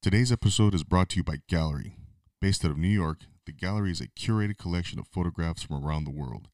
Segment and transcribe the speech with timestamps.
[0.00, 1.96] Today's episode is brought to you by Gallery.
[2.40, 6.04] Based out of New York, the Gallery is a curated collection of photographs from around
[6.04, 6.46] the world.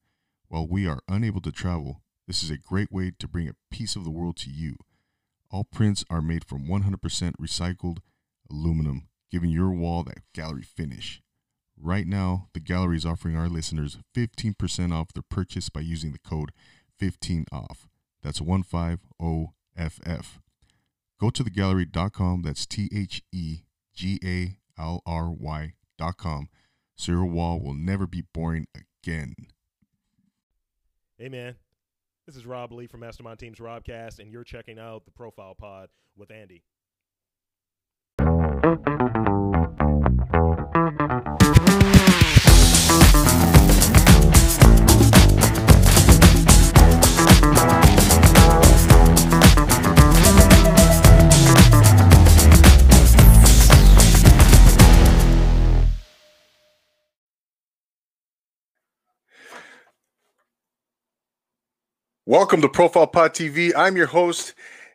[0.48, 3.96] While we are unable to travel, this is a great way to bring a piece
[3.96, 4.76] of the world to you.
[5.50, 7.98] All prints are made from 100% recycled
[8.50, 11.20] aluminum, giving your wall that gallery finish.
[11.76, 16.18] Right now, the gallery is offering our listeners 15% off their purchase by using the
[16.18, 16.50] code
[16.98, 17.88] 15OFF.
[18.22, 20.24] That's 150FF.
[21.20, 23.60] Go to thegallery.com, that's T H E
[23.94, 26.48] G A L R Y.com,
[27.12, 29.34] your wall will never be boring again.
[31.16, 31.54] Hey man,
[32.26, 35.88] this is Rob Lee from Mastermind Teams Robcast, and you're checking out the Profile Pod
[36.16, 36.64] with Andy.
[62.26, 63.70] Welcome to Profile Pod TV.
[63.76, 64.54] I'm your host,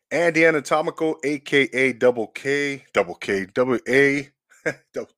[0.10, 4.30] Andy Anatomical, aka Double K, Double K, Double A,
[4.96, 5.12] Double.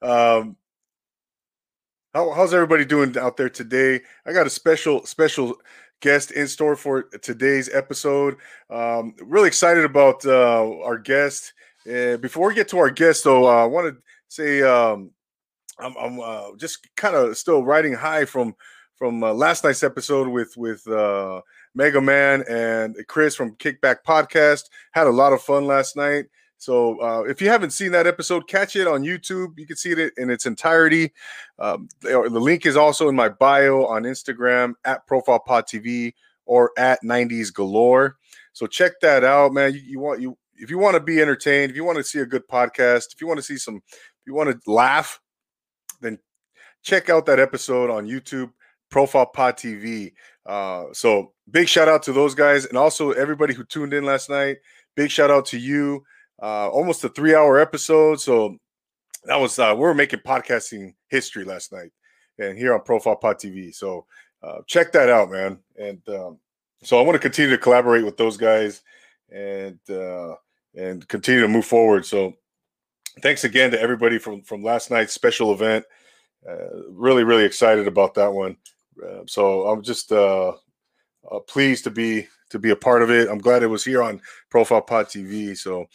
[0.00, 0.56] Um,
[2.14, 4.00] how, how's everybody doing out there today?
[4.24, 5.56] I got a special special
[6.00, 8.38] guest in store for today's episode.
[8.70, 11.52] Um, really excited about uh, our guest.
[11.86, 15.10] Uh, before we get to our guest, though, uh, I want to say um,
[15.78, 18.54] I'm, I'm uh, just kind of still riding high from
[19.02, 21.40] from uh, last night's episode with with uh,
[21.74, 24.70] Mega Man and Chris from Kickback Podcast.
[24.92, 26.26] Had a lot of fun last night.
[26.56, 29.58] So uh, if you haven't seen that episode, catch it on YouTube.
[29.58, 31.12] You can see it in its entirety.
[31.58, 36.14] Um, the, link is also in my bio on Instagram at Profile Pod TV
[36.46, 38.18] or at 90s Galore.
[38.52, 39.74] So check that out, man.
[39.74, 42.20] You, you want you if you want to be entertained, if you want to see
[42.20, 45.20] a good podcast, if you want to see some, if you want to laugh,
[46.00, 46.20] then
[46.84, 48.52] check out that episode on YouTube
[48.92, 50.12] Profile Pod TV.
[50.46, 54.30] Uh, so big shout out to those guys and also everybody who tuned in last
[54.30, 54.58] night.
[54.94, 56.04] Big shout out to you.
[56.40, 58.20] Uh, almost a three hour episode.
[58.20, 58.56] So
[59.24, 61.90] that was uh, we were making podcasting history last night,
[62.38, 63.74] and here on Profile Pod TV.
[63.74, 64.06] So
[64.42, 65.58] uh, check that out, man.
[65.78, 66.38] And um,
[66.82, 68.82] so I want to continue to collaborate with those guys
[69.30, 70.34] and uh,
[70.74, 72.04] and continue to move forward.
[72.04, 72.34] So
[73.22, 75.84] thanks again to everybody from from last night's special event.
[76.46, 78.56] Uh, really, really excited about that one.
[79.00, 80.52] Uh, so I'm just uh,
[81.30, 83.28] uh, pleased to be to be a part of it.
[83.28, 84.20] I'm glad it was here on
[84.50, 85.56] Profile Pod TV.
[85.56, 85.86] So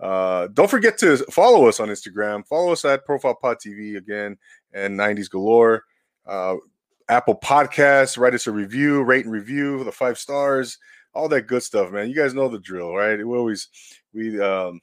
[0.00, 2.46] uh, don't forget to follow us on Instagram.
[2.46, 4.36] Follow us at Profile Pod TV again
[4.72, 5.84] and 90s Galore.
[6.26, 6.56] Uh,
[7.08, 8.18] Apple Podcasts.
[8.18, 10.78] Write us a review, rate and review the five stars,
[11.12, 12.08] all that good stuff, man.
[12.08, 13.16] You guys know the drill, right?
[13.18, 13.68] We always
[14.12, 14.80] we um,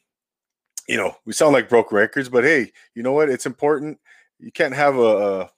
[0.88, 3.30] you know we sound like broke records, but hey, you know what?
[3.30, 4.00] It's important.
[4.40, 5.02] You can't have a,
[5.42, 5.52] a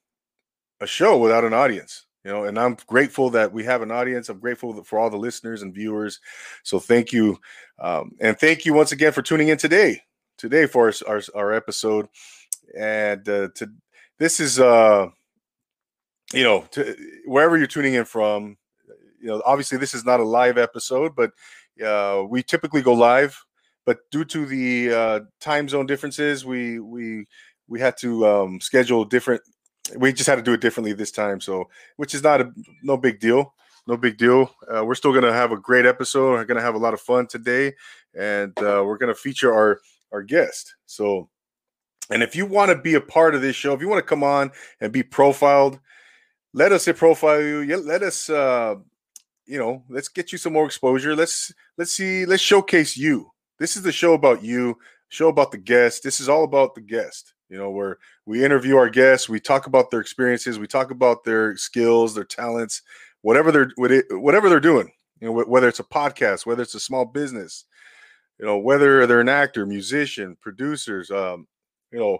[0.83, 4.29] a show without an audience you know and i'm grateful that we have an audience.
[4.29, 6.19] I'm grateful for all the listeners and viewers.
[6.63, 7.39] So thank you
[7.79, 10.01] um, and thank you once again for tuning in today
[10.37, 12.07] today for our, our, our episode.
[12.77, 13.69] And uh, to
[14.19, 15.07] this is uh
[16.33, 16.95] you know to,
[17.25, 18.57] wherever you're tuning in from
[19.19, 21.31] you know obviously this is not a live episode but
[21.83, 23.43] uh, we typically go live
[23.85, 27.25] but due to the uh, time zone differences we we
[27.67, 29.41] we had to um, schedule different
[29.97, 31.41] we just had to do it differently this time.
[31.41, 32.51] So, which is not a
[32.81, 33.53] no big deal.
[33.85, 34.55] No big deal.
[34.73, 36.31] Uh, we're still to have a great episode.
[36.31, 37.73] We're to have a lot of fun today,
[38.17, 40.75] and uh, we're to feature our our guest.
[40.85, 41.29] So,
[42.09, 44.07] and if you want to be a part of this show, if you want to
[44.07, 45.79] come on and be profiled,
[46.53, 47.77] let us profile you.
[47.77, 48.75] Let us, uh,
[49.45, 51.13] you know, let's get you some more exposure.
[51.13, 52.25] Let's let's see.
[52.25, 53.31] Let's showcase you.
[53.59, 54.77] This is the show about you.
[55.09, 56.03] Show about the guest.
[56.03, 59.67] This is all about the guest you know, where we interview our guests, we talk
[59.67, 62.81] about their experiences, we talk about their skills, their talents,
[63.21, 63.69] whatever they're
[64.09, 64.91] whatever they're doing.
[65.21, 67.65] You know, whether it's a podcast, whether it's a small business,
[68.39, 71.47] you know, whether they're an actor, musician, producers, um,
[71.91, 72.17] you know,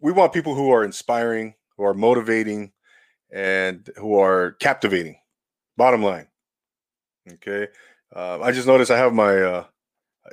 [0.00, 2.72] we want people who are inspiring, who are motivating,
[3.30, 5.16] and who are captivating.
[5.76, 6.26] Bottom line,
[7.34, 7.68] okay.
[8.16, 9.36] Uh, I just noticed I have my.
[9.36, 9.64] Uh,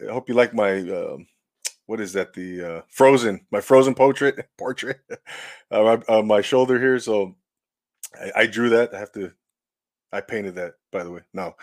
[0.07, 0.89] I hope you like my.
[0.89, 1.17] Uh,
[1.89, 2.33] what is that?
[2.33, 4.99] The uh, Frozen, my Frozen portrait portrait
[5.71, 6.99] uh, on my shoulder here.
[6.99, 7.35] So
[8.13, 8.93] I, I drew that.
[8.93, 9.31] I have to.
[10.11, 11.21] I painted that, by the way.
[11.33, 11.55] No,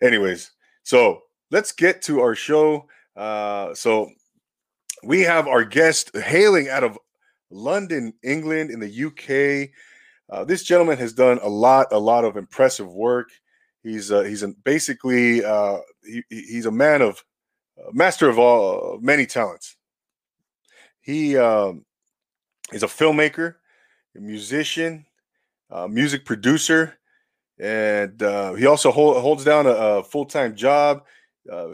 [0.00, 0.52] anyways.
[0.84, 2.86] So let's get to our show.
[3.16, 4.08] Uh, so
[5.02, 6.96] we have our guest hailing out of
[7.50, 9.70] London, England, in the UK.
[10.30, 13.30] Uh, this gentleman has done a lot, a lot of impressive work.
[13.82, 17.24] He's uh, he's basically uh, he, he's a man of
[17.92, 19.76] master of all many talents.
[21.00, 21.84] He um,
[22.72, 23.56] is a filmmaker,
[24.16, 25.06] a musician,
[25.70, 26.98] a music producer,
[27.58, 31.04] and uh, he also hold, holds down a, a full time job.
[31.50, 31.68] Uh,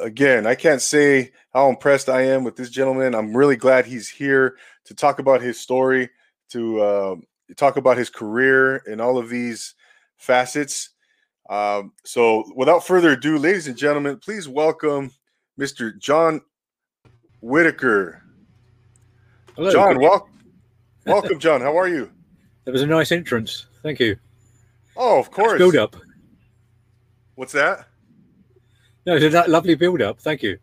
[0.00, 3.14] again, I can't say how impressed I am with this gentleman.
[3.14, 6.10] I'm really glad he's here to talk about his story,
[6.50, 7.16] to uh,
[7.56, 9.74] talk about his career and all of these
[10.16, 10.90] facets.
[11.48, 15.10] Um, so, without further ado, ladies and gentlemen, please welcome
[15.58, 15.96] Mr.
[15.98, 16.40] John
[17.40, 18.22] Whitaker.
[19.56, 19.70] Hello.
[19.70, 20.28] John, wel-
[21.06, 21.60] welcome, John.
[21.60, 22.10] How are you?
[22.64, 23.66] That was a nice entrance.
[23.82, 24.16] Thank you.
[24.96, 25.58] Oh, of course.
[25.58, 25.94] Build up.
[27.34, 27.88] What's that?
[29.04, 30.18] No, it's a lo- lovely build up.
[30.18, 30.58] Thank you.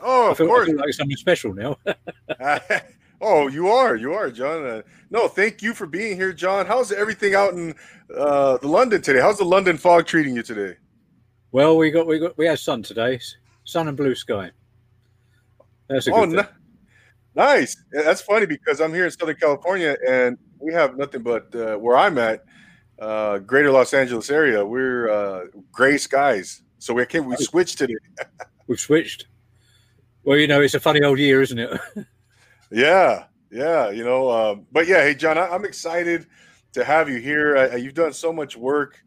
[0.00, 0.66] Oh, of feel, I course.
[0.66, 1.78] feel like something special now.
[3.22, 4.66] oh, you are, you are, John.
[4.66, 6.66] Uh, no, thank you for being here, John.
[6.66, 7.74] How's everything out in
[8.14, 9.20] uh, the London today?
[9.20, 10.76] How's the London fog treating you today?
[11.52, 13.18] well, we got we got we had sun today,
[13.66, 14.50] sun and blue sky.
[15.88, 16.36] That's a good Oh, thing.
[16.36, 16.42] ni-
[17.34, 17.76] nice.
[17.92, 21.96] That's funny because I'm here in Southern California and we have nothing but uh, where
[21.98, 22.42] I'm at,
[22.98, 24.64] uh, Greater Los Angeles area.
[24.64, 27.26] We're uh, gray skies, so we came.
[27.26, 27.94] We switched today.
[28.66, 29.26] We've switched.
[30.24, 31.78] Well, you know, it's a funny old year, isn't it?
[32.72, 34.28] Yeah, yeah, you know.
[34.28, 36.26] Um, but yeah, hey, John, I, I'm excited
[36.72, 37.56] to have you here.
[37.56, 38.98] I, I- you've done so much work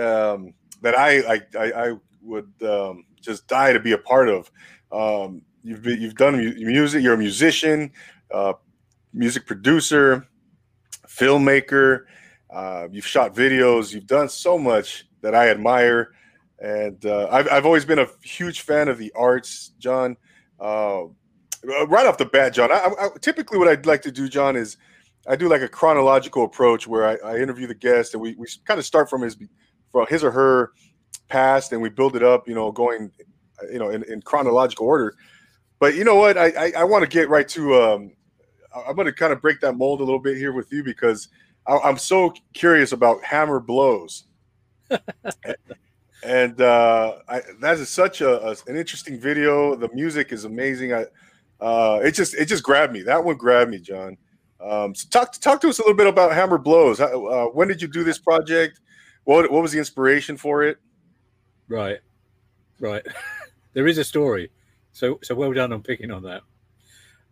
[0.00, 4.50] um, that I I, I, I would um, just die to be a part of.
[4.92, 7.02] Um, you've been, you've done music.
[7.02, 7.92] You're a musician,
[8.32, 8.54] uh,
[9.12, 10.26] music producer,
[11.06, 12.04] filmmaker.
[12.50, 13.92] Uh, you've shot videos.
[13.92, 16.12] You've done so much that I admire,
[16.60, 20.16] and uh, I've I've always been a huge fan of the arts, John.
[20.58, 21.04] Uh,
[21.88, 22.70] right off the bat, John.
[22.72, 24.76] I, I, typically, what I'd like to do, John, is
[25.28, 28.46] I do like a chronological approach where I, I interview the guest and we, we
[28.64, 29.36] kind of start from his
[29.90, 30.72] from his or her
[31.28, 33.10] past and we build it up, you know, going,
[33.62, 35.14] uh, you know, in, in chronological order.
[35.78, 36.38] But you know what?
[36.38, 37.74] I I, I want to get right to.
[37.74, 38.12] Um,
[38.86, 41.28] I'm going to kind of break that mold a little bit here with you because
[41.66, 44.24] I, I'm so curious about hammer blows.
[46.22, 49.74] and uh, I, that is such a, a- an interesting video.
[49.76, 50.92] The music is amazing.
[50.92, 51.04] I,
[51.60, 53.02] uh, it just it just grabbed me.
[53.02, 54.16] That one grabbed me, John.
[54.60, 56.98] Um, so talk talk to us a little bit about Hammer Blows.
[56.98, 58.80] How, uh, when did you do this project?
[59.24, 60.78] What what was the inspiration for it?
[61.68, 61.98] Right,
[62.80, 63.02] right.
[63.72, 64.50] there is a story.
[64.92, 66.42] So so well done on picking on that.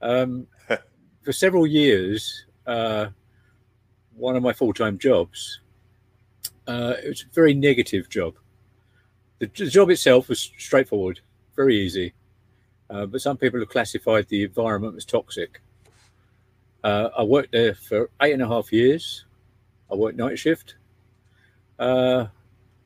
[0.03, 0.47] Um,
[1.23, 3.07] for several years, uh,
[4.17, 5.61] one of my full time jobs.
[6.67, 8.35] Uh, it was a very negative job.
[9.39, 11.21] The, the job itself was straightforward,
[11.57, 12.15] very easy,
[12.89, 15.61] uh, but some people have classified the environment as toxic.
[16.83, 19.25] Uh, I worked there for eight and a half years.
[19.91, 20.77] I worked night shift,
[21.79, 22.27] uh,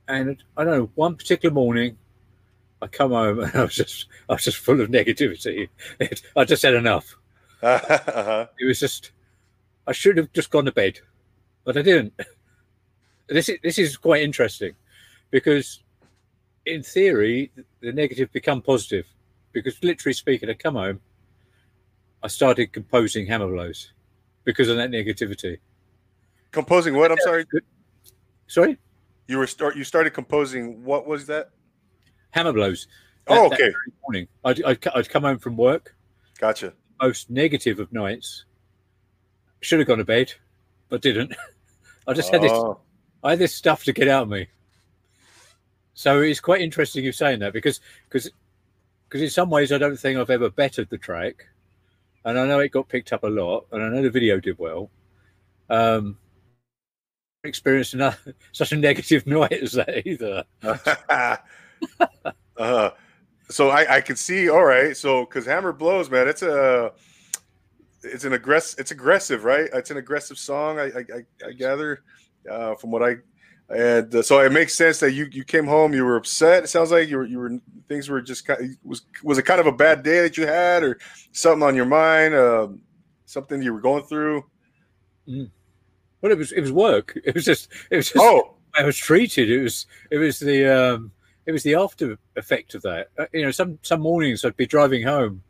[0.09, 0.91] and I don't know.
[0.95, 1.97] One particular morning,
[2.83, 5.69] I come home and I was just, I was just full of negativity.
[6.37, 7.17] I just had enough.
[7.63, 8.47] uh-huh.
[8.59, 9.13] It was just,
[9.87, 11.01] I should have just gone to bed,
[11.65, 12.13] but I didn't.
[13.31, 14.75] This is this is quite interesting,
[15.31, 15.83] because
[16.65, 17.53] in theory
[17.83, 19.05] the negative become positive,
[19.53, 21.01] because literally speaking, I come home,
[22.23, 23.93] I started composing hammer blows,
[24.45, 25.59] because of that negativity.
[26.53, 27.13] Composing what?
[27.13, 27.45] I'm sorry.
[28.47, 28.79] Sorry,
[29.29, 29.77] You were start.
[29.77, 30.83] You started composing.
[30.85, 31.51] What was that?
[32.31, 32.89] hammer blows.
[33.27, 33.75] Oh, That- that okay.
[34.03, 35.95] morning, I'd, I'd I'd come home from work,
[36.39, 36.73] Gotcha.
[37.01, 38.45] most negative of nights.
[39.61, 40.33] Should have gone to bed,
[40.89, 41.35] but didn't.
[42.07, 42.81] I just had this Oh,
[43.23, 44.49] I had this stuff to get out of me.
[45.95, 48.31] So it's quite interesting you saying that because because
[49.09, 51.47] because in some ways I don't think I've ever bettered the track,
[52.25, 54.59] and I know it got picked up a lot, and I know the video did
[54.59, 54.91] well.
[55.71, 56.17] Um,
[57.45, 58.17] experienced another,
[58.53, 60.45] such a negative night as that either.
[62.57, 62.91] uh,
[63.51, 64.49] so I, I can see.
[64.49, 64.97] All right.
[64.97, 66.93] So because Hammer blows, man, it's a
[68.03, 68.79] it's an aggressive.
[68.81, 69.69] It's aggressive, right?
[69.73, 70.79] It's an aggressive song.
[70.79, 72.03] I I, I, gather
[72.51, 73.17] uh, from what I
[73.71, 75.93] and uh, so it makes sense that you you came home.
[75.95, 76.65] You were upset.
[76.65, 78.77] It sounds like you were you were things were just kind.
[78.83, 80.99] Was was it kind of a bad day that you had, or
[81.33, 82.35] something on your mind?
[82.35, 82.81] Um,
[83.27, 84.45] something you were going through?
[86.21, 87.17] But it was it was work.
[87.25, 89.51] It was just it was just Oh, I was treated.
[89.51, 91.13] It was it was the um,
[91.47, 93.09] it was the after effect of that.
[93.19, 95.43] Uh, you know, some some mornings I'd be driving home,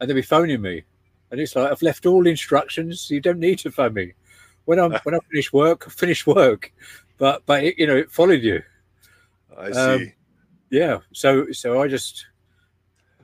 [0.00, 0.84] and they'd be phoning me,
[1.30, 3.10] and it's like I've left all instructions.
[3.10, 4.12] You don't need to phone me.
[4.66, 6.72] When I'm when I finish work, I finish work.
[7.18, 8.62] But but it, you know, it followed you.
[9.56, 10.14] I Um, see.
[10.70, 10.98] Yeah.
[11.12, 12.26] So so I just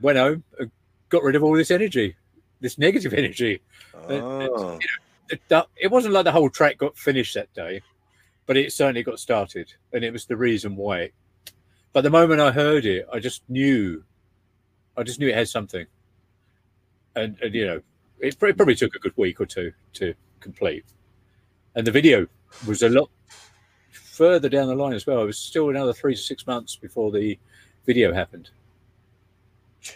[0.01, 0.71] went home, and
[1.09, 2.17] got rid of all this energy,
[2.61, 3.61] this negative energy.
[3.95, 4.79] oh.
[4.81, 4.89] It,
[5.49, 7.83] that- it wasn't like the whole track got finished that day,
[8.47, 11.11] but it certainly got started, and it was the reason why.
[11.93, 14.05] But the moment I heard it, I just knew
[14.97, 15.87] I just knew it had something,
[17.15, 17.83] and, and you know,
[18.19, 20.85] it, it probably took a good week or two to complete,
[21.75, 22.27] and the video
[22.67, 23.11] was a lot
[23.91, 25.23] further down the line as well.
[25.23, 27.39] It was still another three to six months before the
[27.85, 28.51] video happened.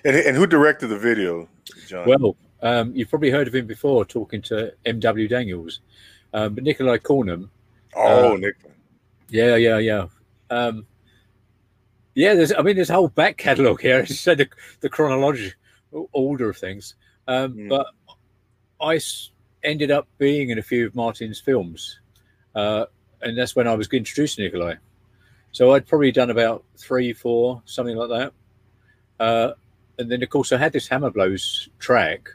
[0.04, 1.48] And, and who directed the video,
[1.86, 2.06] John?
[2.06, 5.28] Well, um, you've probably heard of him before talking to M.W.
[5.28, 5.80] Daniels,
[6.34, 7.48] um, but Nikolai Cornum.
[7.96, 8.56] oh, uh, Nick.
[9.28, 10.06] Yeah, yeah, yeah.
[10.50, 10.86] Um,
[12.14, 12.52] yeah, there's.
[12.52, 14.00] I mean, there's a whole back catalogue here.
[14.08, 14.48] It's said the,
[14.80, 15.54] the chronological
[16.12, 16.94] order of things.
[17.28, 17.68] Um, Mm.
[17.68, 17.86] But
[18.80, 19.30] I s-
[19.62, 22.00] ended up being in a few of Martin's films,
[22.54, 22.86] uh,
[23.22, 24.74] and that's when I was introduced to Nikolai.
[25.52, 28.32] So I'd probably done about three, four, something like that.
[29.22, 29.52] Uh,
[29.98, 32.28] and then, of course, I had this Hammer Blows track,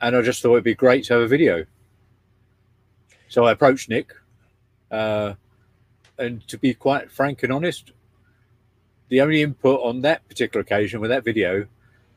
[0.00, 1.64] and I just thought it'd be great to have a video.
[3.28, 4.12] So I approached Nick,
[4.90, 5.34] uh,
[6.18, 7.92] and to be quite frank and honest,
[9.08, 11.66] the only input on that particular occasion with that video,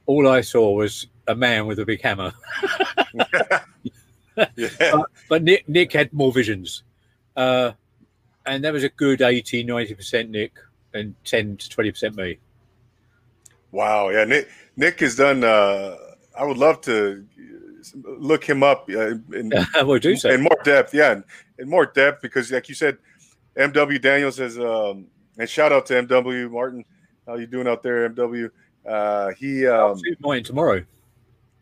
[0.05, 2.33] all I saw was a man with a big hammer.
[4.55, 4.67] yeah.
[4.91, 6.83] but, but Nick, Nick had more visions.
[7.35, 7.71] Uh,
[8.45, 10.53] and that was a good 80, 90% Nick
[10.93, 12.37] and 10 to 20% me.
[13.71, 14.09] Wow.
[14.09, 14.25] Yeah.
[14.25, 15.95] Nick, Nick has done, uh,
[16.37, 17.25] I would love to
[18.03, 19.51] look him up uh, in,
[19.83, 20.29] well, do so.
[20.29, 20.93] in more depth.
[20.93, 21.13] Yeah.
[21.13, 21.23] In,
[21.59, 22.97] in more depth, because like you said,
[23.57, 26.85] MW Daniels has, um, and shout out to MW Martin.
[27.27, 28.49] How you doing out there, MW?
[28.85, 30.83] Uh, he, I'll um, tomorrow.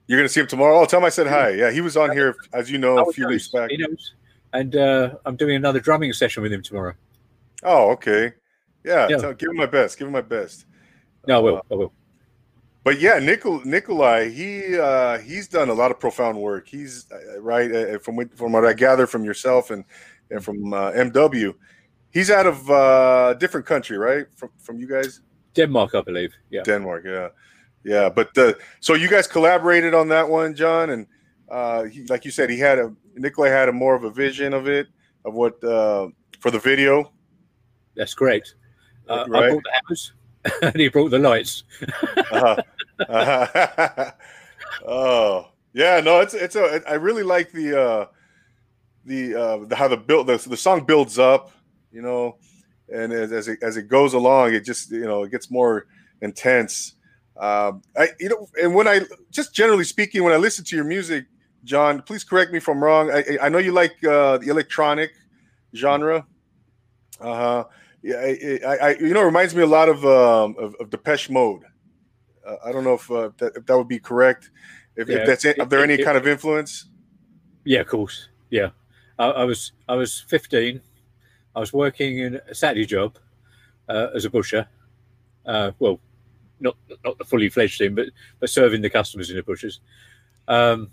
[0.07, 0.79] you're going to see him tomorrow.
[0.79, 1.49] Oh, tell him I said hi.
[1.49, 1.71] Yeah.
[1.71, 3.69] He was on here, as you know, a few weeks back.
[3.69, 4.15] He knows.
[4.53, 6.93] And uh, I'm doing another drumming session with him tomorrow.
[7.63, 8.33] Oh, okay.
[8.83, 9.07] Yeah.
[9.09, 9.17] Yeah.
[9.17, 9.97] tell- give him my best.
[9.99, 10.65] Give him my best.
[11.27, 11.61] No, I will.
[11.71, 11.93] I will.
[12.83, 16.67] But yeah, Nicol Nikolai, he uh, he's done a lot of profound work.
[16.67, 19.83] He's uh, right uh, from what- from what I gather from yourself and
[20.31, 21.53] and from uh, MW.
[22.11, 24.25] He's out of uh, different country, right?
[24.35, 25.21] From from you guys,
[25.53, 26.33] Denmark, I believe.
[26.50, 26.63] Yeah.
[26.63, 27.03] Denmark.
[27.05, 27.29] Yeah,
[27.83, 28.09] yeah.
[28.09, 31.07] But uh, so you guys collaborated on that one, John, and
[31.51, 34.53] uh, he, like you said, he had a Nikolai had a more of a vision
[34.53, 34.88] of it
[35.23, 36.07] of what uh,
[36.39, 37.11] for the video.
[37.95, 38.55] That's correct.
[39.07, 39.50] Uh, I Right.
[39.51, 40.13] brought the hammers
[40.63, 41.63] and he brought the lights.
[42.31, 42.55] uh-huh.
[43.10, 44.12] Uh-huh.
[44.88, 46.81] oh yeah, no, it's it's a.
[46.88, 48.05] I really like the uh,
[49.05, 51.51] the uh, the, how the build the, the song builds up,
[51.91, 52.38] you know,
[52.93, 55.88] and as, as it as it goes along, it just you know it gets more
[56.22, 56.96] intense.
[57.39, 60.86] Um, I you know, and when I just generally speaking, when I listen to your
[60.86, 61.25] music,
[61.63, 63.10] John, please correct me if I'm wrong.
[63.12, 65.12] I, I know you like uh, the electronic
[65.75, 66.25] genre.
[67.20, 67.63] Uh huh.
[68.03, 70.89] Yeah, I, I, I, you know, it reminds me a lot of um, of, of
[70.89, 71.63] Depeche Mode.
[72.45, 74.50] Uh, I don't know if, uh, that, if that would be correct.
[74.95, 76.86] If, Yeah, if that's it, if there any it- kind of influence?
[77.63, 78.27] Yeah, of course.
[78.50, 78.69] Yeah,
[79.19, 80.81] I, I was I was 15.
[81.55, 83.17] I was working in a Saturday job
[83.88, 84.67] uh, as a busher.
[85.45, 86.00] Uh, well,
[86.60, 88.07] not not the fully fledged thing, but
[88.39, 89.79] but serving the customers in the bushers.
[90.48, 90.89] Um,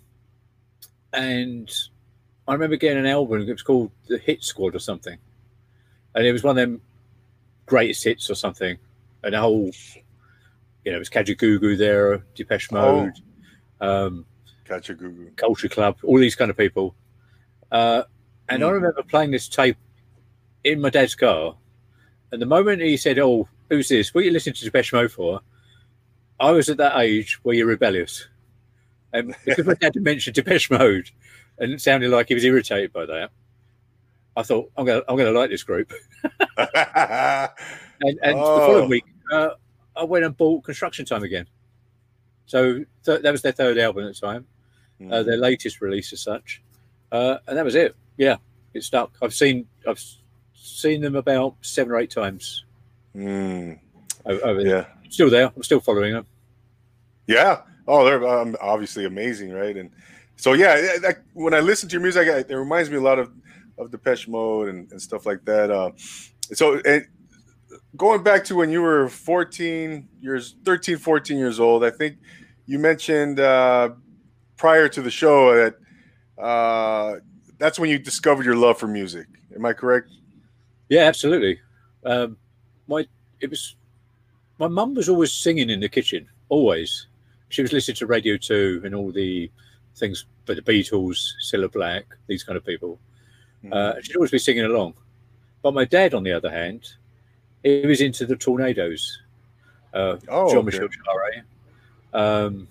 [1.12, 1.70] and
[2.46, 3.40] I remember getting an album.
[3.48, 5.18] It was called the Hit Squad or something,
[6.14, 6.80] and it was one of them
[7.66, 8.78] greatest hits or something.
[9.22, 9.72] And the whole,
[10.88, 13.12] you know, it was Kajagoogoo there, Depeche Mode.
[13.78, 14.24] Um,
[14.66, 15.36] Gotcha, Gugu.
[15.36, 16.94] Culture Club, all these kind of people.
[17.70, 18.04] Uh,
[18.48, 18.72] and I Mm.
[18.72, 19.76] remember playing this tape
[20.64, 21.58] in my dad's car.
[22.32, 24.14] And the moment he said, Oh, who's this?
[24.14, 25.42] What are you listening to Depeche Mode for?
[26.40, 28.26] I was at that age where you're rebellious.
[29.12, 31.10] And because my dad mentioned Depeche Mode
[31.58, 33.30] and it sounded like he was irritated by that,
[34.38, 35.92] I thought, I'm going to I'm gonna like this group.
[38.00, 38.60] And, and the Oh.
[38.60, 39.48] following week, uh,
[39.98, 41.46] I went and bought Construction Time again.
[42.46, 44.46] So th- that was their third album at the time
[45.10, 46.62] uh, their latest release as such,
[47.12, 47.94] uh, and that was it.
[48.16, 48.36] Yeah,
[48.74, 49.16] it stuck.
[49.22, 50.02] I've seen I've
[50.54, 52.64] seen them about seven or eight times.
[53.14, 53.78] Mm,
[54.26, 54.86] o- Over yeah.
[55.08, 55.52] Still there.
[55.54, 56.26] I'm still following them.
[57.26, 57.62] Yeah.
[57.86, 59.74] Oh, they're um, obviously amazing, right?
[59.74, 59.90] And
[60.36, 63.18] so, yeah, like, when I listen to your music, I, it reminds me a lot
[63.18, 63.32] of
[63.78, 65.70] of Depeche Mode and, and stuff like that.
[65.70, 65.92] Uh,
[66.52, 67.06] so, and
[67.96, 72.18] going back to when you were 14 years, 13, 14 years old, I think
[72.66, 73.90] you mentioned uh,
[74.56, 77.16] prior to the show that uh,
[77.58, 79.26] that's when you discovered your love for music.
[79.54, 80.10] Am I correct?
[80.88, 81.60] Yeah, absolutely.
[82.04, 82.36] Um,
[82.86, 83.06] my
[83.40, 83.76] it was
[84.58, 86.28] my mum was always singing in the kitchen.
[86.48, 87.08] Always,
[87.48, 89.50] she was listening to Radio Two and all the
[89.96, 92.98] things, but the Beatles, Cilla Black, these kind of people.
[93.72, 94.94] Uh, she'd always be singing along.
[95.62, 96.94] But my dad, on the other hand,
[97.62, 99.16] he was into the Tornados,
[99.94, 101.42] uh, oh, Jean-Michel Jarre,
[102.12, 102.68] um,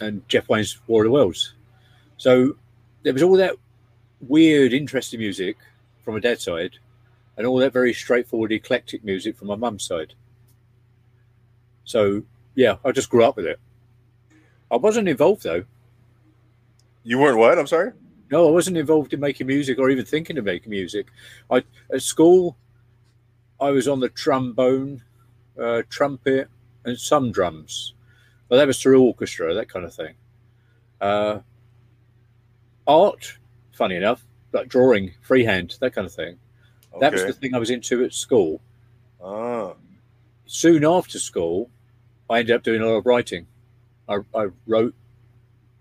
[0.00, 1.54] and Jeff Wayne's War of the Worlds.
[2.16, 2.56] So
[3.02, 3.56] there was all that
[4.20, 5.56] weird, interesting music
[6.04, 6.78] from my dad's side,
[7.36, 10.14] and all that very straightforward, eclectic music from my mum's side.
[11.84, 12.22] So
[12.54, 13.60] yeah, I just grew up with it.
[14.70, 15.64] I wasn't involved though.
[17.04, 17.58] You weren't what?
[17.58, 17.92] I'm sorry.
[18.30, 21.06] No, I wasn't involved in making music or even thinking of making music.
[21.50, 22.56] I at school,
[23.60, 25.02] I was on the trombone,
[25.60, 26.48] uh, trumpet,
[26.84, 27.94] and some drums,
[28.48, 30.14] but that was through orchestra, that kind of thing.
[31.00, 31.40] Uh,
[32.86, 33.38] art,
[33.72, 36.38] funny enough, like drawing, freehand, that kind of thing.
[37.00, 38.60] That was the thing I was into at school.
[39.22, 39.74] Ah,
[40.46, 41.70] Soon after school,
[42.30, 43.46] I ended up doing a lot of writing.
[44.08, 44.94] I, I wrote,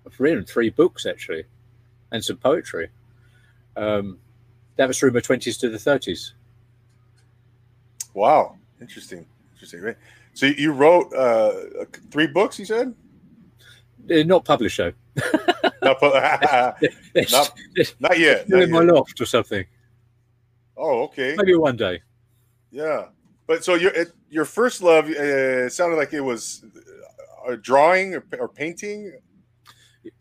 [0.06, 1.44] I've written three books actually,
[2.12, 2.90] and some poetry.
[3.78, 4.20] Um,
[4.76, 6.34] that was through my twenties to the thirties.
[8.16, 8.58] Wow.
[8.82, 9.26] Interesting.
[9.54, 9.82] Interesting.
[9.82, 9.98] Right.
[10.34, 12.58] So you wrote uh, three books.
[12.58, 12.96] You said.
[14.12, 14.94] Uh, Not published though.
[15.82, 16.12] not, pu-
[17.32, 17.54] Not-
[18.00, 18.50] not yet.
[18.50, 18.94] not in my yet.
[18.94, 19.66] loft or something.
[20.78, 21.36] Oh, okay.
[21.38, 22.02] Maybe one day.
[22.72, 23.06] Yeah.
[23.48, 23.94] But so your
[24.30, 26.66] your first love uh, sounded like it was
[27.48, 29.14] uh, drawing or, or painting.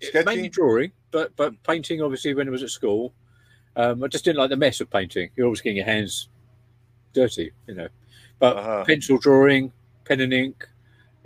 [0.00, 0.24] Sketching?
[0.26, 3.12] Mainly drawing, but but painting obviously when I was at school.
[3.76, 5.30] Um, I just didn't like the mess of painting.
[5.34, 6.28] You're always getting your hands
[7.14, 7.88] dirty, you know.
[8.38, 8.84] But Uh-huh.
[8.84, 9.72] pencil drawing,
[10.04, 10.68] pen and ink,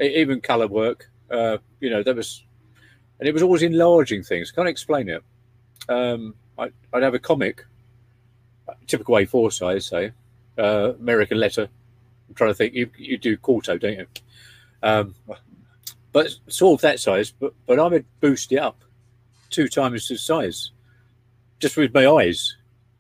[0.01, 1.11] even color work.
[1.31, 2.45] Uh, you know, that was,
[3.19, 4.53] and it was always enlarging things.
[4.53, 5.23] Can't explain it.
[5.89, 7.65] Um, I, I'd have a comic,
[8.87, 10.13] typical A4 size, say,
[10.59, 11.69] uh, American letter.
[12.29, 12.75] I'm trying to think.
[12.75, 14.07] You you do quarto, don't you?
[14.83, 15.15] Um,
[16.13, 17.31] but sort of that size.
[17.31, 18.83] But but I would boost it up
[19.51, 20.73] two times the size,
[21.59, 22.57] just with my eyes,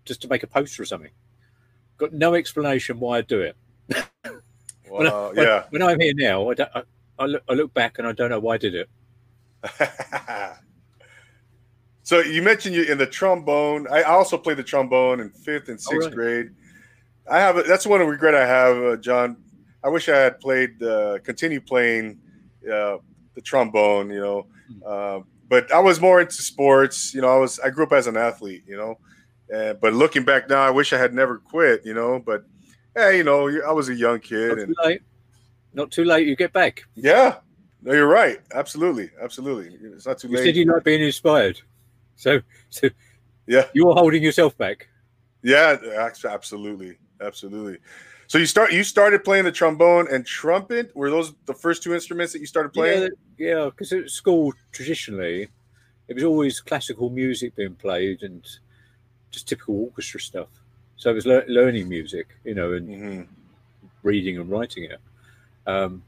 [0.06, 1.10] just to make a poster or something.
[1.98, 3.56] Got no explanation why I do it.
[4.88, 5.64] When I- when, yeah.
[5.70, 6.82] when I'm here now, I, don't, I,
[7.18, 8.88] I, look, I look back and I don't know why I did it.
[12.02, 13.86] so you mentioned you in the trombone.
[13.90, 16.14] I also played the trombone in fifth and sixth right.
[16.14, 16.50] grade.
[17.30, 19.36] I have a, that's one regret I have, uh, John.
[19.84, 22.18] I wish I had played, uh, continue playing
[22.64, 22.98] uh,
[23.34, 24.10] the trombone.
[24.10, 24.46] You know,
[24.86, 27.14] uh, but I was more into sports.
[27.14, 28.64] You know, I was I grew up as an athlete.
[28.66, 28.98] You know,
[29.54, 31.84] uh, but looking back now, I wish I had never quit.
[31.84, 32.44] You know, but
[32.94, 35.02] hey, you know, I was a young kid, Not and too late.
[35.74, 36.26] Not too late.
[36.26, 36.84] You get back.
[36.94, 37.36] yeah,
[37.82, 38.40] no, you're right.
[38.54, 39.76] Absolutely, absolutely.
[39.94, 40.40] It's not too You late.
[40.40, 41.60] You said you like being inspired,
[42.16, 42.88] so so
[43.46, 43.66] yeah.
[43.72, 44.88] you're holding yourself back.
[45.42, 45.76] Yeah,
[46.24, 47.78] absolutely, absolutely.
[48.26, 50.94] So you start you started playing the trombone and trumpet.
[50.94, 53.08] Were those the first two instruments that you started playing?
[53.38, 53.64] Yeah, yeah.
[53.66, 55.48] Because at school traditionally,
[56.08, 58.46] it was always classical music being played and
[59.30, 60.48] just typical orchestra stuff.
[60.96, 63.22] So it was lear- learning music, you know, and hmm
[64.02, 65.00] reading and writing it.
[65.66, 66.02] Um,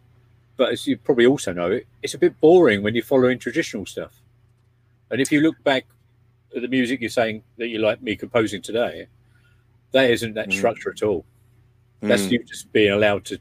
[0.57, 3.85] but as you probably also know, it, it's a bit boring when you're following traditional
[3.85, 4.21] stuff.
[5.11, 5.87] And if you look back
[6.55, 9.07] at the music you're saying that you like me composing today,
[9.93, 10.53] that isn't that Mm.
[10.53, 11.25] structure at all.
[12.03, 12.31] That's Mm.
[12.31, 13.39] you just being allowed to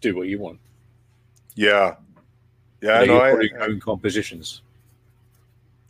[0.00, 0.60] do what you want.
[1.54, 1.96] Yeah,
[2.80, 2.92] yeah.
[2.92, 3.40] I You know, know.
[3.40, 4.62] your I, own compositions.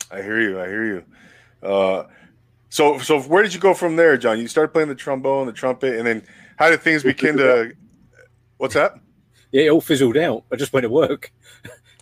[0.09, 0.59] I hear you.
[0.59, 1.05] I hear you.
[1.67, 2.07] Uh,
[2.71, 4.39] so so where did you go from there, John?
[4.39, 6.23] You started playing the trombone, and the trumpet, and then
[6.57, 7.73] how did things begin to?
[8.57, 8.95] What's that?
[9.51, 10.45] Yeah, it all fizzled out.
[10.51, 11.31] I just went to work.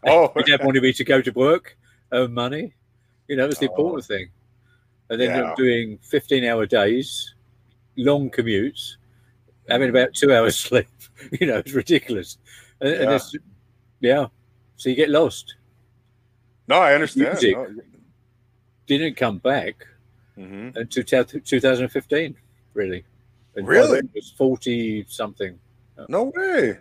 [0.06, 1.76] Oh, My dad wanted me to go to work,
[2.14, 2.74] earn money.
[3.28, 3.72] You know, that's the Oh.
[3.72, 4.30] important thing.
[5.10, 5.54] And then Yeah.
[5.58, 7.34] doing 15 hour days,
[7.98, 8.98] long commutes,
[9.68, 10.88] having about two hours sleep.
[11.40, 12.38] You know, it's ridiculous.
[12.82, 13.16] And, and Yeah.
[13.16, 13.36] it's,
[14.02, 14.26] yeah.
[14.76, 15.56] So you get lost.
[16.68, 17.30] no, I understand.
[17.34, 17.58] Music.
[17.58, 17.68] No.
[18.86, 19.88] Didn't come back
[20.39, 20.75] Mhm.
[20.78, 22.36] until 2015,
[22.73, 23.04] really.
[23.56, 23.99] And Really?
[23.99, 25.60] It was 40 something.
[26.08, 26.78] No way.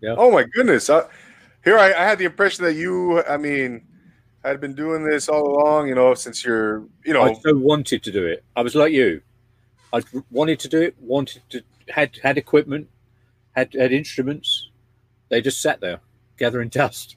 [0.00, 0.14] Yeah.
[0.16, 0.88] Oh my goodness.
[0.88, 1.02] I,
[1.62, 3.82] here I, I had the impression that you, I mean,
[4.42, 5.88] had been doing this all along.
[5.88, 8.42] You know, since you're, you know, I so wanted to do it.
[8.56, 9.20] I was like you.
[9.92, 10.94] I wanted to do it.
[11.00, 12.88] Wanted to had had equipment,
[13.52, 14.70] had had instruments.
[15.28, 16.00] They just sat there
[16.38, 17.16] gathering dust.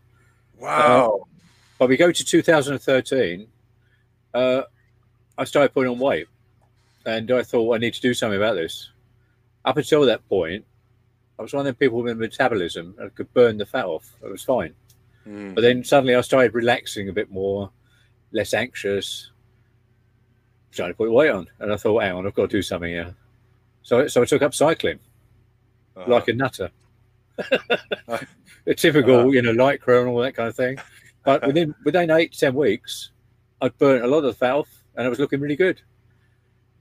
[0.59, 1.25] wow.
[1.79, 3.47] But we go to 2013.
[4.33, 4.63] Uh,
[5.37, 6.27] I started putting on weight,
[7.05, 8.91] and I thought I need to do something about this.
[9.65, 10.65] Up until that point,
[11.39, 14.13] I was one of them people with metabolism and could burn the fat off.
[14.23, 14.73] It was fine.
[15.27, 15.55] Mm.
[15.55, 17.71] But then suddenly I started relaxing a bit more,
[18.31, 19.31] less anxious,
[20.71, 21.47] started to put weight on.
[21.59, 23.15] And I thought, hang on, I've got to do something here.
[23.83, 24.99] So, so I took up cycling
[25.95, 26.11] Uh-huh.
[26.11, 26.69] like a nutter.
[28.67, 29.29] a typical, Uh-huh.
[29.29, 30.77] you know, lycra and all that kind of thing.
[31.23, 33.11] But within within eight, ten weeks,
[33.61, 35.81] I'd burnt a lot of the fat off and I was looking really good.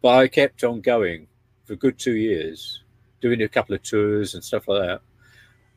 [0.02, 1.28] But I kept on going
[1.64, 2.82] for a good two years,
[3.20, 5.00] doing a couple of tours and stuff like that.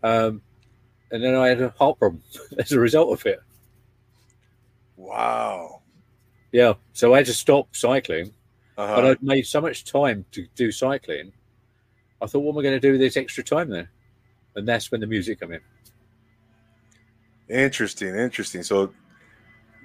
[0.07, 0.41] Um,
[1.11, 2.23] and then I had a heart problem
[2.59, 3.39] as a result of it.
[4.97, 5.81] wow.
[6.51, 8.31] Yeah, so I had to stop cycling,
[8.77, 8.95] Uh-huh.
[8.95, 11.33] but I'd made so much time to do cycling.
[12.21, 13.89] I thought, what am I going to do with this extra time then?
[14.55, 15.59] And that's when the music came in.
[17.49, 18.63] Interesting, interesting.
[18.63, 18.91] So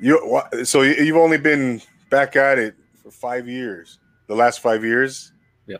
[0.00, 3.98] you so you've only been back at it for five years.
[4.26, 5.32] The last five years.
[5.66, 5.78] Yeah.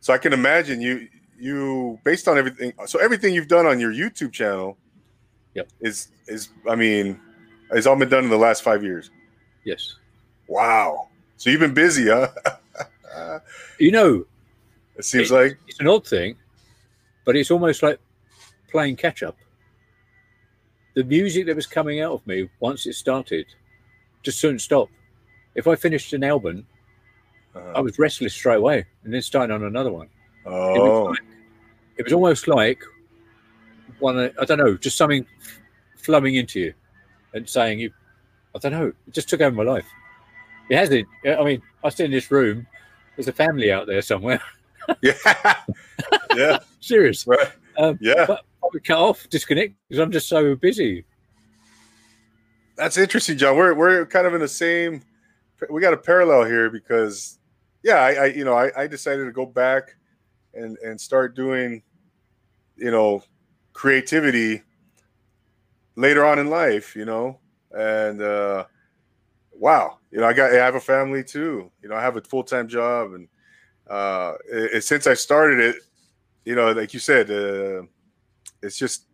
[0.00, 2.72] So I can imagine you you based on everything.
[2.86, 4.76] So everything you've done on your YouTube channel.
[5.54, 5.68] Yep.
[5.80, 7.20] Is is I mean,
[7.70, 9.10] it's all been done in the last five years.
[9.64, 9.96] Yes.
[10.48, 11.08] Wow.
[11.36, 12.28] So you've been busy, huh?
[13.78, 14.24] You know,
[14.96, 15.58] it seems It- like.
[15.66, 16.36] it's an odd thing,
[17.24, 17.98] but it's almost like
[18.70, 19.36] playing catch up.
[20.94, 23.46] The music that was coming out of me once it started
[24.22, 24.88] just couldn't stop.
[25.54, 26.66] If I finished an album,
[27.54, 30.06] Uh, I was restless straight away and then starting on another one.
[30.06, 31.28] It oh, was, like,
[31.96, 32.80] it was almost like
[33.98, 35.26] one, I don't know, just something
[35.96, 36.74] flowing into you
[37.34, 37.90] and saying, you,
[38.54, 39.86] I don't know, it just took over my life.
[40.70, 41.08] It hasn't.
[41.26, 42.66] I mean, I sit in this room,
[43.16, 44.40] there's a family out there somewhere.
[45.02, 45.56] yeah,
[46.36, 47.26] yeah, Serious.
[47.26, 48.26] right, Um, yeah.
[48.26, 51.04] But I would cut off, disconnect because I'm just so busy.
[52.80, 53.56] That's interesting, John.
[53.58, 55.02] We're we're kind of in the same.
[55.68, 57.38] We got a parallel here because,
[57.82, 59.96] yeah, I, I you know I, I decided to go back
[60.54, 61.82] and and start doing,
[62.76, 63.22] you know,
[63.74, 64.62] creativity
[65.96, 66.94] later on in life.
[66.96, 67.38] You know,
[67.72, 68.64] and uh,
[69.52, 71.70] wow, you know, I got I have a family too.
[71.82, 73.28] You know, I have a full time job, and
[73.88, 75.76] uh, it, it- since I started it,
[76.46, 77.84] you know, like you said, uh,
[78.62, 79.06] it's just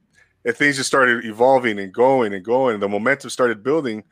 [0.47, 4.03] and things just started evolving and going and going the momentum started building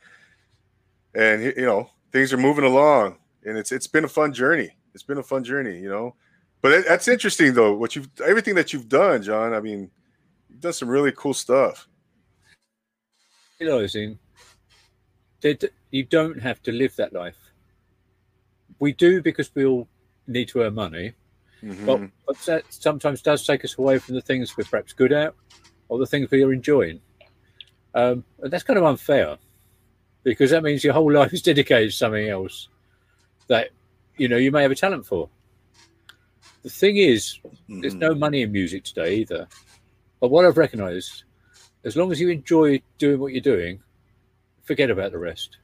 [1.14, 3.16] and you know things are moving along
[3.46, 6.14] and it's it's been a fun journey it's been a fun journey you know
[6.60, 9.90] but that's interesting though what you've everything that you've done john i mean
[10.50, 11.88] you've done some really cool stuff
[13.60, 14.18] You know, Realizing
[15.42, 17.36] that you don't have to live that life.
[18.80, 19.86] We do because we all
[20.26, 21.12] need to earn money,
[21.62, 21.86] Mhm.
[21.86, 25.34] but, but that sometimes does take us away from the things we're perhaps good at
[25.88, 27.00] or the things we are enjoying.
[27.94, 29.36] Um, and that's kind of unfair
[30.24, 32.68] because that means your whole life is dedicated to something else
[33.48, 33.70] that
[34.16, 35.28] you know you may have a talent for.
[36.62, 37.98] The thing is, there's Mhm.
[37.98, 39.46] no money in music today either.
[40.20, 41.24] But what I've recognized,
[41.84, 43.82] as long as you enjoy doing what you're doing,
[44.62, 45.58] forget about the rest.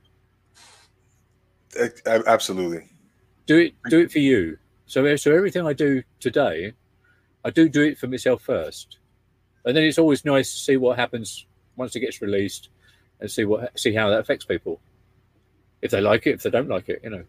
[2.06, 2.88] Absolutely
[3.46, 4.58] Do it do it for you.
[4.86, 6.74] So so everything I do today,
[7.44, 8.98] I do do it for myself first.
[9.64, 11.46] And then it's always nice to see what happens
[11.76, 12.68] once it gets released
[13.20, 14.80] and see what see how that affects people.
[15.82, 17.24] If they like it, if they don't like it, you know.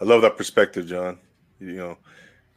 [0.00, 1.18] i love that perspective john
[1.60, 1.96] you know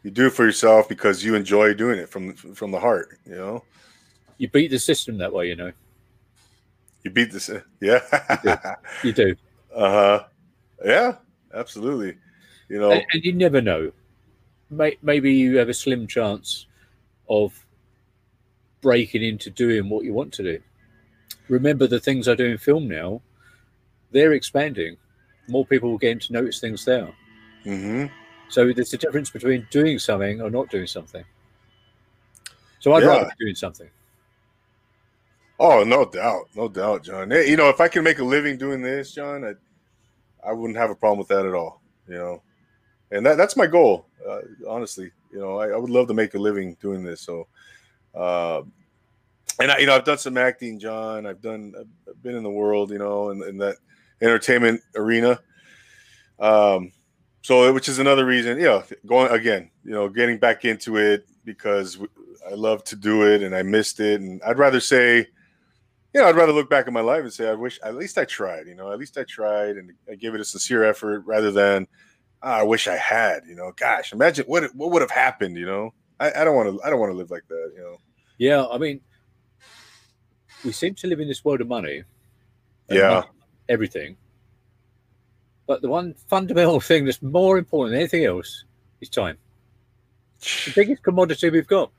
[0.04, 3.36] you do it for yourself because you enjoy doing it from from the heart you
[3.36, 3.64] know
[4.38, 5.72] You beat the system that way, you know.
[7.04, 8.02] you beat this yeah
[9.04, 9.36] You do.
[9.76, 10.24] uh-huh
[10.86, 11.16] yeah
[11.54, 12.18] absolutely
[12.70, 13.92] you know and, and you never know.
[14.70, 16.68] May, maybe you have a slim chance
[17.28, 17.54] of
[18.82, 20.60] breaking into doing what you want to do.
[21.50, 23.22] Remember, the things I do in film now,
[24.12, 24.98] they're expanding.
[25.48, 27.12] More people will get to notice things there.
[27.63, 28.06] hmm
[28.50, 31.24] So there's a difference between doing something or not doing something.
[32.80, 33.10] So I'd Yeah.
[33.10, 33.89] rather be doing something.
[35.60, 37.30] Oh, no doubt, no doubt, John.
[37.30, 39.54] You know, if I can make a living doing this, John, I,
[40.50, 41.82] I wouldn't have a problem with that at all.
[42.08, 42.44] You know,
[43.12, 44.08] and that that's my goal.
[44.28, 47.22] Uh, honestly, you know, I, I would love to make a living doing this.
[47.22, 47.48] So,
[48.15, 48.62] uh,
[49.60, 51.26] and I, you know, I've done some acting, John.
[51.26, 53.78] I've done, I've been in the world, you know, in, in that
[54.21, 55.39] entertainment arena.
[56.39, 56.91] Um,
[57.43, 61.97] so which is another reason, yeah, going again, you know, getting back into it because
[62.50, 65.28] I love to do it and I missed it, and I'd rather say
[66.13, 68.17] you know, I'd rather look back at my life and say, I wish at least
[68.17, 71.24] I tried, you know, at least I tried and I gave it a sincere effort
[71.26, 71.88] rather than,
[72.43, 75.65] "Ah, I wish I had, you know, gosh, imagine what, what would have happened, you
[75.65, 77.98] know, I, I don't want to, I don't want to live like that, you know?
[78.38, 79.02] Yeah, I mean,
[80.64, 82.04] we seem to live in this world of money.
[82.90, 83.24] Yeah.
[83.68, 84.18] everything.
[85.66, 88.66] But the one fundamental thing that's more important than anything else
[89.02, 89.38] is time.
[90.66, 91.92] The biggest commodity we've got.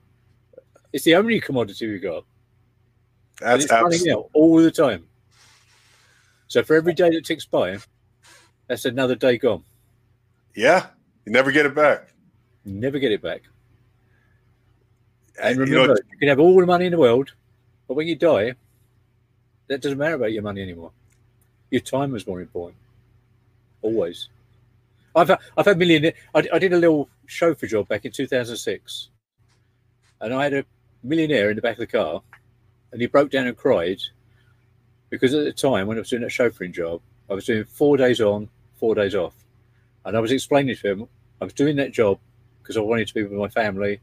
[0.92, 2.24] It's the only commodity we've got.
[3.40, 5.06] And That's it's running out all the time.
[6.46, 7.78] So for every day that ticks by,
[8.68, 9.64] that's another day gone.
[10.54, 10.86] yeah,
[11.24, 12.12] you never get it back.
[12.64, 13.42] You never get it back.
[15.40, 17.32] And, And you know, remember, you can have all the money in the world,
[17.88, 18.54] but when you die,
[19.68, 20.92] that doesn't matter about your money anymore.
[21.70, 22.78] Your time is more important.
[23.80, 24.28] Always.
[25.14, 26.14] I've had, I've had millionaire.
[26.34, 29.08] I, I did a little chauffeur job back in 2006,
[30.20, 30.64] and I had a
[31.02, 32.22] millionaire in the back of the car,
[32.92, 34.00] and he broke down and cried
[35.10, 37.96] because at the time when I was doing that chauffeuring job, I was doing four
[37.96, 39.34] days on, four days off,
[40.04, 41.08] and I was explaining to him
[41.42, 42.20] I was doing that job
[42.62, 44.00] because I wanted to be with my family,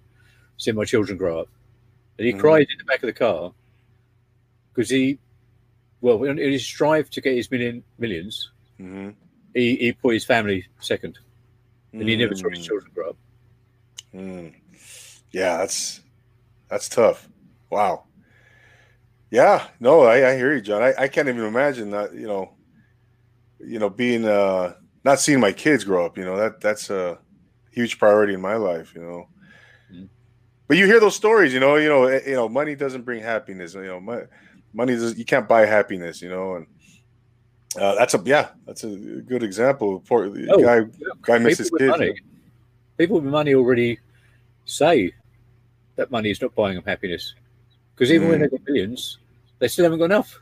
[0.59, 1.49] see my children grow up.
[2.19, 2.39] And he Mhm.
[2.39, 3.53] cried in the back of the car
[4.73, 5.19] because he,
[6.01, 9.09] well, in his strive to get his million millions, hmm
[9.55, 11.17] he, he put his family second,
[11.93, 13.17] and he never saw his children grow up.
[14.13, 14.53] Mm.
[15.31, 16.01] Yeah, that's
[16.69, 17.27] that's tough.
[17.71, 18.05] Wow.
[19.31, 20.81] Yeah, no, I, I hear you, John.
[20.81, 22.13] I, I can't even imagine that.
[22.13, 22.51] You know,
[23.59, 26.17] you know, being uh not seeing my kids grow up.
[26.17, 27.19] You know that that's a
[27.71, 28.93] huge priority in my life.
[28.95, 29.29] You know.
[30.69, 31.51] But you hear those stories.
[31.51, 33.73] You know, you know, eh, you know, money doesn't bring happiness.
[33.73, 34.23] You know, money,
[34.71, 36.21] money does, you can't buy happiness.
[36.21, 36.67] You know, and
[37.75, 39.99] uh, that's a yeah, that's a good example.
[40.07, 40.81] Poor Oh, guy
[41.23, 41.89] guy missed his with kids.
[41.89, 42.13] money,
[42.97, 43.99] people with money already
[44.65, 45.11] say
[45.95, 47.33] that money is not buying them happiness.
[47.95, 48.43] Because even when Mm.
[48.43, 49.17] they got millions,
[49.57, 50.39] they still haven't got enough.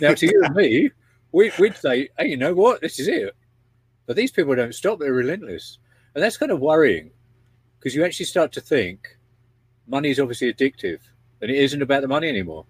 [0.00, 0.90] Now, to you and me,
[1.32, 2.82] we, we'd say, hey, you know what?
[2.82, 3.34] This is it.
[4.04, 4.98] But these people don't stop.
[5.00, 5.78] They're relentless.
[6.14, 7.10] And that's kind of worrying
[7.78, 9.15] because you actually start to think
[9.86, 11.00] money is obviously addictive
[11.40, 12.64] and it isn't about the money anymore.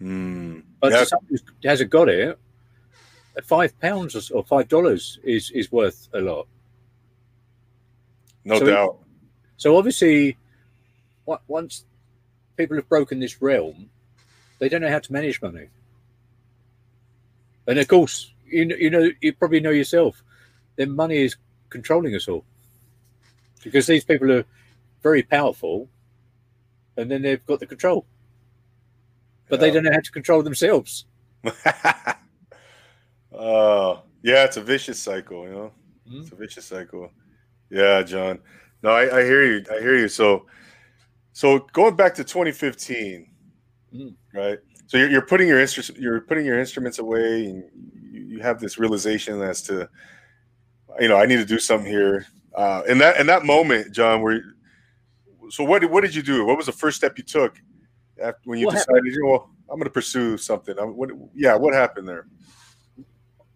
[0.00, 0.62] Mm.
[0.80, 2.38] But to someone who hasn't got it,
[3.44, 6.46] five pounds or, five dollars is, is worth a lot.
[8.44, 8.98] No So- doubt.
[9.56, 10.36] So obviously,
[11.26, 11.84] on- once
[12.56, 13.90] people have broken this realm,
[14.58, 15.68] they don't know how to manage money.
[17.66, 20.22] And of course, you know, you know, you probably know yourself,
[20.76, 21.36] then money is
[21.70, 22.44] controlling us all,
[23.62, 24.44] because these people are
[25.02, 25.88] very powerful,
[26.96, 28.06] and then they've got the control,
[29.48, 31.06] but they don't know how to control themselves.
[31.44, 31.52] uh,
[34.22, 35.72] yeah, it's a vicious cycle, you know.
[36.08, 36.22] Mhm.
[36.22, 37.10] It's a vicious cycle.
[37.70, 38.40] Yeah, John.
[38.82, 39.64] No, I, I hear you.
[39.70, 40.08] I hear you.
[40.08, 40.46] So,
[41.32, 43.28] so going back to 2015,
[43.94, 44.14] Mhm.
[44.34, 44.58] right?
[44.86, 47.64] So you're, you're putting your instruments you're putting your instruments away, and
[48.10, 49.88] you, you have this realization as to,
[51.00, 52.26] you know, I need to do something here.
[52.54, 54.42] Uh, in that in that moment, John, where
[55.52, 56.46] so what did what did you do?
[56.46, 57.60] What was the first step you took
[58.18, 60.74] after when you What decided, you know, well, I'm going to pursue something?
[60.78, 62.26] I'm, what, yeah, what happened there?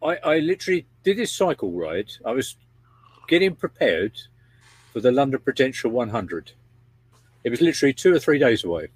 [0.03, 2.13] I, I literally did this cycle ride.
[2.23, 2.57] I was
[3.29, 4.13] getting prepared
[4.93, 6.53] for the London Prudential 100.
[7.45, 8.89] It was literally two or three days away.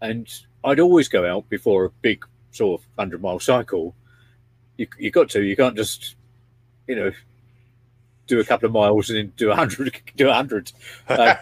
[0.00, 3.96] And I'd always go out before a big sort of 100 mile cycle.
[4.76, 6.14] You, you got to, you can't just,
[6.86, 7.10] you know,
[8.36, 10.72] do a couple of miles and then do a 100, do a 100.
[11.08, 11.34] Uh,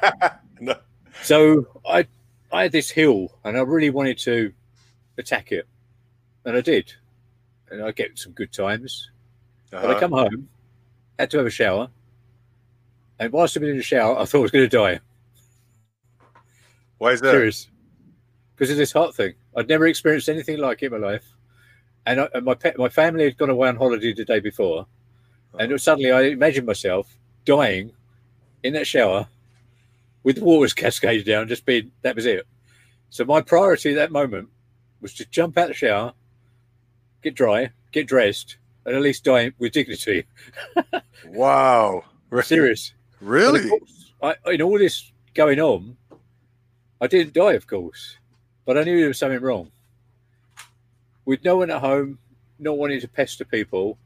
[0.61, 0.75] no.
[1.23, 2.07] So I,
[2.53, 4.53] I had this hill and I really wanted to
[5.19, 5.67] attack it.
[6.45, 6.93] And I did.
[7.71, 9.11] And I get some good times.
[9.71, 10.01] But I Uh-huh.
[10.01, 10.49] come home,
[11.19, 11.89] had to have a shower,
[13.21, 14.99] and whilst I've been in the shower, I thought I was going to die.
[16.99, 17.31] Why is that?
[17.31, 17.69] Serious,
[18.57, 19.35] because of this heart thing.
[19.57, 21.25] I'd never experienced anything like it in my life,
[22.07, 24.87] and, I, and my pet, my family had gone away on holiday the day before,
[25.59, 27.93] and suddenly I imagined myself dying
[28.63, 29.27] in that shower
[30.23, 32.47] with the water cascaded down, just being that was it.
[33.11, 34.49] So my priority at that moment
[35.01, 36.13] was to jump out the shower,
[37.23, 40.27] get dry, get dressed, and at least die with dignity.
[41.27, 42.05] Wow.
[42.43, 42.95] Serious.
[43.21, 43.69] Really?
[43.69, 45.97] course, I, in all this going on,
[47.01, 48.17] I didn't die, of course,
[48.65, 49.71] but I knew there was something wrong.
[51.25, 52.19] With no one at home,
[52.59, 53.99] not wanting to pester people,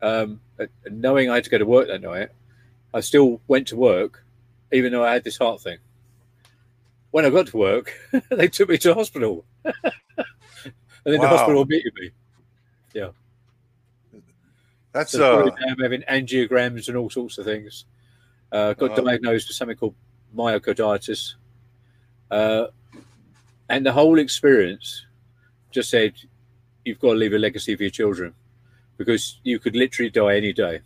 [0.00, 0.40] um,
[0.90, 2.28] knowing I had to go to work that night,
[2.94, 4.24] I still went to work,
[4.72, 5.78] even though I had this heart thing.
[7.10, 7.92] When I got to work,
[8.30, 9.74] they took me to hospital, and
[11.04, 11.22] then Wow.
[11.22, 12.10] the hospital admitted me.
[12.94, 13.10] Yeah,
[14.92, 17.84] that's So uh I'm having angiograms and all sorts of things.
[18.50, 19.94] Uh, got diagnosed with something called
[20.36, 21.34] myocarditis.
[22.30, 22.66] Uh,
[23.70, 25.06] and the whole experience
[25.70, 26.12] just said,
[26.84, 28.34] you've got to leave a legacy for your children
[28.96, 30.80] because you could literally die any day.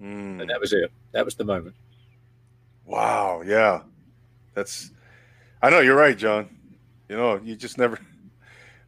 [0.00, 0.90] mm, And that was it.
[1.12, 1.74] That was the moment.
[2.84, 3.82] wow, yeah.
[4.54, 4.90] That's
[5.62, 6.48] I know you're right, John.
[7.08, 7.98] You know, you just never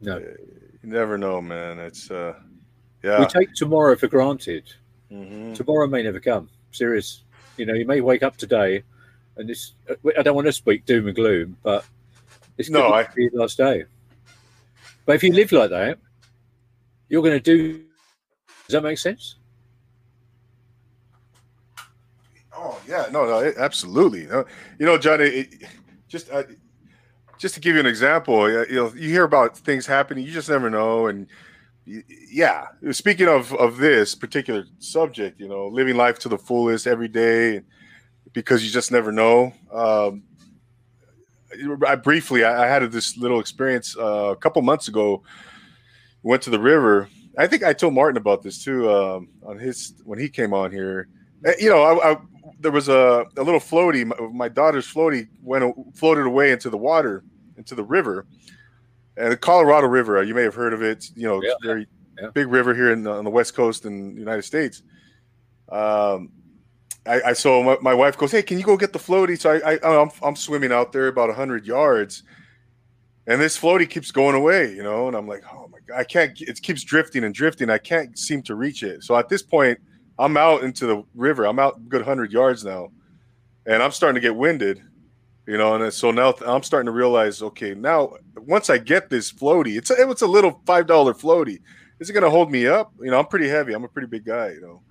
[0.01, 0.17] No.
[0.83, 1.79] you never know, man.
[1.79, 2.33] It's uh
[3.03, 3.19] yeah.
[3.19, 4.63] We take tomorrow for granted.
[5.11, 5.55] Mhm.
[5.55, 6.49] Tomorrow may never come.
[6.71, 7.23] Serious.
[7.57, 8.83] You know, you may wake up today
[9.37, 9.73] and this,
[10.17, 11.85] I don't want to speak doom and gloom, but
[12.57, 13.85] it's No, I- be last day.
[15.05, 15.99] But if you live like that,
[17.09, 17.83] you're going to do.
[18.67, 19.35] Does that make sense?
[22.55, 24.21] Oh yeah, no, no, it- absolutely.
[24.21, 24.45] You
[24.85, 25.63] know, Johnny, it,
[26.07, 26.43] just uh,
[27.37, 30.49] just to give you an example, you know, you hear about things happening, you just
[30.49, 31.27] never know, and
[31.85, 32.67] yeah.
[32.91, 37.61] Speaking of of this particular subject, you know, living life to the fullest every day,
[38.33, 39.53] because you just never know.
[39.71, 40.23] Um,
[41.85, 45.23] I briefly, I, I had this little experience uh, a couple months ago.
[46.23, 47.09] Went to the river.
[47.37, 50.71] I think I told Martin about this too um, on his when he came on
[50.71, 51.07] here.
[51.45, 52.17] Uh, You know, I, I
[52.59, 54.05] there was a, a little floaty.
[54.05, 57.23] My, my daughter's floaty went floated away into the water,
[57.57, 58.25] into the river,
[59.17, 60.21] and the Colorado River.
[60.23, 61.09] You may have heard of it.
[61.15, 61.53] You know, Yeah.
[61.63, 61.87] very
[62.21, 62.29] Yeah.
[62.33, 64.83] big river here in the, on the west coast in the United States.
[65.69, 66.29] Um,
[67.05, 69.51] I, I so my, my wife goes, "Hey, can you go get the floaty?" So
[69.51, 72.23] I, I I'm, I'm swimming out there about hundred yards,
[73.27, 76.03] and this floaty keeps going away, you know, and I'm like, "Oh my god, I
[76.03, 77.69] can't!" It keeps drifting and drifting.
[77.69, 79.03] I can't seem to reach it.
[79.03, 79.79] So at this point,
[80.19, 81.45] I'm out into the river.
[81.45, 82.89] I'm out good hundred yards now,
[83.65, 84.81] and I'm starting to get winded,
[85.47, 85.75] you know.
[85.75, 89.89] And so now I'm starting to realize, okay, now once I get this floaty, it's
[89.89, 91.59] a, it's a little five dollar floaty.
[91.99, 92.91] Is it going to hold me up?
[92.99, 93.73] You know, I'm pretty heavy.
[93.73, 94.81] I'm a pretty big guy, you know.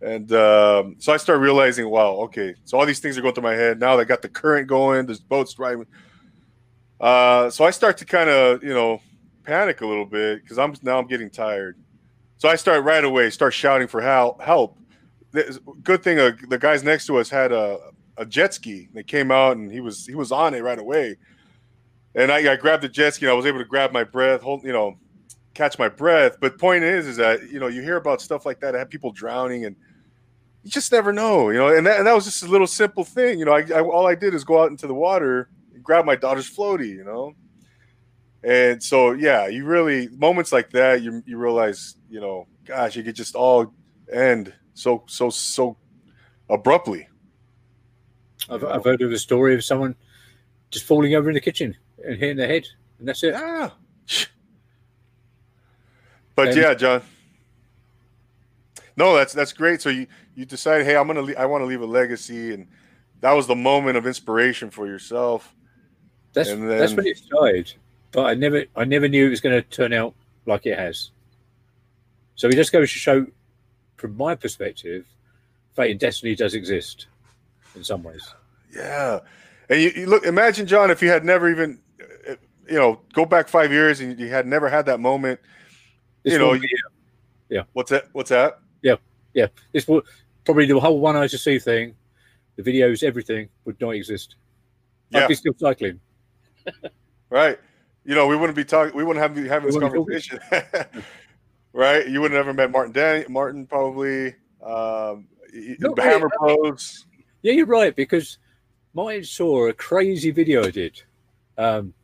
[0.00, 3.44] And um, so I start realizing, wow, okay, so all these things are going through
[3.44, 3.80] my head.
[3.80, 5.86] Now I got the current going, there's boats driving.
[7.00, 9.00] Uh, so I start to kind of, you know,
[9.44, 11.78] panic a little bit because I'm now I'm getting tired.
[12.38, 14.40] So I start right away, start shouting for help.
[14.40, 14.78] Help!
[15.82, 17.78] Good thing uh, the guys next to us had a,
[18.16, 18.88] a jet ski.
[18.92, 21.16] They came out and he was he was on it right away.
[22.14, 24.42] And I, I grabbed the jet ski and I was able to grab my breath,
[24.42, 24.96] hold, you know,
[25.54, 26.36] catch my breath.
[26.40, 28.90] But point is, is that you know you hear about stuff like that, I have
[28.90, 29.76] people drowning, and
[30.62, 31.74] you just never know, you know.
[31.74, 33.52] And that, and that was just a little simple thing, you know.
[33.52, 35.48] I, I all I did is go out into the water,
[35.84, 37.34] grab my daughter's floaty, you know.
[38.42, 43.04] And so yeah, you really moments like that, you you realize, you know, gosh, it
[43.04, 43.72] could just all
[44.12, 45.76] end so so so
[46.50, 47.08] abruptly.
[48.50, 49.94] I've, I've heard of a story of someone
[50.70, 52.66] just falling over in the kitchen and hitting their head,
[52.98, 53.32] and that's it.
[53.34, 53.70] Yeah.
[56.36, 57.02] But And- yeah, John.
[58.96, 59.80] No, that's that's great.
[59.80, 62.66] So you you decided, hey, I'm gonna le- I want to leave a legacy, and
[63.20, 65.54] that was the moment of inspiration for yourself.
[66.34, 67.72] That's And that's when it started.
[68.12, 70.14] But I never I never knew it was going to turn out
[70.46, 71.10] like it has.
[72.36, 73.26] So it just goes to show,
[73.96, 75.06] from my perspective,
[75.74, 77.06] fate and destiny does exist
[77.74, 78.34] in some ways.
[78.74, 79.20] Yeah,
[79.68, 80.24] and you, you look.
[80.24, 81.80] Imagine, John, if you had never even,
[82.28, 82.34] uh,
[82.68, 85.38] you know, go back five years and you had never had that moment.
[86.24, 86.62] This You know, yeah,
[87.48, 88.08] you- What's that?
[88.12, 88.58] What's that?
[88.82, 88.96] yeah,
[89.32, 89.46] yeah.
[89.72, 90.02] this will
[90.44, 91.94] probably the whole one eyes to see thing,
[92.56, 94.36] the videos, everything would not exist.
[95.10, 95.20] Yeah.
[95.20, 96.00] I'd be still cycling.
[97.30, 97.58] Right.
[98.04, 98.96] You know, we wouldn't be talking.
[98.96, 100.38] We wouldn't have be having this conversation.
[101.72, 102.06] right.
[102.08, 102.92] You wouldn't have never met Martin.
[102.92, 104.28] Dan- Martin probably.
[104.62, 107.06] Um, y- Not the really, Hammer Blows.
[107.42, 108.38] Yeah, you're right because
[108.94, 111.02] mine saw a crazy video I did.
[111.58, 111.94] Um,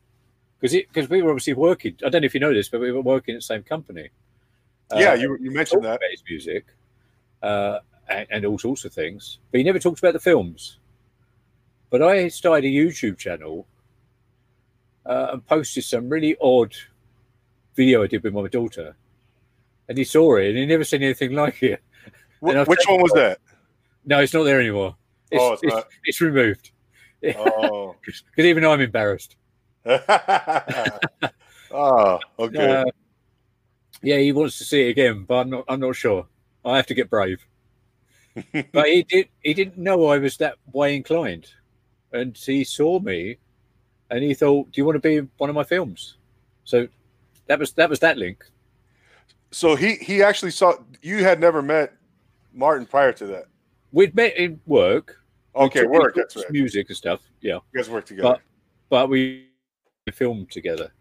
[0.58, 1.96] because it because we were obviously working.
[2.04, 4.10] I don't know if you know this, but we were working at the same company.
[4.94, 6.00] yeah, Uh, you you mentioned that.
[6.10, 6.66] his music
[7.42, 10.78] uh, and, and all sorts of things, but he never talked about the films.
[11.88, 13.66] But I started a YouTube channel
[15.06, 16.74] uh, and posted some really odd
[17.74, 18.96] video I did with my daughter,
[19.88, 21.80] and he saw it and he never seen anything like it.
[22.40, 23.38] Wh- which one was that?
[24.04, 24.96] No, it's not there anymore.
[25.30, 26.70] It's, Oh, it's it's, it's removed
[27.36, 27.94] Oh.
[28.04, 29.36] because even I'm embarrassed.
[29.86, 32.76] oh, okay.
[32.76, 32.84] Uh,
[34.02, 35.64] yeah, he wants to see it again, but I'm not.
[35.68, 36.26] I'm not sure.
[36.64, 37.44] I have to get brave.
[38.72, 39.28] but he did.
[39.42, 41.48] He didn't know I was that way inclined,
[42.12, 43.38] and he saw me,
[44.10, 46.16] and he thought, "Do you want to be in one of my films?"
[46.64, 46.88] So
[47.46, 48.44] that was that was that link.
[49.50, 51.92] so he he actually saw you had never met
[52.52, 53.44] Martin prior to that.
[53.92, 55.16] We'd met in work.
[55.54, 56.14] Okay, work.
[56.14, 56.50] That's right.
[56.50, 57.20] Music and stuff.
[57.40, 58.38] Yeah, You guys work together.
[58.88, 59.48] but we
[60.12, 60.92] filmed together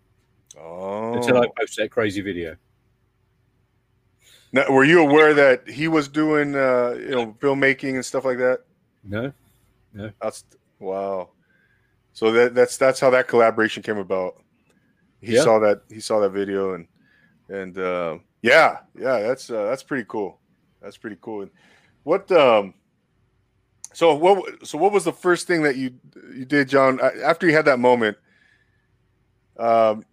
[0.60, 1.14] oh.
[1.14, 2.56] until I posted that crazy video.
[4.52, 8.40] Now, were you aware that he was doing uh, you know filmmaking and stuff like
[8.40, 8.62] that?
[9.04, 9.32] No,
[9.94, 10.44] no, That's
[10.80, 11.30] wow.
[12.14, 14.36] So that that's that's how that collaboration came about.
[15.22, 15.44] He Yeah.
[15.44, 16.88] saw that he saw that video and
[17.50, 20.40] and uh, yeah yeah that's uh, that's pretty cool.
[20.82, 21.42] That's pretty cool.
[21.44, 21.52] And
[22.04, 22.74] what um
[23.94, 25.94] so what so what was the first thing that you
[26.36, 27.00] you did, John?
[27.24, 28.18] After you had that moment,
[29.58, 30.04] um,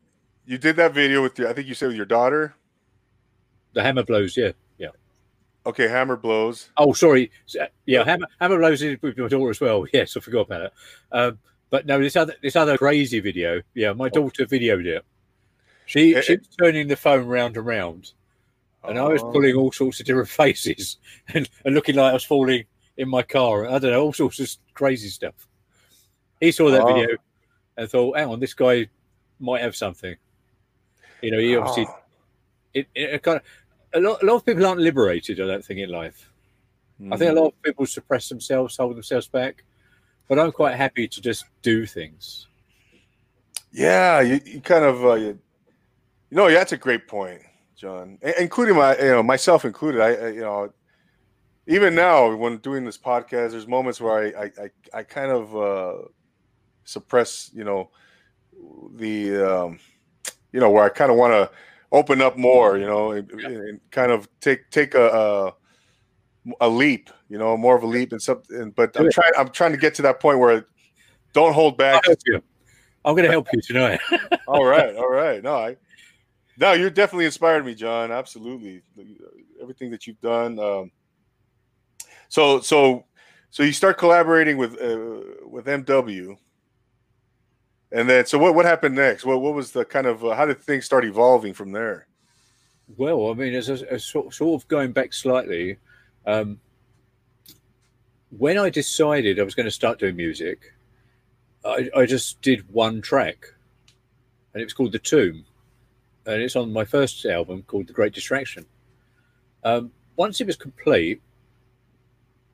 [0.45, 2.55] you did that video with your I think you said with your daughter.
[3.75, 4.37] the hammer blows.
[4.37, 4.89] Yeah, yeah.
[5.67, 6.71] Okay, hammer blows.
[6.77, 7.31] Oh, sorry.
[7.87, 9.87] Yeah, Hammer, Hammer blows in with my daughter as well.
[9.93, 10.73] Yes, I forgot about it.
[11.13, 11.39] Um,
[11.71, 13.63] but no, this other this other crazy video.
[13.75, 15.05] Yeah, my daughter videoed it.
[15.87, 18.13] She Eh, she was turning the phone round and round,
[18.85, 19.31] and I was Oh.
[19.33, 20.99] pulling all sorts of different faces
[21.33, 22.65] and, and looking like I was falling
[22.97, 23.67] in my car.
[23.69, 25.35] I don't know, all sorts of crazy stuff.
[26.41, 26.87] He saw that Oh.
[26.95, 27.17] video
[27.77, 28.89] and thought, "Hang on, this guy
[29.39, 30.17] might have something."
[31.23, 31.99] You know, he obviously Oh.
[32.75, 33.43] it, it kind of
[33.95, 35.41] a lot, a lot of people aren't liberated.
[35.41, 36.31] I don't think in life.
[37.13, 39.65] I think a lot of people suppress themselves, hold themselves back,
[40.29, 42.47] but I'm quite happy to just do things.
[43.73, 45.39] Yeah, you, you kind of uh, you,
[46.31, 47.43] you know that's a great point,
[47.77, 48.19] John.
[48.25, 50.01] I- including my you know myself included.
[50.01, 50.73] I, I you know
[51.67, 55.57] even now when doing this podcast, there's moments where I I, I, I kind of
[55.57, 56.09] uh,
[56.85, 57.91] suppress you know
[58.95, 59.79] the um,
[60.57, 61.51] you know, where I kind of want to
[61.93, 65.55] open up more, you know, and, and kind of take take a, a,
[66.61, 68.71] a leap, you know, more of a leap and something.
[68.71, 70.67] But I'm trying I'm trying to get to that point where
[71.33, 72.03] don't hold back.
[72.09, 74.01] I'm going to help you tonight.
[74.49, 75.43] all right, all right.
[75.43, 75.77] No, I
[76.59, 78.11] no, you're definitely inspired me, John.
[78.11, 78.83] Absolutely,
[79.61, 80.59] everything that you've done.
[80.59, 80.91] Um,
[82.29, 83.05] so so
[83.51, 86.37] so you start collaborating with uh, with MW,
[87.93, 89.25] and then so what what happened next?
[89.25, 92.09] What what was the kind of uh, how did things start evolving from there?
[92.97, 95.77] Well, I mean, as a, a sort, sort of going back slightly,
[96.27, 96.61] um,
[98.31, 100.75] when I decided I was going to start doing music,
[101.65, 103.47] I, I just did one track,
[104.53, 105.45] and it was called The Tomb,
[106.27, 108.67] and it's on my first album called The Great Distraction.
[109.65, 111.21] Um, once it was complete,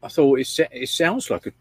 [0.02, 1.52] I thought it, it sounds like a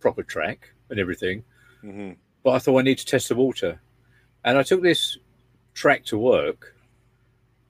[0.00, 1.44] proper track and everything,
[1.82, 2.12] mm-hmm.
[2.42, 3.80] but I thought I need to test the water,
[4.44, 5.18] and I took this
[5.74, 6.76] track to work,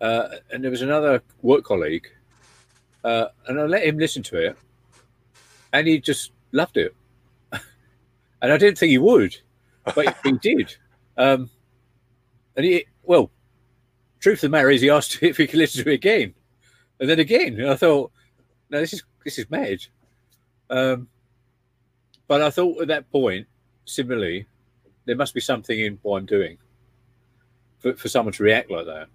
[0.01, 2.09] uh, and there was another work colleague,
[3.05, 4.57] uh, and I let him listen to it,
[5.73, 6.95] and he just loved it,
[7.53, 9.37] and I didn't think he would,
[9.95, 10.77] but he did,
[11.17, 11.51] um,
[12.57, 13.31] and he well,
[14.21, 16.35] truth of the matter is, he asked if he could listen to it again,
[17.01, 18.13] and then again, and I thought,
[18.71, 19.79] no, this is this is mad.
[20.71, 21.09] Um,
[22.27, 23.47] but I thought at that point,
[23.85, 24.47] similarly,
[25.05, 26.57] there must be something in what I'm doing
[27.79, 29.09] for, for someone to react like that.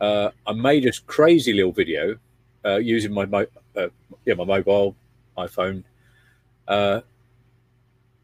[0.00, 2.16] Uh, I made a crazy little video
[2.66, 3.46] uh, using my mo-
[3.76, 3.88] uh,
[4.24, 4.96] yeah my mobile
[5.38, 5.84] iPhone
[6.68, 7.00] uh,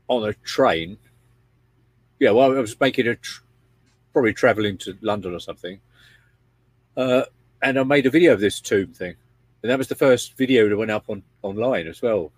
[0.09, 0.99] on a train.
[2.19, 3.43] Yeah, well, I was making a tr-
[4.13, 5.81] probably traveling to London or something,
[6.97, 7.23] uh,
[7.63, 9.17] and I made a video of this tomb thing
[9.63, 12.33] and that was the first video that went up on online as well.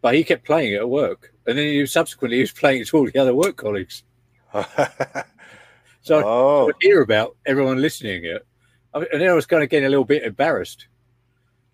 [0.00, 2.88] But he kept playing it at work, and then he subsequently he was playing it
[2.88, 4.02] to all the other work colleagues.
[6.02, 6.70] so oh.
[6.70, 8.44] I hear about everyone listening it,
[8.94, 10.86] and then I was kind of getting a little bit embarrassed.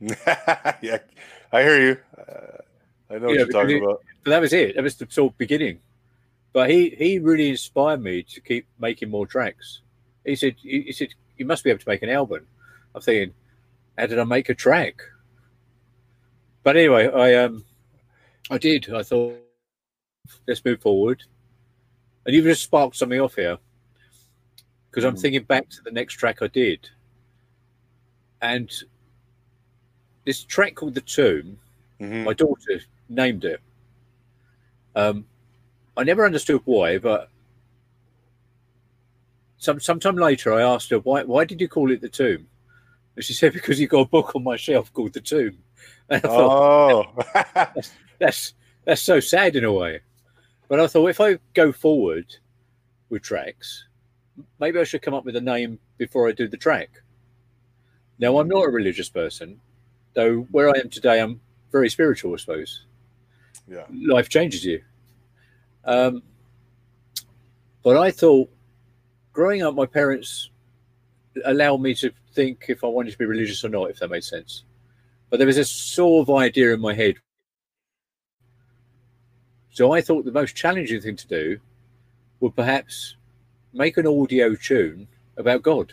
[0.81, 0.99] yeah,
[1.53, 1.99] I hear you.
[2.17, 2.59] Uh,
[3.11, 4.03] I know what you're talking about.
[4.25, 4.77] But that was it.
[4.77, 5.81] That was the sort of beginning.
[6.53, 9.81] But he he really inspired me to keep making more tracks.
[10.25, 12.47] He said he said you must be able to make an album.
[12.95, 13.35] I'm thinking
[13.97, 15.03] how did I make a track?
[16.63, 17.65] But anyway, I um,
[18.51, 18.93] I did.
[18.93, 19.37] I thought
[20.47, 21.25] let's move forward,
[22.25, 23.59] and you've just sparked something off here
[24.91, 25.21] because I'm mm.
[25.21, 26.89] thinking back to the next track I did,
[28.41, 28.71] and
[30.29, 31.59] this track called "The Tomb."
[31.99, 32.25] Mm-hmm.
[32.25, 33.61] My daughter named it.
[34.95, 35.25] Um,
[35.97, 37.31] I never understood why, but
[39.57, 42.47] some sometime later I asked her why why did you call it the tomb?
[43.17, 45.59] And she said, because you've got a book on my shelf called The Tomb.
[46.11, 47.23] And I thought, oh,
[47.55, 48.55] that's, that's,
[48.87, 50.01] that's so sad in a way.
[50.67, 52.35] But I thought if I go forward
[53.11, 53.85] with tracks,
[54.59, 56.89] maybe I should come up with a name before I do the track.
[58.19, 59.61] Now, I'm not a religious person,
[60.15, 61.41] though where I am today, I'm
[61.73, 62.85] very spiritual, I suppose.
[63.67, 63.85] Yeah.
[63.91, 64.83] Life changes you.
[65.85, 66.23] Um,
[67.83, 68.51] but I thought
[69.33, 70.51] growing up, my parents
[71.45, 74.25] allowed me to think if I wanted to be religious or not, if that made
[74.25, 74.65] sense.
[75.31, 77.17] But there was a sort of idea in my head.
[79.71, 81.59] So I thought the most challenging thing to do
[82.41, 83.17] would perhaps
[83.73, 85.07] make an audio tune
[85.37, 85.93] about God.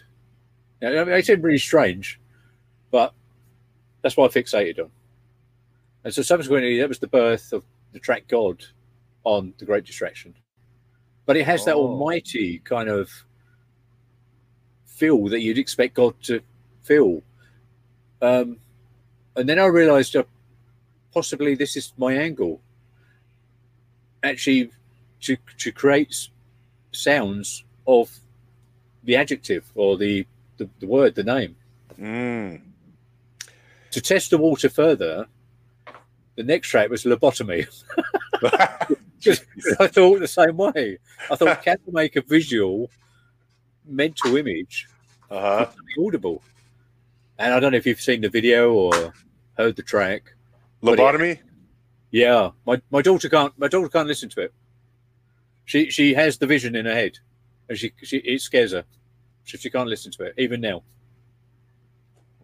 [0.82, 2.20] Now, I mean, it seemed really strange,
[2.91, 3.13] but
[4.06, 4.91] that's what I fixated on.
[6.03, 8.64] And so subsequently, that was the birth of the track God
[9.24, 10.36] on The Great Distraction.
[11.26, 11.66] But it has oh.
[11.66, 13.10] that almighty kind of
[14.86, 16.39] feel that you'd expect God to
[16.84, 17.24] feel.
[18.22, 18.58] Um,
[19.36, 20.26] and then I realized uh,
[21.12, 22.62] possibly this is my angle.
[24.22, 24.70] Actually,
[25.22, 26.30] to, to create
[26.91, 28.16] sounds of
[29.03, 30.28] the adjective or the,
[30.58, 31.56] the, the word, the name.
[31.99, 32.62] Mm.
[33.96, 35.26] To test the water further,
[36.36, 37.66] the next track was lobotomy.
[39.80, 40.98] I thought the same way.
[41.32, 42.91] I thought, can I make a visual
[43.86, 44.89] mental image
[45.32, 45.68] uh-huh.
[45.98, 46.41] audible.
[47.39, 49.14] And I don't know if you've seen the video or
[49.58, 50.34] heard the track.
[50.84, 51.32] Lobotomy.
[51.32, 51.39] It,
[52.12, 53.58] yeah, my, my daughter can't.
[53.58, 54.54] My daughter can't listen to it.
[55.64, 57.18] She she has the vision in her head,
[57.70, 58.84] and she she it scares her,
[59.46, 60.84] so she can't listen to it even now.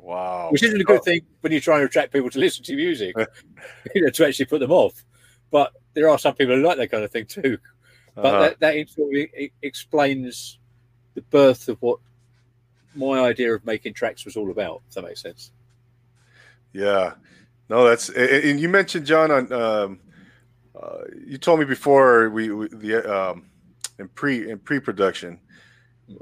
[0.02, 1.04] Wow, which isn't a good oh.
[1.04, 3.16] thing when you're trying to attract people to listen to music,
[3.95, 5.04] you know, to actually put them off.
[5.52, 7.60] But there are some people who like that kind of thing too.
[8.16, 8.39] But uh-huh.
[8.39, 10.58] that that explains
[11.14, 11.99] the birth of what
[12.95, 14.82] my idea of making tracks was all about.
[14.89, 15.52] If that makes sense.
[16.74, 17.14] Yeah,
[17.70, 19.54] no, that's and you mentioned John on.
[19.54, 19.99] Um,
[20.82, 23.45] uh, you told me before we, we the um,
[23.99, 25.39] in pre in pre production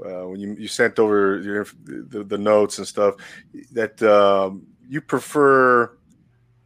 [0.04, 3.14] uh, when you, you sent over your the, the notes and stuff
[3.72, 5.96] that um, you prefer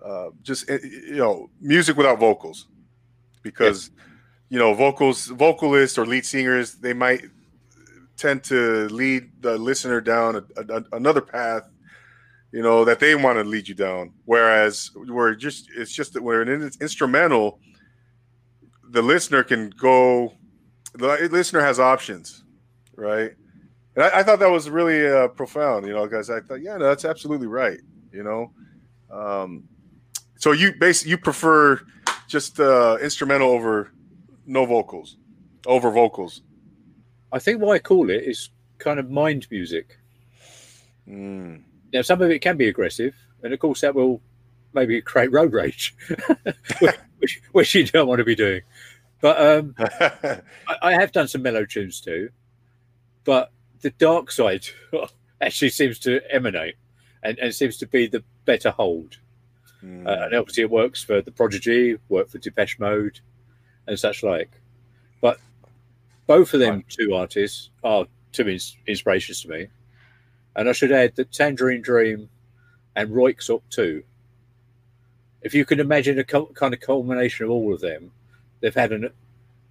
[0.04, 2.66] uh, just eh, you know music without vocals.
[3.42, 3.90] Because
[4.48, 7.24] you know vocals vocalists or lead singers they might
[8.16, 11.68] tend to lead the listener down a, a, another path
[12.52, 14.12] you know that they want to lead you down.
[14.24, 17.58] Whereas we're just it's just that we're an instrumental
[18.90, 20.32] the listener can go
[20.94, 22.43] the listener has options
[22.96, 23.32] right
[23.94, 26.76] and I, I thought that was really uh, profound you know because i thought yeah
[26.76, 27.80] no, that's absolutely right
[28.12, 28.52] you know
[29.10, 29.64] um,
[30.36, 31.80] so you basically you prefer
[32.26, 33.92] just uh, instrumental over
[34.46, 35.16] no vocals
[35.66, 36.42] over vocals
[37.32, 39.98] i think what i call it is kind of mind music
[41.08, 41.62] mm.
[41.94, 43.14] Now, some of it can be aggressive,
[43.44, 44.20] and of course, that will
[44.72, 45.94] maybe create road rage,
[47.20, 48.62] which, which, you don't want to be doing.
[49.20, 50.42] But um, I,
[50.82, 52.30] I, have done some mellow tunes too.
[53.24, 53.50] But
[53.80, 54.66] the dark side
[55.40, 56.76] actually seems to emanate
[57.22, 59.18] and, and seems to be the better hold.
[59.82, 60.06] Mm.
[60.06, 63.20] Uh, and obviously, it works for the Prodigy, work for Depeche Mode,
[63.86, 64.50] and such like.
[65.20, 65.38] But
[66.26, 69.68] both of them two artists are two ins- inspirations to me.
[70.56, 72.28] And I should add that Tangerine Dream
[72.96, 74.04] and Röyksopp too.
[75.42, 78.12] If you can imagine a kind of culmination of all of them,
[78.60, 79.10] they've had a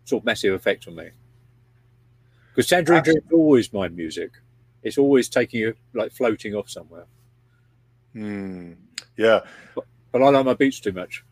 [0.05, 1.09] sort of massive effect on me.
[2.53, 4.31] Because Tangerine Dream is always my music.
[4.83, 7.05] It's always taking you like floating off somewhere.
[8.13, 8.73] Hmm.
[9.17, 9.39] Yeah.
[9.73, 11.23] But, but I like my beats too much.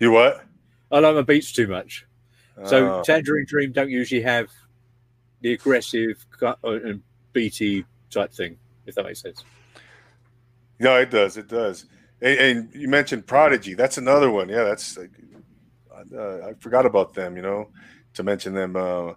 [0.00, 0.44] You what?
[0.90, 2.04] I like my beats too much.
[2.64, 3.02] So oh.
[3.04, 4.48] Tangerine Dream don't usually have
[5.40, 9.44] the aggressive uh, and beaty type thing, if that makes sense.
[10.80, 11.36] No, it does.
[11.36, 11.86] It does.
[12.20, 13.74] And, and you mentioned Prodigy.
[13.74, 14.48] That's another one.
[14.48, 14.98] Yeah, that's.
[14.98, 17.36] Uh, I forgot about them.
[17.36, 17.68] You know,
[18.14, 18.74] to mention them.
[18.74, 19.12] Uh,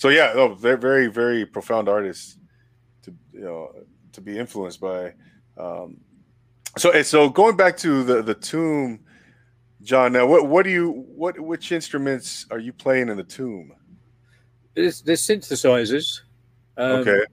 [0.00, 2.38] so yeah, no, they're very, very profound artists
[3.02, 3.72] to you know
[4.12, 5.12] to be influenced by.
[5.56, 5.98] Um,
[6.78, 9.00] so so going back to the the tomb,
[9.82, 10.12] John.
[10.12, 13.72] Now, what what do you what which instruments are you playing in the tomb?
[14.74, 16.20] There's, there's synthesizers.
[16.76, 17.24] Um, okay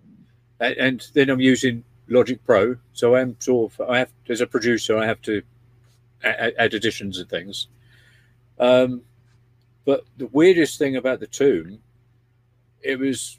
[0.59, 2.75] and then I'm using Logic Pro.
[2.93, 5.41] So I'm sort of I have as a producer I have to
[6.23, 7.67] add, add additions and things.
[8.59, 9.01] Um,
[9.85, 11.79] but the weirdest thing about the tomb,
[12.81, 13.37] it was,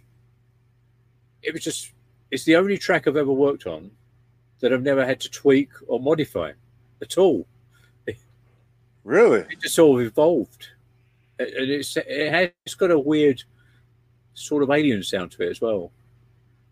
[1.43, 1.93] it was just
[2.31, 3.91] it's the only track I've ever worked on
[4.61, 6.53] that I've never had to tweak or modify
[7.01, 7.47] at all.
[9.05, 10.69] Really, it just sort of evolved,
[11.39, 13.43] and it's it has it's got a weird
[14.35, 15.91] sort of alien sound to it as well.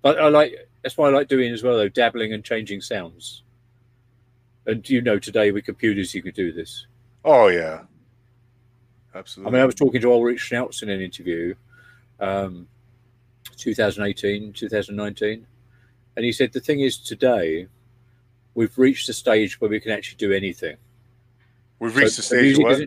[0.03, 3.43] But I like that's why I like doing as well, though, dabbling and changing sounds.
[4.67, 6.87] And you know, today with computers, you could do this.
[7.25, 7.85] Oh yeah,
[9.15, 9.51] absolutely.
[9.51, 11.55] I mean, I was talking to Ulrich Schnauss in an interview,
[12.21, 12.69] um,
[13.57, 15.47] 2018, 2019,
[16.17, 17.67] and he said the thing is today
[18.55, 20.77] we've reached a stage where we can actually do anything.
[21.79, 22.59] We've reached so the stage.
[22.59, 22.81] What?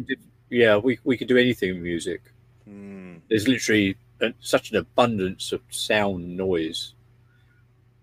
[0.50, 2.22] Yeah, we we can do anything with music.
[2.66, 3.18] Hmm.
[3.30, 3.98] There's literally
[4.42, 6.94] such an abundance of sound noise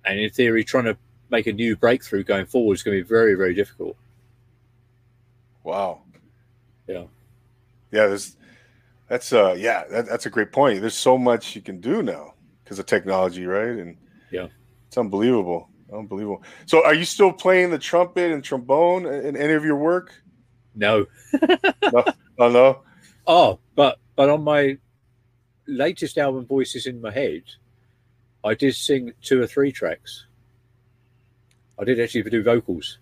[0.07, 0.97] and in theory, trying to
[1.31, 3.97] make a new breakthrough going forward is going to be very, very difficult.
[5.65, 6.01] Wow.
[6.87, 7.05] Yeah.
[7.91, 8.07] Yeah.
[8.07, 8.37] There's,
[9.09, 10.81] that's uh yeah that, that's a great point.
[10.81, 12.35] There's so much you can do now
[12.65, 13.69] because of technology, right?
[13.69, 13.97] And
[14.31, 14.49] yeah,
[14.89, 16.43] it's unbelievable, unbelievable.
[16.67, 20.13] So, are you still playing the trumpet and trombone in any of your work?
[20.75, 21.07] No.
[21.43, 22.05] no.
[22.39, 22.83] Oh no.
[23.27, 24.79] Oh, but but on my
[25.67, 27.43] latest album, Voices in My Head,
[28.45, 30.27] I did sing two or three tracks.
[31.79, 32.99] I did actually do vocals.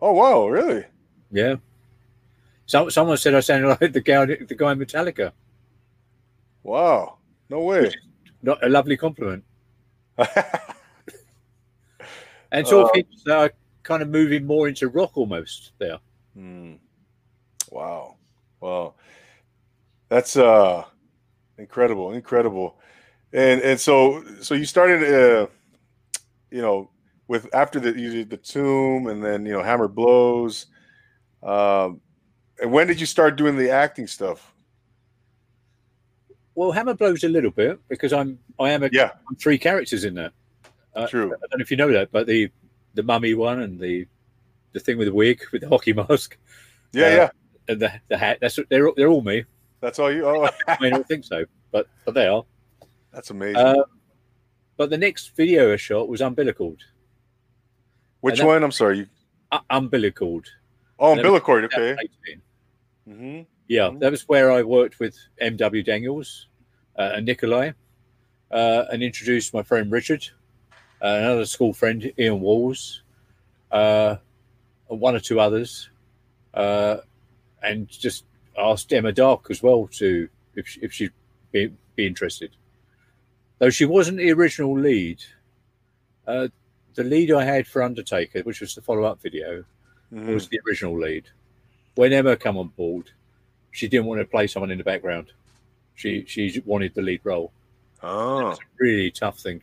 [0.00, 0.84] Oh wow, really?
[1.30, 1.56] Yeah.
[2.66, 5.32] So, someone said I sounded like the guy, the guy in Metallica.
[6.62, 7.18] Wow,
[7.50, 7.90] no way.
[8.42, 9.44] Not a lovely compliment.
[10.18, 10.28] and
[12.66, 13.50] of hints that I
[13.82, 15.98] kind of moving more into rock almost there.
[16.34, 16.74] Hmm.
[17.70, 18.16] Wow,
[18.60, 18.94] wow,
[20.08, 20.84] that's uh
[21.58, 22.78] incredible, incredible
[23.34, 25.46] and and so so you started uh
[26.50, 26.88] you know
[27.26, 30.66] with after the you did the tomb and then you know hammer blows
[31.42, 32.00] um
[32.60, 34.52] and when did you start doing the acting stuff
[36.54, 40.04] well hammer blows a little bit because i'm i am a yeah I'm three characters
[40.04, 40.30] in there
[40.94, 42.50] uh, true i don't know if you know that but the
[42.94, 44.06] the mummy one and the
[44.72, 46.36] the thing with the wig with the hockey mask
[46.92, 47.30] yeah uh, yeah
[47.68, 49.44] and the, the hat that's they're they're all me
[49.80, 52.44] that's all you oh i mean i don't think so but but they are
[53.14, 53.56] that's amazing.
[53.56, 53.84] Uh,
[54.76, 56.80] but the next video I shot was umbilicaled.
[58.20, 58.64] Which that, one?
[58.64, 58.98] I'm sorry.
[58.98, 59.06] You...
[59.52, 60.46] Uh, umbilicaled.
[60.98, 61.64] Oh, umbilicaled.
[61.64, 61.96] Okay.
[63.08, 63.42] Mm-hmm.
[63.68, 63.98] Yeah, mm-hmm.
[63.98, 65.82] that was where I worked with M.W.
[65.82, 66.48] Daniels
[66.98, 67.72] uh, and Nikolai.
[68.54, 70.28] uh, and introduced my friend Richard,
[71.02, 73.02] uh, another school friend, Ian Walls,
[73.72, 74.16] uh,
[74.88, 75.90] and one or two others,
[76.54, 76.98] uh,
[77.62, 78.24] and just
[78.56, 81.12] asked Emma Dark as well to if she, if she'd
[81.50, 82.52] be, be interested.
[83.58, 85.24] Though she wasn't the original lead,
[86.26, 86.48] uh,
[86.94, 89.64] the lead I had for Undertaker, which was the follow up video,
[90.14, 90.34] Mhm.
[90.34, 91.24] was the original lead.
[91.96, 93.10] When Emma came on board,
[93.72, 95.32] she didn't want to play someone in the background.
[95.94, 97.52] She she wanted the lead role.
[98.02, 99.62] Oh, It's a really tough thing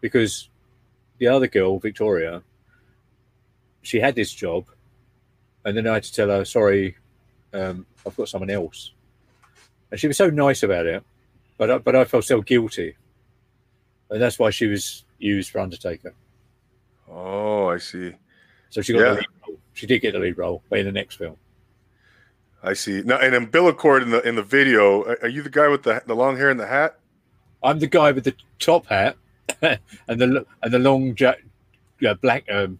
[0.00, 0.48] because
[1.18, 2.42] the other girl, Victoria,
[3.82, 4.66] she had this job,
[5.64, 6.96] and then I had to tell her, "Sorry,
[7.52, 8.92] um, I've got someone else,"
[9.90, 11.02] and she was so nice about it,
[11.56, 12.96] but I, but I felt so guilty,
[14.10, 16.14] and that's why she was used for Undertaker.
[17.08, 18.12] oh, I see.
[18.70, 19.08] So she got Yeah.
[19.10, 19.58] the lead role.
[19.74, 21.36] She did get the lead role, but in the next film.
[22.62, 23.02] I see.
[23.02, 25.02] Now, and umbilicord in the in the video.
[25.22, 26.98] Are, you the guy with the the long hair and the hat?
[27.62, 29.16] I'm the guy with the top hat
[29.62, 31.34] and the and the long ja-
[32.00, 32.78] yeah, black um,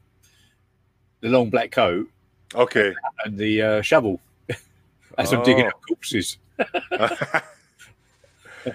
[1.21, 2.09] the long black coat
[2.55, 2.95] Okay.
[3.25, 4.21] and the uh, shovel
[5.19, 5.69] as I'm digging Oh.
[5.69, 6.39] up corpses,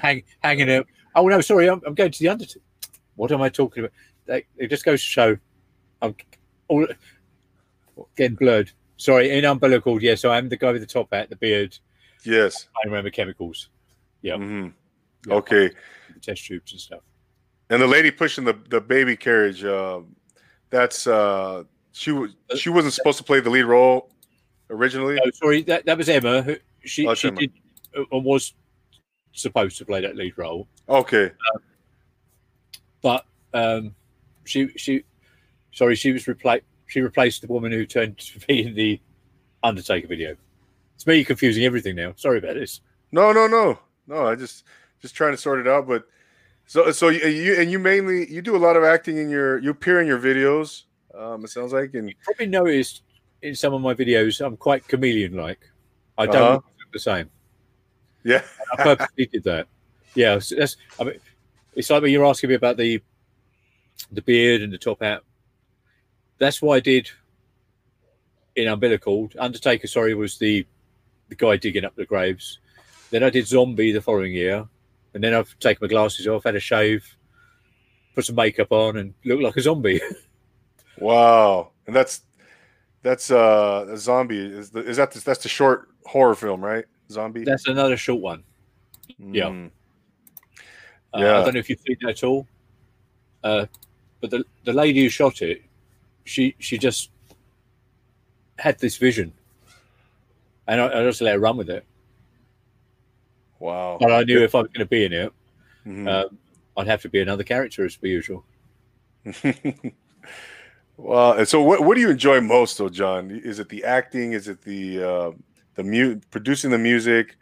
[0.02, 0.88] hang, hanging out.
[1.16, 2.60] Oh no, sorry, I'm, I'm going to the Undertaker.
[3.16, 3.94] What am I talking about?
[4.26, 5.38] They, it just goes to show
[6.02, 6.16] I'm
[6.68, 6.88] all
[8.16, 8.72] getting blurred.
[8.98, 10.02] Sorry, in umbilical.
[10.02, 11.78] Yes, I am the guy with the top hat, the beard.
[12.26, 12.68] yes.
[12.76, 13.70] I remember chemicals,
[14.22, 14.36] Yeah.
[14.36, 14.74] Mhm.
[15.28, 15.34] Yeah.
[15.36, 15.70] Okay.
[16.14, 17.02] the test tubes and stuff.
[17.70, 20.16] And the lady pushing the, the baby carriage, um,
[20.70, 24.12] that's uh, she was she wasn't supposed to play the lead role
[24.70, 25.16] originally.
[25.16, 26.42] No, sorry, that, that was Emma.
[26.42, 27.40] Who, she Oh, she Emma.
[27.42, 27.52] did
[27.98, 28.54] uh, was
[29.34, 31.32] supposed to play that lead role, Okay.
[33.02, 33.96] but um,
[34.46, 35.04] she she
[35.72, 36.66] sorry she was replaced.
[36.90, 39.00] She replaced the woman who turned to be in the
[39.64, 40.36] Undertaker video.
[40.96, 42.14] It's me confusing everything now.
[42.18, 42.82] Sorry about this.
[43.12, 44.28] No, no, no, no.
[44.28, 44.66] I just
[45.02, 45.88] just trying to sort it out.
[45.88, 46.04] But
[46.66, 49.70] so so you, and you mainly you do a lot of acting in your you
[49.72, 50.84] appear in your videos.
[51.16, 53.04] Um, it sounds like and You probably noticed
[53.42, 55.60] in some of my videos I'm quite chameleon-like.
[56.18, 56.54] I don't Uh-huh.
[56.56, 57.30] look the same.
[58.24, 58.42] yeah.
[58.78, 59.68] I purposely did that.
[60.16, 60.76] Yeah, so that's.
[61.00, 61.20] I mean,
[61.76, 63.02] it's like when you're asking me about the
[64.12, 65.22] the beard and the top hat.
[66.40, 67.10] That's why I did
[68.56, 69.30] in Umbilical.
[69.38, 70.66] Undertaker, sorry, was the
[71.30, 72.60] the guy digging up the graves.
[73.12, 74.68] Then I did Zombie the following year,
[75.14, 77.06] and then I've taken my glasses off, had a shave,
[78.16, 80.02] put some makeup on, and looked like a zombie.
[81.00, 81.72] Wow.
[81.88, 82.24] And that's
[83.04, 84.38] that's uh a zombie.
[84.38, 86.84] Is the, is that the, that's the short horror film, right?
[87.10, 87.46] Zombie.
[87.46, 88.44] That's another short one.
[89.18, 89.46] yeah.
[89.46, 89.72] Mm.
[91.14, 91.40] Uh, Yeah.
[91.40, 92.46] I don't know if you've seen that at all.
[93.44, 93.66] Uh,
[94.20, 95.62] but the the lady who shot it,
[96.30, 97.10] she she just
[98.58, 99.34] had this vision,
[100.68, 101.84] and I, I just let her run with it.
[103.60, 103.98] Wow.
[104.00, 105.34] But I knew if I was going to be in it,
[105.86, 106.08] Mhm.
[106.08, 106.38] um,
[106.78, 108.46] I'd have to be another character as per usual.
[110.98, 113.32] well, and so what what do you enjoy most, though, John?
[113.32, 114.34] Is it the acting?
[114.34, 115.32] Is it the uh,
[115.76, 117.38] the mu- producing the music?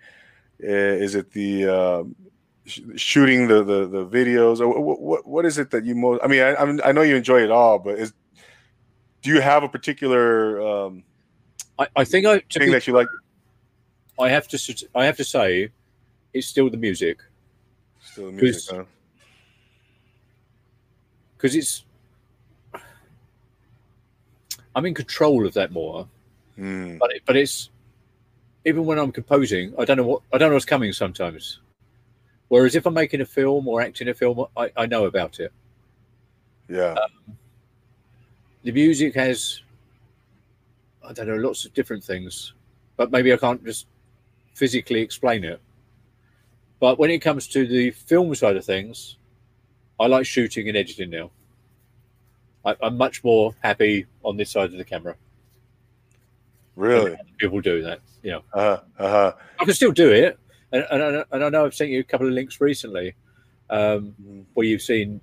[0.63, 0.67] Uh,
[1.05, 2.03] is it the uh,
[2.65, 4.59] sh- shooting the, the the videos?
[4.59, 6.21] Or what, what what is it that you most?
[6.23, 8.13] I mean, I I'm, I know you enjoy it all, but is
[9.27, 11.03] do you have a particular um,
[11.77, 13.09] I, I think I to thing be, that you like?
[14.17, 15.69] I have to I have to say,
[16.33, 17.19] it's still the music
[17.99, 18.83] Still the music, Because- huh?
[21.35, 21.83] because it's.
[24.73, 26.07] I'm in control of that more.
[26.57, 27.69] Mm, but it, but it's
[28.63, 31.59] even when I'm composing, I don't know what I don't know what's coming sometimes.
[32.47, 35.51] Whereas if I'm making a film or acting a film, I, I know about it.
[36.69, 36.95] yeah.
[38.67, 39.61] The music has
[41.01, 42.51] I don't know lots of different things,
[42.97, 43.87] but maybe I can't just
[44.55, 45.61] physically explain it.
[46.81, 49.15] But when it comes to the film side of things,
[49.97, 51.31] I like shooting and editing now.
[52.65, 55.15] I, I'm much more happy on this side of the camera.
[56.75, 57.15] really?
[57.37, 58.43] People do that, you know.
[58.53, 58.81] Uh huh.
[58.99, 59.33] Uh huh.
[59.61, 60.37] I can still do it,
[60.73, 63.15] and, and, I- and I know I've sent you a couple of links recently,
[63.69, 64.13] um,
[64.55, 65.21] where you've seen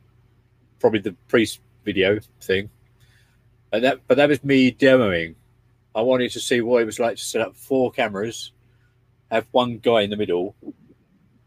[0.80, 2.70] probably the priest video thing,
[3.74, 5.34] and that but that was me demoing.
[5.94, 8.52] I wanted to see what it was like to set up four cameras,
[9.30, 10.54] have one guy in the middle,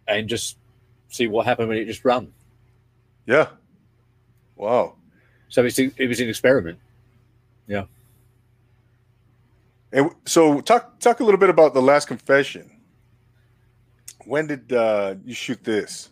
[0.08, 0.58] and just
[1.10, 2.34] see what happened when it just run.
[3.26, 3.48] Yeah.
[4.58, 4.96] Wow.
[5.48, 6.80] So it's it was an experiment.
[7.66, 7.86] Yeah.
[9.94, 12.70] And so talk talk a little bit about the last confession.
[14.26, 16.10] When did uh, you shoot this?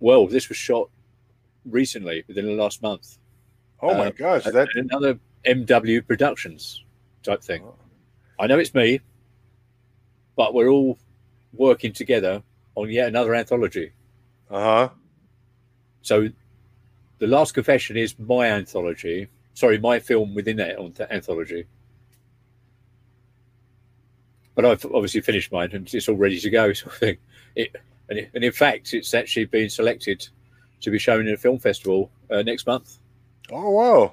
[0.00, 0.88] Well, this was shot
[1.66, 3.17] recently within the last month.
[3.80, 6.84] Oh my Uh, gosh, at- that another MW Productions
[7.22, 7.64] type thing.
[8.38, 9.00] I know it's me,
[10.36, 10.98] but we're all
[11.52, 12.42] working together
[12.74, 13.92] on yet another anthology.
[14.50, 14.88] uh huh.
[16.02, 16.28] so
[17.18, 19.26] the last confession is my anthology.
[19.54, 20.78] Sorry, my film within that
[21.10, 21.66] anthology.
[24.54, 27.18] But I've obviously finished mine and it's all ready to go, sort of thing.
[27.56, 27.74] It,
[28.08, 30.28] and, it, and in fact, it's actually been selected
[30.80, 32.98] to be shown in a film festival uh, next month.
[33.50, 34.12] Oh wow,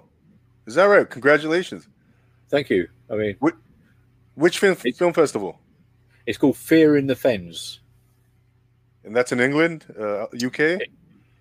[0.66, 1.10] is that right?
[1.10, 1.88] Congratulations!
[2.50, 2.88] Thank you.
[3.10, 3.56] I mean, which,
[4.36, 5.60] which film, film festival?
[6.26, 7.80] It's called Fear in the Fens,
[9.04, 10.60] and that's in England, uh, UK.
[10.60, 10.90] It,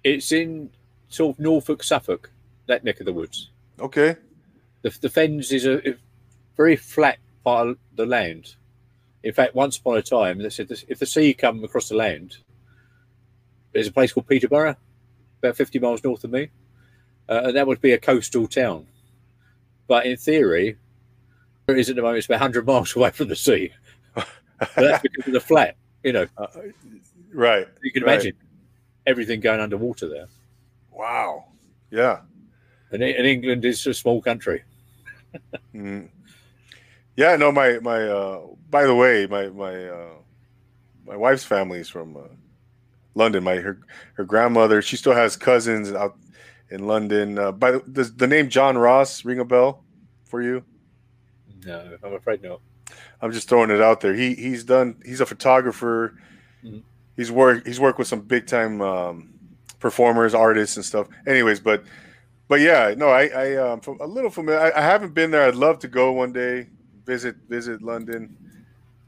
[0.02, 0.70] it's in
[1.08, 2.30] sort of Norfolk, Suffolk,
[2.66, 3.50] that neck of the woods.
[3.80, 4.16] Okay.
[4.82, 5.94] The, the Fens is a, a
[6.56, 8.54] very flat part of the land.
[9.22, 11.96] In fact, once upon a time, they said this, if the sea come across the
[11.96, 12.36] land,
[13.72, 14.76] there's a place called Peterborough,
[15.38, 16.50] about 50 miles north of me,
[17.28, 18.86] uh, and that would be a coastal town.
[19.86, 20.76] But in theory,
[21.68, 23.72] it is at the moment, it's about 100 miles away from the sea.
[24.76, 26.26] that's because of the flat, you know.
[26.36, 26.46] Uh,
[27.32, 27.66] right.
[27.82, 29.06] You can imagine right.
[29.06, 30.26] everything going underwater there.
[30.92, 31.46] Wow.
[31.90, 32.20] Yeah.
[32.90, 34.62] And, and England is a small country.
[35.74, 36.08] mm.
[37.16, 40.14] Yeah, no, my my uh by the way, my my uh
[41.06, 42.22] my wife's family is from uh,
[43.14, 43.44] London.
[43.44, 43.78] My her
[44.14, 46.16] her grandmother, she still has cousins out
[46.70, 47.38] in London.
[47.38, 49.84] Uh, by the does the name John Ross ring a bell
[50.24, 50.64] for you?
[51.64, 52.60] No, I'm afraid no.
[53.20, 54.14] I'm just throwing it out there.
[54.14, 55.00] He he's done.
[55.04, 56.18] He's a photographer.
[56.64, 56.78] Mm-hmm.
[57.16, 57.66] He's worked.
[57.66, 59.32] He's worked with some big time um,
[59.78, 61.08] performers, artists, and stuff.
[61.26, 61.84] Anyways, but
[62.48, 64.60] but yeah, no, I I um a little familiar.
[64.60, 65.46] I, I haven't been there.
[65.46, 66.68] I'd love to go one day,
[67.06, 68.36] visit visit London.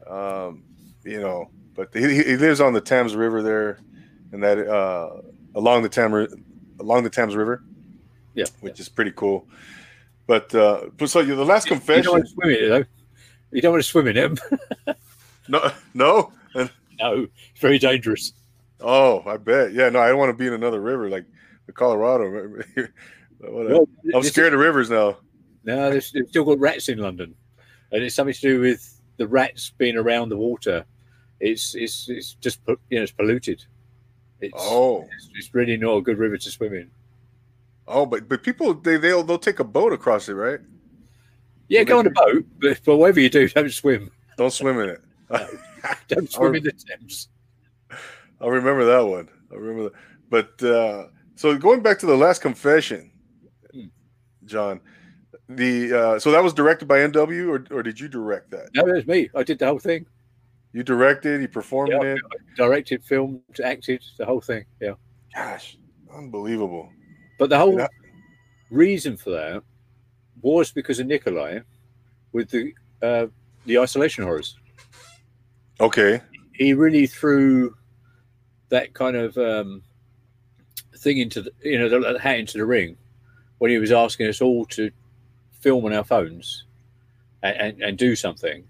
[0.09, 0.63] Um,
[1.05, 3.81] you know, but he, he lives on the Thames River there,
[4.33, 5.21] and that uh
[5.55, 6.35] along the Thames
[6.81, 7.63] along the Thames River.
[8.35, 9.47] Yeah, which is pretty cool.
[10.27, 11.99] But uh, so you're the last confession.
[11.99, 12.85] You don't want to swim in it, though.
[13.53, 14.41] You don't want to swim in it.
[15.49, 16.69] no, no, no.
[17.53, 18.33] It's very dangerous.
[18.81, 19.73] Oh, I bet.
[19.73, 21.25] Yeah, no, I don't want to be in another river like
[21.67, 22.63] the Colorado.
[23.41, 25.19] well, I'm scared of rivers now.
[25.65, 27.35] No, there's, there's still got rats in London,
[27.91, 30.85] and it's something to do with the rats being around the water.
[31.41, 33.65] It's it's it's just you know it's polluted.
[34.41, 36.91] It's, oh, it's, it's really not a good river to swim in.
[37.89, 40.61] Oh, but but people they they'll they'll take a boat across it, right?
[41.69, 44.11] Yeah, go on a boat, but, but whatever you do, don't swim.
[44.37, 45.01] Don't swim in it.
[45.83, 47.29] No, don't swim in the Thames.
[48.41, 49.29] I'll remember that one.
[49.53, 49.93] I remember that.
[50.29, 53.13] But uh, so going back to the last confession,
[53.73, 53.87] hmm.
[54.45, 54.81] John,
[55.49, 58.71] the uh, so that was directed by MW, or or did you direct that?
[58.75, 59.31] No, it was me.
[59.35, 60.07] I did the whole thing.
[60.77, 61.41] You directed.
[61.41, 62.19] You performed yeah, it.
[62.55, 64.67] Directed, filmed, acted, the whole thing.
[64.79, 64.93] Yeah.
[65.35, 65.79] Gosh,
[66.15, 66.91] unbelievable.
[67.39, 67.81] But the whole
[68.71, 69.63] reason for that
[70.43, 71.61] was because of Nikolai
[72.33, 73.29] with the uh,
[73.65, 74.55] the isolation horrors.
[75.81, 76.21] Okay.
[76.53, 77.75] He really threw
[78.69, 79.83] that kind of um,
[80.99, 82.99] thing into the you know the hat into the ring
[83.57, 84.91] when he was asking us all to
[85.53, 86.65] film on our phones
[87.43, 88.63] and, and, and do something.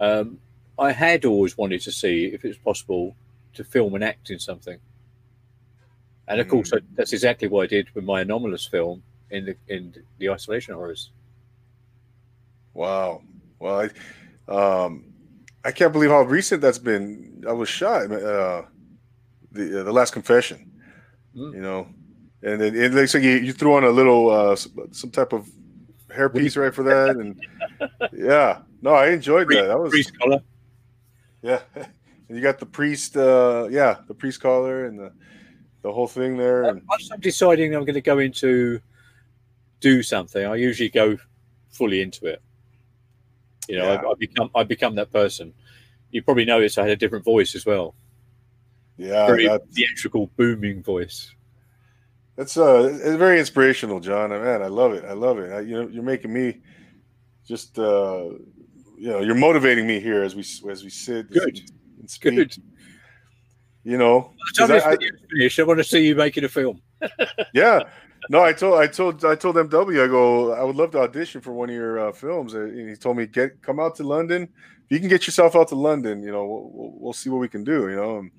[0.00, 0.38] Um,
[0.78, 3.16] I had always wanted to see if it was possible
[3.54, 4.78] to film and act in something.
[6.26, 6.82] And of course, mm.
[6.94, 11.10] that's exactly what I did with my anomalous film in the in the isolation horrors.
[12.72, 13.22] Wow!
[13.58, 13.88] Well,
[14.48, 15.04] I, um,
[15.64, 17.44] I can't believe how recent that's been.
[17.46, 18.10] I was shot.
[18.10, 18.62] Uh,
[19.52, 20.72] the uh, the last confession,
[21.36, 21.54] mm.
[21.54, 21.88] you know,
[22.42, 25.48] and then it looks like you, you threw on a little uh, some type of
[26.08, 27.40] hairpiece right for that, and
[28.12, 29.68] yeah, no, I enjoyed that.
[29.68, 30.12] That was.
[31.44, 31.86] Yeah, and
[32.28, 33.16] you got the priest.
[33.16, 35.12] Uh, yeah, the priest collar and the
[35.82, 36.64] the whole thing there.
[36.64, 36.82] And...
[36.88, 38.80] Once I'm deciding I'm going to go into
[39.80, 41.18] do something, I usually go
[41.68, 42.42] fully into it.
[43.68, 44.02] You know, yeah.
[44.02, 45.52] I, I, become I become that person.
[46.10, 47.94] You probably noticed I had a different voice as well.
[48.96, 51.34] Yeah, very theatrical, booming voice.
[52.36, 54.30] That's uh, it's very inspirational, John.
[54.30, 55.04] Man, I love it.
[55.04, 55.52] I love it.
[55.52, 56.62] I, you know, you're making me
[57.46, 58.30] just uh,
[58.96, 61.30] you know, you're motivating me here as we as we sit.
[61.30, 61.60] Good.
[61.98, 62.34] And speak.
[62.34, 62.56] Good
[63.84, 64.96] you know, I, I,
[65.58, 66.80] I want to see you making a film.
[67.54, 67.80] yeah,
[68.30, 71.42] no, I told I told I told MW I go I would love to audition
[71.42, 74.44] for one of your uh, films, and he told me get come out to London.
[74.44, 77.48] If you can get yourself out to London, you know, we'll, we'll see what we
[77.48, 77.90] can do.
[77.90, 78.30] You know, and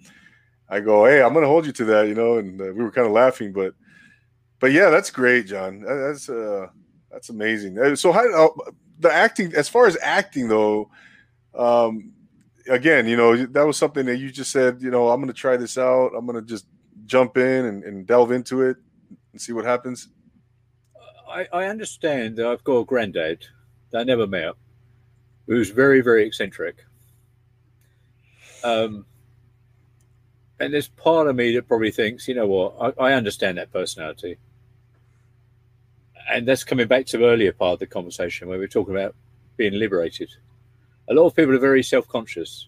[0.67, 2.07] I go, hey, I'm going to hold you to that.
[2.07, 3.75] You know, and uh, we were kind of laughing, but
[4.59, 5.81] but yeah, that's great, John.
[5.81, 6.67] That's uh
[7.11, 7.77] that's amazing.
[7.77, 10.89] Uh, so how uh, the acting as far as acting though,
[11.53, 12.13] um,
[12.69, 15.39] again, you know, that was something that you just said, you know, I'm going to
[15.39, 16.11] try this out.
[16.17, 16.65] I'm going to just
[17.05, 18.77] jump in and, and, delve into it
[19.31, 20.07] and see what happens.
[21.29, 23.45] I, I understand that I've got a granddad
[23.91, 24.53] that I never met
[25.47, 26.83] who's very, very eccentric.
[28.63, 29.05] Um,
[30.59, 33.71] and there's part of me that probably thinks, you know what, I, I understand that
[33.71, 34.37] personality.
[36.31, 39.15] And that's coming back to the earlier part of the conversation where we're talking about
[39.57, 40.29] being liberated.
[41.09, 42.67] A lot of people are very self conscious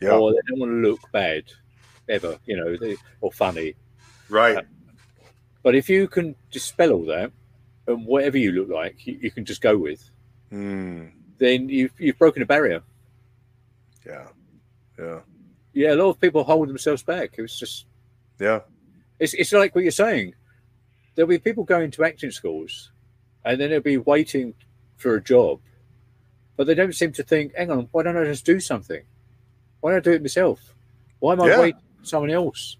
[0.00, 0.12] Yeah.
[0.12, 1.44] or they don't want to look bad
[2.08, 3.74] ever, you know, they, or funny.
[4.28, 4.64] Right.
[5.62, 7.30] But if you can dispel all that
[7.86, 10.10] and whatever you look like, you, you can just go with,
[10.50, 11.06] Hmm.
[11.38, 12.82] then you've, you've broken a barrier.
[14.06, 14.28] Yeah.
[14.98, 15.20] Yeah.
[15.72, 17.34] Yeah, a lot of people hold themselves back.
[17.36, 17.86] It was just,
[18.40, 18.60] Yeah.
[19.18, 20.34] it's, it's like what you're saying.
[21.14, 22.90] There'll be people going to acting schools
[23.44, 24.54] and then they'll be waiting
[24.96, 25.60] for a job,
[26.56, 29.02] but they don't seem to think, hang on, why don't I just do something?
[29.80, 30.74] Why don't I do it myself?
[31.18, 31.60] Why am I Yeah.
[31.60, 32.76] waiting for someone else?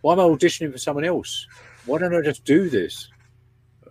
[0.00, 1.46] Why am I auditioning for someone else?
[1.84, 3.10] Why don't I just do this?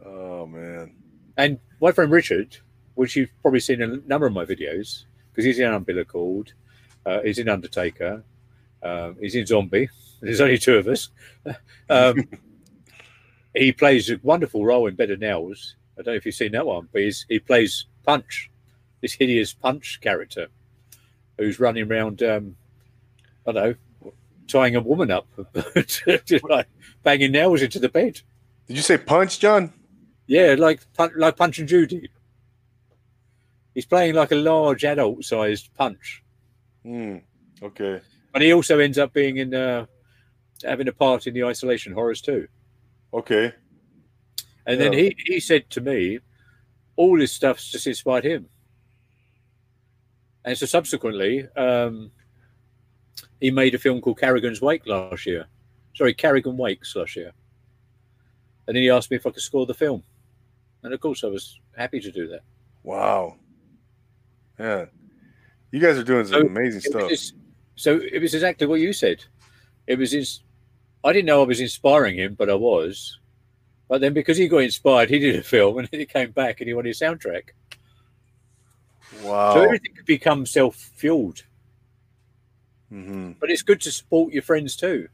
[0.05, 0.95] Oh man.
[1.38, 2.57] And my friend Richard,
[2.95, 6.49] which you've probably seen in a number of my videos, because he's in Umbilicaled,
[7.05, 8.24] uh, he's in Undertaker,
[8.84, 9.89] um, he's in Zombie.
[10.22, 11.09] There's only two of us.
[11.89, 12.30] Um,
[13.53, 15.76] he plays a wonderful role in Better Nails.
[16.02, 18.49] I don't know if you've seen that one, but he's, he plays Punch,
[19.02, 20.47] this hideous Punch character
[21.38, 22.56] who's running around, um,
[23.47, 24.12] I don't know,
[24.47, 25.28] tying a woman up,
[25.76, 26.68] just like
[27.04, 28.20] banging nails into the bed.
[28.68, 29.72] Did you say punch, John?
[30.28, 30.82] Yeah, like
[31.16, 32.10] like Punch and Judy.
[33.74, 36.24] He's playing like a large adult-sized Punch,
[36.84, 37.18] Hmm.
[37.62, 38.02] Okay.
[38.34, 39.86] and he also ends up being in uh,
[40.64, 42.47] having a part in the Isolation Horrors too.
[43.14, 43.54] Okay.
[44.66, 46.20] And then he he said to me,
[46.95, 48.47] all this stuff's just inspired him.
[50.45, 52.12] And so subsequently, um,
[53.39, 55.45] he made a film called Carrigan's Wake last year.
[55.95, 57.32] Sorry, Carrigan Wakes last year.
[58.68, 60.03] And then he asked me if I could score the film,
[60.84, 62.41] and of course I was happy to do that.
[62.84, 63.36] Wow.
[64.59, 64.86] Yeah.
[65.72, 67.09] You guys are doing some So, amazing stuff.
[67.09, 67.36] just-
[67.76, 69.24] so it was exactly what you said.
[69.88, 70.41] It was his.
[71.03, 73.20] I didn't know I was inspiring him, but I was.
[73.92, 76.68] But then because he got inspired, he did a film, and he came back and
[76.70, 77.50] he wanted a soundtrack.
[79.22, 79.54] Wow.
[79.54, 81.44] So everything could become self-fueled.
[82.88, 85.10] hmm But it's good to support your friends too.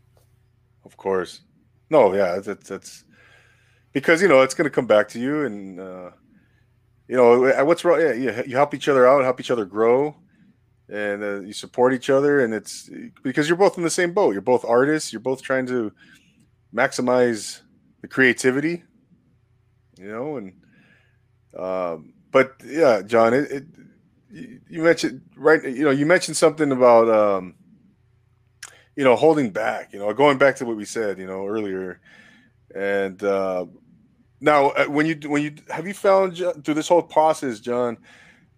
[0.85, 1.41] Of course.
[1.89, 3.03] No, yeah, that's that's
[3.93, 6.11] because you know it's going to come back to you, and uh,
[7.07, 7.99] you know uh, what's wrong.
[7.99, 10.15] Yeah, you, you help each other out, help each other grow,
[10.87, 12.91] and uh, you support each other, and it's
[13.23, 14.33] because you're both in the same boat.
[14.33, 15.11] You're both artists.
[15.11, 15.91] You're both trying to
[16.71, 17.61] maximize
[18.07, 18.83] the creativity,
[19.99, 20.53] you know, and
[21.57, 23.63] um, but yeah, John, it, it
[24.69, 27.55] you mentioned right, you know, you mentioned something about um,
[28.95, 31.99] you know, holding back, you know, going back to what we said, you know, earlier.
[32.75, 33.65] And uh,
[34.39, 37.97] now, uh, when you when you have you found through this whole process, John,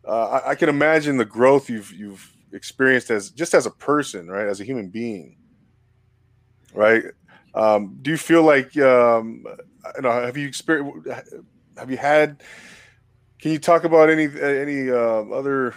[0.08, 4.28] uh, I, I can imagine the growth you've you've experienced as just as a person,
[4.28, 5.38] right, as a human being,
[6.74, 7.04] right?
[7.60, 9.44] Um, do you feel like um,
[9.96, 10.12] you know?
[10.12, 11.10] Have you experienced?
[11.78, 12.42] Have you had?
[13.38, 15.76] Can you talk about any any uh, other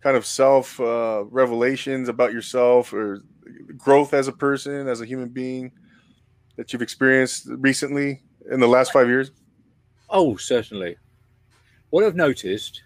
[0.00, 3.24] kind of self uh, revelations about yourself or
[3.76, 5.72] growth as a person, as a human being
[6.54, 9.32] that you've experienced recently in the last five years?
[10.08, 10.96] Oh, certainly.
[11.90, 12.82] What I've noticed,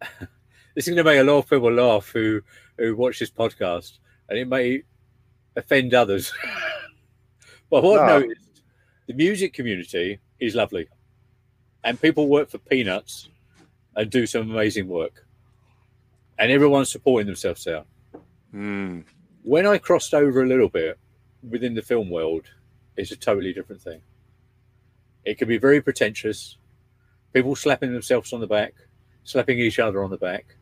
[0.00, 0.28] this
[0.76, 2.40] is going to make a lot of people laugh who
[2.78, 3.98] who watch this podcast,
[4.30, 4.84] and it may
[5.56, 6.32] offend others.
[7.70, 8.02] but what No.
[8.02, 8.62] I've noticed,
[9.06, 10.88] the music community is lovely,
[11.84, 13.28] and people work for peanuts
[13.96, 15.26] and do some amazing work,
[16.38, 17.84] and everyone's supporting themselves there.
[18.52, 19.00] Hmm.
[19.44, 20.98] when I crossed over a little bit
[21.48, 22.44] within the film world,
[22.98, 24.02] it's a totally different thing.
[25.24, 26.58] It can be very pretentious,
[27.32, 28.74] people slapping themselves on the back,
[29.24, 30.56] slapping each other on the back,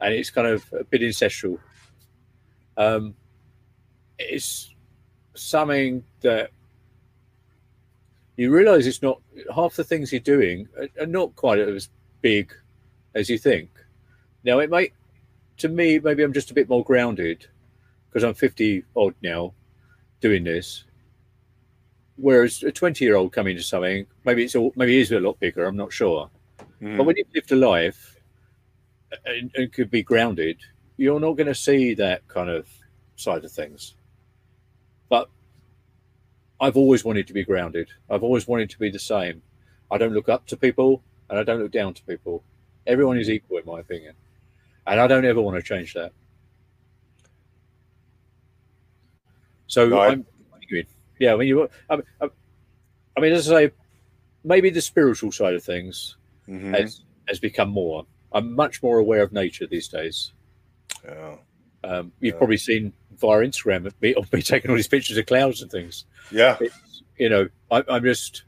[0.00, 1.58] and it's kind of a bit incestual.
[2.76, 3.14] Um,
[4.18, 4.74] it's
[5.34, 6.50] something that
[8.36, 9.20] you realize it's not
[9.54, 11.88] half the things you're doing are, not quite as
[12.20, 12.52] big
[13.14, 13.70] as you think.
[14.44, 14.92] Now, it might,
[15.58, 17.46] to me, maybe I'm just a bit more grounded
[18.08, 19.54] because I'm 50 odd now
[20.20, 20.84] doing this.
[22.16, 25.20] Whereas a 20 year old coming to something, maybe it's all, maybe it is a
[25.20, 25.64] lot bigger.
[25.64, 26.30] I'm not sure.
[26.80, 26.96] Hmm.
[26.96, 28.20] But when you've lived a life
[29.26, 30.58] and, and could be grounded,
[30.96, 32.68] you're not going to see that kind of
[33.16, 33.94] side of things.
[35.08, 35.28] But
[36.60, 37.88] I've always wanted to be grounded.
[38.10, 39.42] I've always wanted to be the same.
[39.90, 42.42] I don't look up to people and I don't look down to people.
[42.86, 44.14] Everyone is equal, in my opinion.
[44.86, 46.12] And I don't ever want to change that.
[49.66, 50.26] So No, I- I'm,
[51.18, 52.28] yeah, when you, I, I,
[53.16, 53.72] I mean, as I say,
[54.42, 56.16] maybe the spiritual side of things
[56.48, 56.78] Mhm.
[56.78, 58.04] has has become more.
[58.32, 60.32] I'm much more aware of nature these days.
[61.04, 61.36] Yeah.
[61.84, 62.38] Um, you've Yeah.
[62.38, 65.70] probably seen via Instagram of me, of me taking all these pictures of clouds and
[65.70, 66.04] things.
[66.30, 66.56] Yeah.
[66.60, 68.44] It's, you know, I, I'm just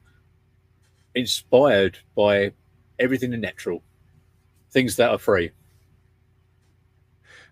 [1.15, 2.53] inspired by
[2.99, 3.83] everything in natural,
[4.71, 5.51] things that are free.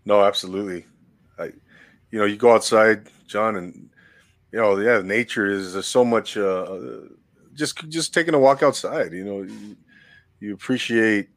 [0.05, 0.87] No, absolutely.
[1.39, 1.47] I,
[2.11, 3.91] you know, you go outside, John, and
[4.53, 6.37] you know, yeah, nature is so much.
[6.37, 6.79] Uh,
[7.55, 9.13] just just taking a walk outside.
[9.13, 9.77] You know, you,
[10.41, 11.29] you appreciate,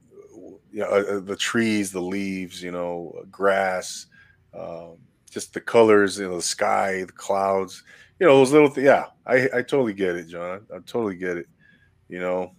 [0.72, 4.08] you know, uh, the trees, the leaves, you know, grass,
[4.54, 4.98] um,
[5.30, 7.84] just the colors, you know, the sky, the clouds.
[8.20, 8.70] You know, those little.
[8.70, 10.66] Th- yeah, I I totally get it, John.
[10.72, 11.48] I, I totally get it.
[12.10, 12.54] You know,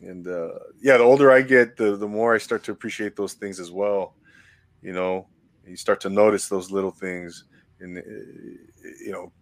[0.00, 3.34] and uh, yeah, the older I get, the the more I start to appreciate those
[3.34, 4.14] things as well.
[4.80, 5.28] You know,
[5.66, 7.44] you start to notice those little things
[7.80, 8.02] in uh,
[9.04, 9.32] you know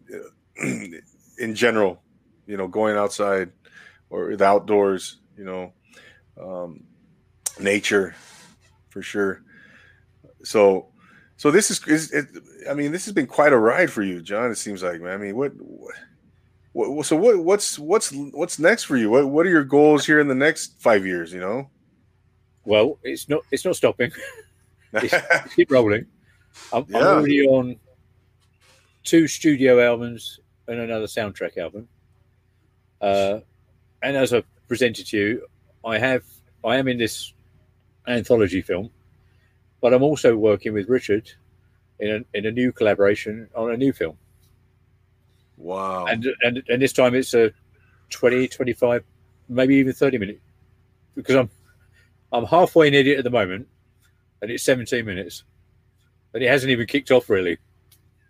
[1.38, 2.02] in general
[2.46, 3.50] you know going outside
[4.08, 5.72] or the outdoors you know
[6.40, 6.82] um,
[7.58, 8.14] nature
[8.88, 9.42] for sure
[10.42, 10.89] so
[11.40, 12.26] so this is, is it,
[12.68, 15.14] i mean this has been quite a ride for you john it seems like man
[15.14, 15.52] i mean what
[16.72, 20.04] what, what so what what's what's what's next for you what what are your goals
[20.04, 21.68] here in the next five years you know
[22.64, 24.12] Well, it's not it's not stopping.
[24.92, 26.04] It's- keep rolling.
[26.72, 27.76] I'm, I'm already on
[29.04, 31.88] two studio albums and another soundtrack album.
[33.00, 33.38] Uh,
[34.02, 35.46] and as I presented to you,
[35.84, 36.24] I have
[36.64, 37.32] I am in this
[38.06, 38.90] anthology film,
[39.80, 41.30] but I'm also working with Richard
[41.98, 44.16] in a, in a new collaboration on a new film.
[45.56, 47.52] wow And, and and this time it's a
[48.10, 49.04] 20, 25,
[49.48, 50.40] maybe even 30 minute
[51.14, 51.50] because I'm
[52.32, 53.68] I'm halfway in it at the moment
[54.42, 55.44] and it's 17 minutes.
[56.34, 57.58] and it hasn't even kicked off really.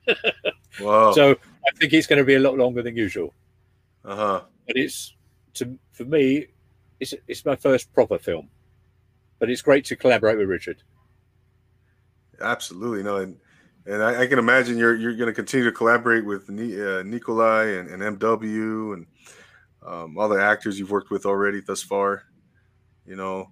[0.80, 3.34] wow So I think it's going to be a lot longer than usual.
[4.04, 5.14] uh-huh But it's
[5.54, 6.46] to for me,
[7.00, 8.48] it's it's my first proper film.
[9.38, 10.82] But it's great to collaborate with Richard.
[12.40, 13.36] Absolutely no, and
[13.86, 17.64] and I, I can imagine you're you're going to continue to collaborate with uh, Nikolai
[17.78, 19.06] and, and MW and
[19.86, 22.24] um, all the actors you've worked with already thus far.
[23.06, 23.50] You know,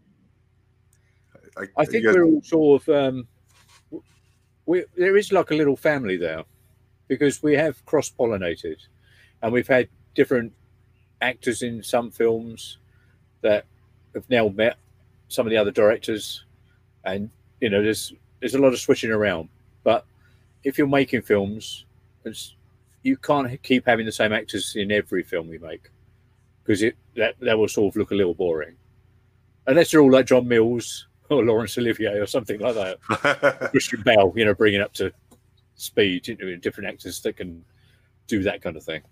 [1.56, 3.28] I, I think guys- we're all sort of um,
[4.66, 6.44] we there is like a little family there
[7.08, 8.76] because we have cross pollinated,
[9.42, 10.52] and we've had different
[11.20, 12.78] actors in some films
[13.40, 13.64] that
[14.14, 14.76] have now met
[15.28, 16.44] some of the other directors,
[17.04, 17.30] and
[17.60, 19.48] you know there's there's a lot of switching around.
[19.84, 20.04] But
[20.64, 21.84] if you're making films,
[22.24, 22.56] it's,
[23.02, 25.90] you can't keep having the same actors in every film we make
[26.62, 28.76] because it that that will sort of look a little boring,
[29.66, 33.70] unless they're all like John Mills or Laurence Olivier or something like that.
[33.70, 35.12] Christian Bale, you know, bringing up to
[35.76, 37.64] speed, you know, different actors that can
[38.26, 39.02] do that kind of thing.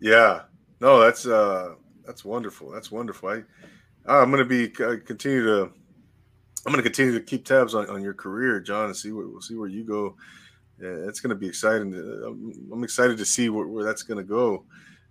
[0.00, 0.42] yeah,
[0.80, 1.74] no, that's uh
[2.06, 2.70] that's wonderful.
[2.70, 3.28] That's wonderful.
[3.30, 3.42] I
[4.06, 5.72] I'm going to be uh, continue to
[6.66, 9.30] I'm going to continue to keep tabs on, on your career, John, and see what
[9.30, 10.16] we'll see where you go.
[10.80, 11.94] Yeah, it's going to be exciting.
[11.94, 14.64] I'm, I'm excited to see where, where that's going to go.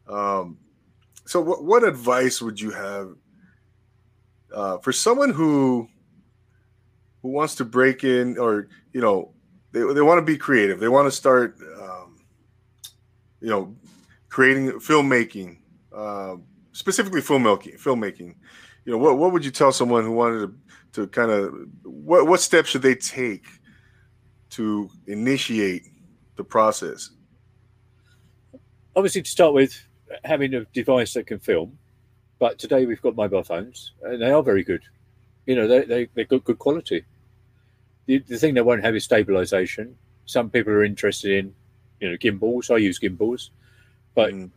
[0.08, 0.58] Um,
[1.26, 3.16] so, what, what advice would you have
[4.54, 5.88] uh, for someone who
[7.22, 9.32] who wants to break in, or you know,
[9.72, 12.18] they they want to be creative, they want to start, um,
[13.42, 13.76] you know,
[14.30, 15.58] creating filmmaking,
[15.96, 16.36] uh,
[16.74, 18.36] specifically filmmaking, filmmaking.
[18.86, 20.54] You know, what what would you tell someone who wanted to
[20.96, 23.46] to kind of what what steps should they take
[24.52, 25.84] to initiate
[26.38, 27.10] the process?
[28.96, 29.88] Obviously, to start with,
[30.24, 31.78] having a device that can film,
[32.40, 34.84] but today we've got mobile phones and they are very good.
[35.46, 37.04] You know, they, they, they've got good quality.
[38.06, 39.98] The, the thing they won't have is stabilization.
[40.26, 41.56] Some people are interested in,
[42.00, 42.70] you know, gimbals.
[42.70, 43.52] I use gimbals,
[44.14, 44.52] but Mm,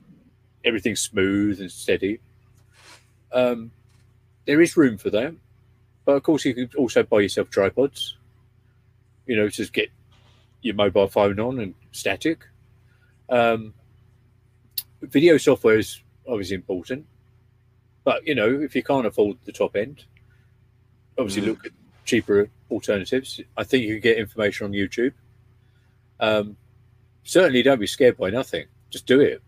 [0.65, 2.21] everything's smooth and steady.
[3.33, 3.71] Um,
[4.47, 5.35] there is room for that,
[6.09, 8.17] but of course you could also buy yourself tripods.
[9.27, 9.91] You know, just get
[10.63, 12.47] your mobile phone on and static.
[13.29, 13.75] Um,
[15.03, 17.05] video software is obviously important,
[18.05, 20.07] but you know, if you can't afford the top end,
[21.19, 21.47] obviously Mhm.
[21.49, 21.73] look at
[22.07, 23.39] cheaper alternatives.
[23.59, 25.13] I think you can get information on YouTube.
[26.21, 26.57] Um,
[27.25, 28.65] certainly, don't be scared by nothing.
[28.89, 29.43] Just do it.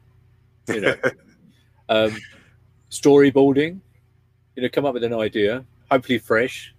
[0.68, 0.96] You know,
[1.88, 2.14] um,
[2.90, 3.80] storyboarding.
[4.56, 6.74] You know, come up with an idea, hopefully fresh,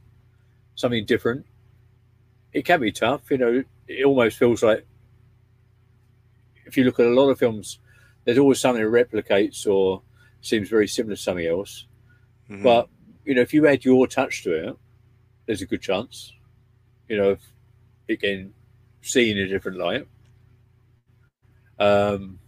[0.76, 1.46] something different.
[2.54, 3.30] It can be tough.
[3.32, 4.86] You know, it almost feels like
[6.66, 7.80] if you look at a lot of films,
[8.24, 10.02] there's always something that replicates or
[10.42, 11.88] seems very similar to something else.
[12.50, 12.64] mhm.
[12.64, 12.90] But
[13.26, 14.78] you know, if you add your touch to it,
[15.46, 16.34] there's a good chance.
[17.08, 17.42] You know, of
[18.08, 18.54] it getting
[19.02, 20.08] seen in a different light.
[21.80, 22.40] Um,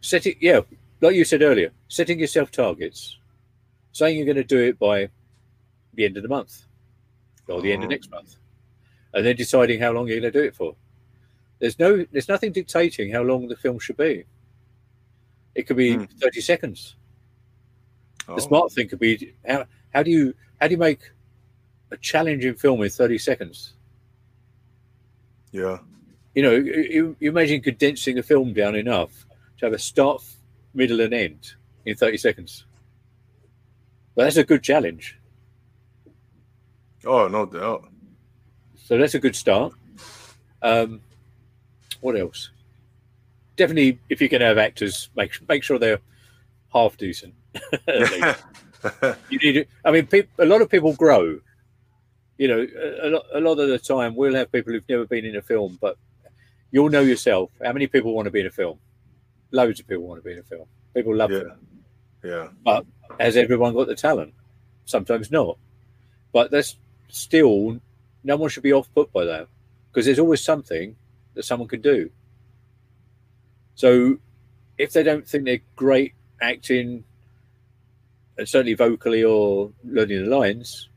[0.00, 0.60] setting, yeah,
[1.00, 3.18] like you said earlier, setting yourself targets,
[3.94, 5.08] saying you're going to do it by
[5.94, 6.64] the end of the month
[7.48, 7.92] or the end of Mhm.
[7.92, 8.36] next month.
[9.14, 10.74] and then deciding how long you're going to do it for.
[11.60, 14.24] There's no, there's nothing dictating how long the film should be.
[15.54, 16.04] It could be Hmm.
[16.18, 16.96] 30 seconds.
[18.26, 21.12] Oh, The smart thing could be how, how do you how do you make
[21.92, 23.74] a challenging film in 30 seconds?
[25.52, 25.78] yeah.
[26.34, 29.24] You know, you, you imagine condensing a film down enough
[29.58, 30.24] to have a start,
[30.74, 31.52] middle, and end
[31.86, 32.64] in 30 seconds.
[34.14, 35.18] But that's a good challenge.
[37.04, 37.88] Oh, no doubt.
[38.76, 39.72] So that's a good start.
[40.62, 41.00] Um,
[42.00, 42.50] what else?
[43.56, 46.00] Definitely, if you can have actors, make make sure they're
[46.72, 47.34] half decent.
[49.30, 51.40] you need I mean, peop a lot of people grow.
[52.36, 55.06] You know, a, a, lot, a lot of the time we'll have people who've never
[55.06, 55.96] been in a film, but
[56.72, 57.50] you'll know yourself.
[57.62, 58.78] How many people want to be in a film?
[59.52, 60.66] Loads of people want to be in a film.
[60.94, 61.42] People love Yeah.
[62.24, 62.48] Yeah.
[62.64, 62.86] But
[63.20, 64.34] has everyone got the talent?
[64.86, 65.58] Sometimes not.
[66.32, 66.76] But that's
[67.08, 67.80] still,
[68.24, 69.48] no one should be off put by that
[69.90, 70.96] because there's always something
[71.34, 72.10] that someone can do.
[73.76, 74.18] So
[74.78, 77.04] if they don't think they're great acting,
[78.36, 80.88] and certainly vocally or learning the lines,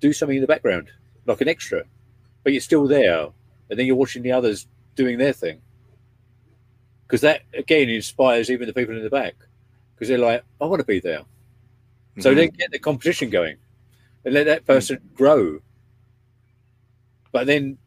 [0.00, 0.88] do something in the background,
[1.26, 1.82] like an extra.
[2.44, 3.28] But you're still there,
[3.70, 5.60] and then you're watching the others doing their thing.
[7.06, 9.34] Because that, again, inspires even the people in the back
[9.96, 11.22] because they're like, I want to be there.
[12.18, 12.36] So Mhm.
[12.36, 13.56] then get the competition going
[14.24, 15.60] and let that person grow.
[17.32, 17.78] But then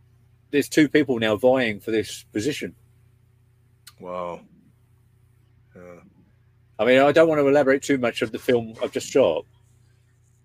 [0.52, 2.76] there's two people now vying for this position.
[4.00, 4.42] Wow.
[5.76, 6.02] Yeah.
[6.80, 9.46] I mean, I don't want to elaborate too much of the film I've just shot,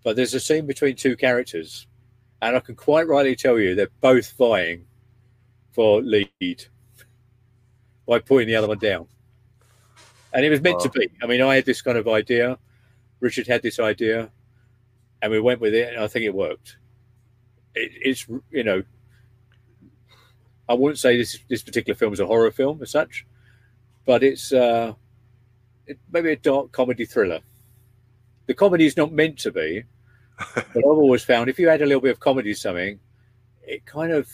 [0.03, 1.87] but there's a scene between two characters,
[2.43, 4.87] and I can quite rightly tell you they're both vying
[5.73, 6.67] for lead
[8.07, 9.07] by putting the other one down.
[10.35, 11.09] And it was meant to be.
[11.23, 12.59] I mean, I had this kind of idea,
[13.21, 14.31] Richard had this idea,
[15.23, 16.77] and we went with it, and I think it worked.
[17.75, 18.83] It, it's, you know,
[20.69, 23.27] I wouldn't say this this particular film is a horror film as such,
[24.05, 24.95] but it's uh,
[25.87, 27.41] it, maybe a dark comedy thriller.
[28.47, 29.85] The comedy is not meant to be,
[30.55, 32.99] but I've always found if you add a little bit of comedy to something,
[33.63, 34.29] it kind of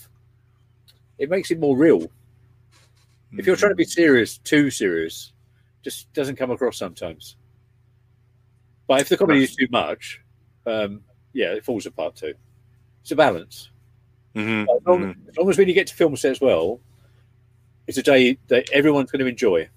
[1.19, 2.11] it makes it more real.
[3.33, 5.33] If you're trying to be serious, too serious,
[5.83, 7.37] just doesn't come across sometimes.
[8.87, 10.21] But if the comedy is too much,
[10.67, 11.03] um,
[11.33, 12.35] yeah, it falls apart too.
[13.03, 13.71] It's a balance.
[14.35, 15.29] Mhm, As long, mhm.
[15.29, 16.81] as long as when you get to film set as well,
[17.87, 19.69] it's a day that everyone's going to enjoy.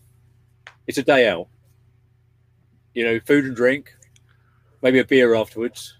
[0.87, 1.47] It's a day out.
[2.93, 3.95] You know, food and drink,
[4.81, 5.97] maybe a beer afterwards.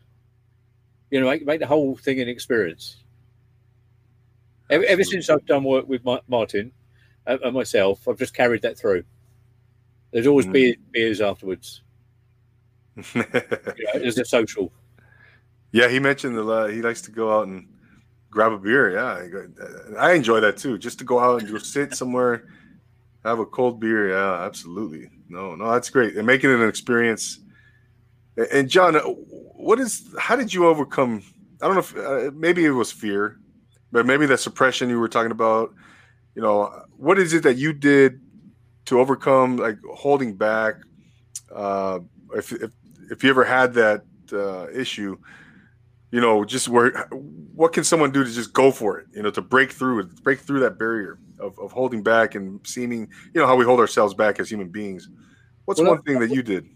[1.09, 2.97] You know, make, make the whole thing an experience.
[4.69, 6.71] Ever, ever since I've done work with Ma- Martin
[7.25, 9.03] and, and myself, I've just carried that through.
[10.13, 10.53] There's always Mm.
[10.53, 11.81] beer, beers afterwards.
[13.15, 14.71] You know, there's a social.
[15.71, 17.67] yeah, he mentioned the uh, he likes to go out and
[18.29, 18.91] grab a beer.
[18.91, 20.77] Yeah, I enjoy that too.
[20.77, 22.45] Just to go out and just sit somewhere,
[23.25, 24.09] have a cold beer.
[24.11, 25.09] Yeah, absolutely.
[25.29, 26.15] No, no, that's great.
[26.15, 27.39] And making it an experience.
[28.37, 29.01] And- And John, uh,
[29.67, 30.13] what is?
[30.19, 31.23] How did you overcome?
[31.61, 33.39] I don't know if uh, maybe it was fear,
[33.91, 35.73] but maybe that suppression you were talking about.
[36.35, 36.57] You know,
[36.97, 38.19] what is it that you did
[38.85, 40.75] to overcome like holding back?
[41.53, 41.99] Uh,
[42.35, 42.71] if if
[43.11, 45.17] if you ever had that uh, issue,
[46.11, 47.07] you know, just where
[47.55, 49.07] what can someone do to just go for it?
[49.13, 52.59] You know, to break through it, break through that barrier of, of holding back and
[52.65, 55.09] seeming, you know, how we hold ourselves back as human beings.
[55.65, 56.67] What's Well, one thing that you did?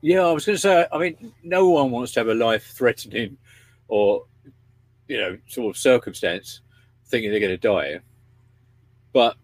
[0.00, 0.86] Yeah, I was going to say.
[0.92, 3.36] I mean, no one wants to have a life-threatening,
[3.88, 4.26] or
[5.08, 6.60] you know, sort of circumstance,
[7.06, 8.00] thinking they're going to die.
[9.12, 9.36] But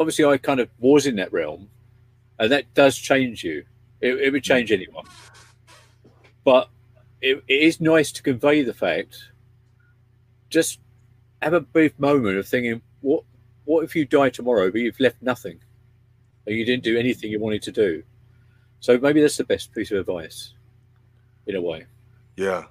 [0.00, 1.68] obviously, I kind of was in that realm,
[2.38, 3.64] and that does change you.
[4.00, 4.52] It, it would hmm.
[4.52, 5.04] change anyone.
[6.42, 6.70] But
[7.20, 9.30] it, it is nice to convey the fact.
[10.48, 10.80] Just
[11.42, 13.24] have a brief moment of thinking, what,
[13.66, 15.60] what if you die tomorrow, but you've left nothing,
[16.46, 18.02] and you didn't do anything you wanted to do?
[18.80, 20.54] So maybe that's the best piece of advice,
[21.46, 21.84] in a way,
[22.36, 22.64] Yeah.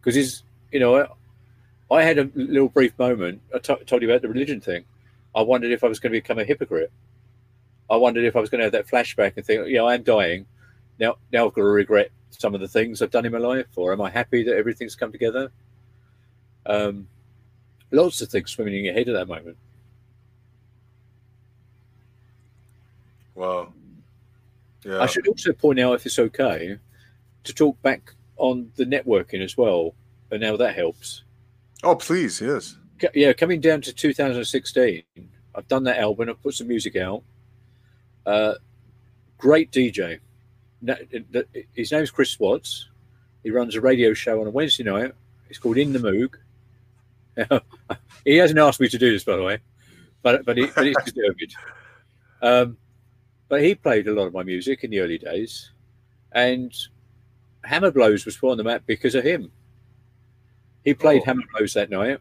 [0.00, 0.42] because it's
[0.72, 3.42] you know I, I had a little brief moment.
[3.54, 4.84] I told you about the religion thing.
[5.34, 6.92] I wondered if I was going to become a hypocrite.
[7.88, 9.94] I wondered if I was going to have that flashback and think, you know, I
[9.94, 10.46] am dying.
[10.98, 13.66] Now, now I've got to regret some of the things I've done in my life,
[13.76, 15.50] or am I happy that everything's come together?
[16.66, 17.08] Um,
[17.90, 19.56] lots of things swimming in your head at that moment.
[23.34, 23.72] Wow.
[24.84, 25.00] Yeah.
[25.00, 26.78] I should also point out, if it's okay,
[27.44, 29.94] to talk back on the networking as well,
[30.30, 31.24] and how that helps.
[31.82, 32.40] oh, please.
[32.40, 32.76] Yes.
[33.14, 35.02] Yeah, coming down to 2016,
[35.54, 36.28] I've done that album.
[36.28, 37.22] I've put some music out.
[38.26, 38.54] Uh,
[39.38, 40.20] great DJ.
[41.74, 42.88] His name's Chris Watts.
[43.42, 45.12] He runs a radio show on a Wednesday night.
[45.48, 46.34] It's called In the Moog.
[48.24, 49.58] he hasn't asked me to do this, by the way,
[50.22, 51.54] but but, he, but it's deserved.
[52.42, 52.76] Um,
[53.48, 55.70] but he played a lot of my music in the early days,
[56.32, 56.72] and
[57.64, 59.50] Hammer Blows was put on the map because of him.
[60.84, 61.24] He played Oh.
[61.26, 62.20] Hammer Blows that night,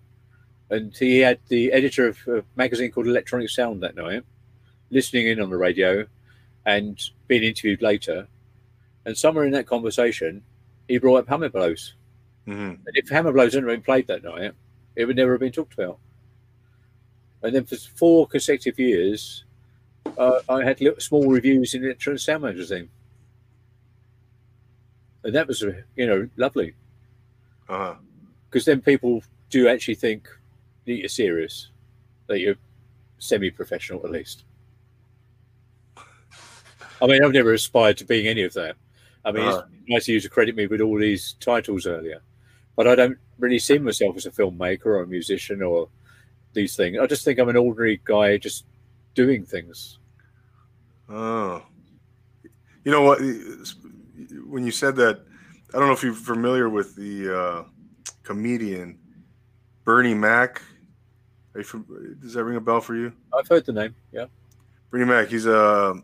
[0.70, 4.24] and he had the editor of a magazine called Electronic Sound that night,
[4.90, 6.06] listening in on the radio,
[6.66, 8.28] and being interviewed later.
[9.06, 10.44] And somewhere in that conversation,
[10.88, 11.96] he brought up Hammer Blows.
[12.46, 12.52] hmm
[12.86, 14.54] And if Hammer Blows hadn't been played that night,
[14.96, 16.00] it would never have been talked about.
[17.42, 19.46] And then for four consecutive years,
[20.18, 22.90] uh, I had little, small reviews in Electronic Sound magazine.
[25.24, 26.74] And that was, uh, you know, lovely
[27.68, 27.96] Uh-huh.
[28.50, 30.28] because then people do actually think
[30.90, 31.70] that you're serious,
[32.28, 32.56] that you're
[33.20, 34.44] semi-professional at least.
[37.02, 38.76] I mean, I've never aspired to being any of that.
[39.24, 39.64] I mean, Uh-huh.
[39.72, 42.22] it's nice of you to credit me with all these titles earlier,
[42.76, 45.90] but I don't really see myself as a filmmaker or a musician or
[46.54, 46.98] these things.
[47.00, 48.66] I just think I'm an ordinary guy just
[49.14, 50.00] doing things.
[51.08, 51.64] Oh.
[52.84, 53.20] You know what?
[54.48, 55.22] When you said that,
[55.74, 57.64] I don't know if you're familiar with the uh,
[58.24, 58.98] comedian
[59.84, 60.62] Bernie Mac.
[61.54, 63.14] Are you fam- does that ring a bell for you?
[63.38, 64.26] I've heard the name, yeah.
[64.92, 65.28] Bernie Mac.
[65.28, 65.96] He's a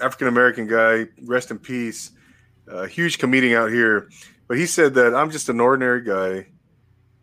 [0.00, 1.06] African American guy.
[1.22, 2.10] Rest in peace.
[2.68, 4.08] A huge comedian out here.
[4.48, 6.48] But he said that I'm just an ordinary guy,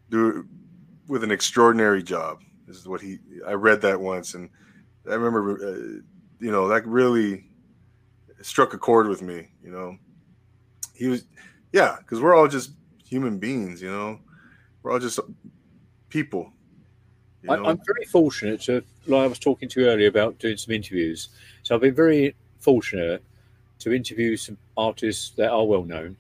[0.10, 0.48] do
[1.08, 2.42] with an extraordinary job.
[2.68, 3.20] This is what he.
[3.46, 4.50] I read that once, and
[5.10, 6.02] I remember, uh,
[6.40, 7.46] you know, that really
[8.42, 9.50] struck a chord with me.
[9.64, 9.98] You know,
[10.94, 11.26] he was,
[11.74, 12.72] yeah, because we're all just
[13.06, 13.82] human beings.
[13.82, 14.20] You know,
[14.82, 15.20] we're all just
[16.10, 16.54] people.
[17.44, 17.70] You I?
[17.70, 21.30] I'm very fortunate to, like I was talking to you earlier about doing some interviews.
[21.64, 23.24] So I've been very fortunate
[23.80, 26.18] to interview some artists that are well known.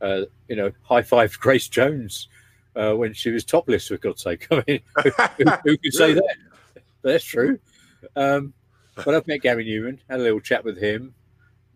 [0.00, 2.28] Uh, you know, high five Grace Jones
[2.74, 4.46] uh, when she was topless, for God's sake.
[4.50, 6.36] I mean, who, who could say that?
[7.02, 7.58] That's true.
[8.16, 8.52] Um,
[9.04, 11.14] but I've met Gary Numan, had a little chat with him.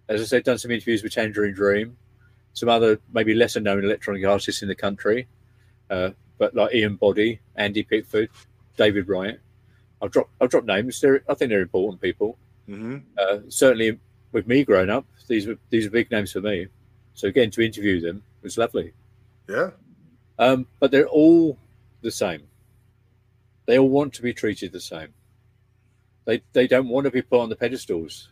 [0.09, 1.97] As I said, done some interviews with Tangerine Dream,
[2.53, 5.27] some other maybe lesser known electronic artists in the country,
[5.89, 8.29] uh, but like Ian Boddy, Andy Pickford,
[8.77, 9.39] David Wright.
[10.03, 11.01] I'll drop I'll drop names.
[11.01, 12.37] They're, I think they're important people.
[12.67, 13.99] hmm Uh, certainly,
[14.33, 16.67] with me growing up, these were these are big names for me.
[17.15, 18.93] So getting to interview them was lovely.
[19.49, 19.71] Yeah.
[20.39, 21.59] Um, but they're all
[22.03, 22.43] the same.
[23.67, 25.09] They all want to be treated the same.
[26.25, 28.31] They they don't want to be put on the pedestals.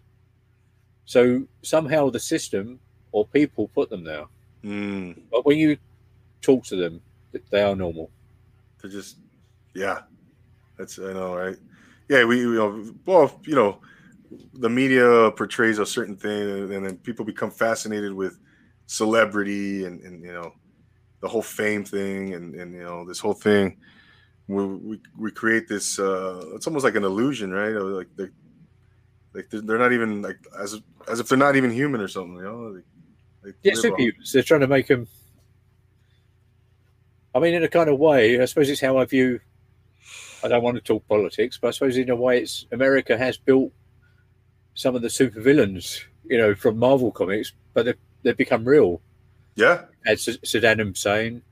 [1.04, 2.80] So somehow the system
[3.12, 4.24] or people put them there.
[4.64, 5.22] Mm.
[5.30, 5.76] But when you
[6.40, 7.00] talk to them,
[7.50, 8.10] they are normal.
[8.80, 9.16] They're just
[9.74, 10.00] yeah
[10.82, 11.56] that's i know right
[12.08, 13.80] yeah we you know well you know
[14.54, 18.38] the media portrays a certain thing and then people become fascinated with
[18.86, 20.52] celebrity and, and you know
[21.20, 23.76] the whole fame thing and, and you know this whole thing
[24.48, 28.26] we, we, we create this uh it's almost like an illusion right like they
[29.34, 32.08] like they're, they're not even like as if, as if they're not even human or
[32.08, 32.84] something you know like,
[33.44, 34.32] like Yeah, superhumans.
[34.32, 35.06] They're trying to make them.
[37.34, 39.40] I mean, in a kind of way, I suppose it's how I view.
[40.44, 43.36] I don't want to talk politics, but I suppose in a way, it's America has
[43.36, 43.72] built
[44.74, 49.00] some of the supervillains, you know, from Marvel comics, but they've, they've become real.
[49.54, 51.42] yeah Had S- Saddam Hussein,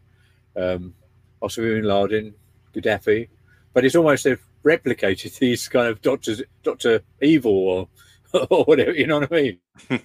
[0.56, 0.94] um,
[1.42, 2.34] Osama bin Laden,
[2.74, 3.28] Gaddafi,
[3.72, 7.88] but it's almost they've replicated these kind of doctors, Doctor Evil, or
[8.50, 8.92] or whatever.
[8.92, 9.58] You know what I mean?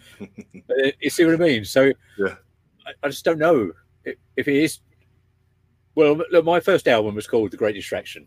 [0.68, 1.64] Uh, you see what I mean?
[1.64, 2.36] So Yeah.
[2.88, 3.72] I, I just don't know
[4.03, 4.80] if, if it is.
[5.94, 8.26] Well, look, my first album was called The Great Distraction,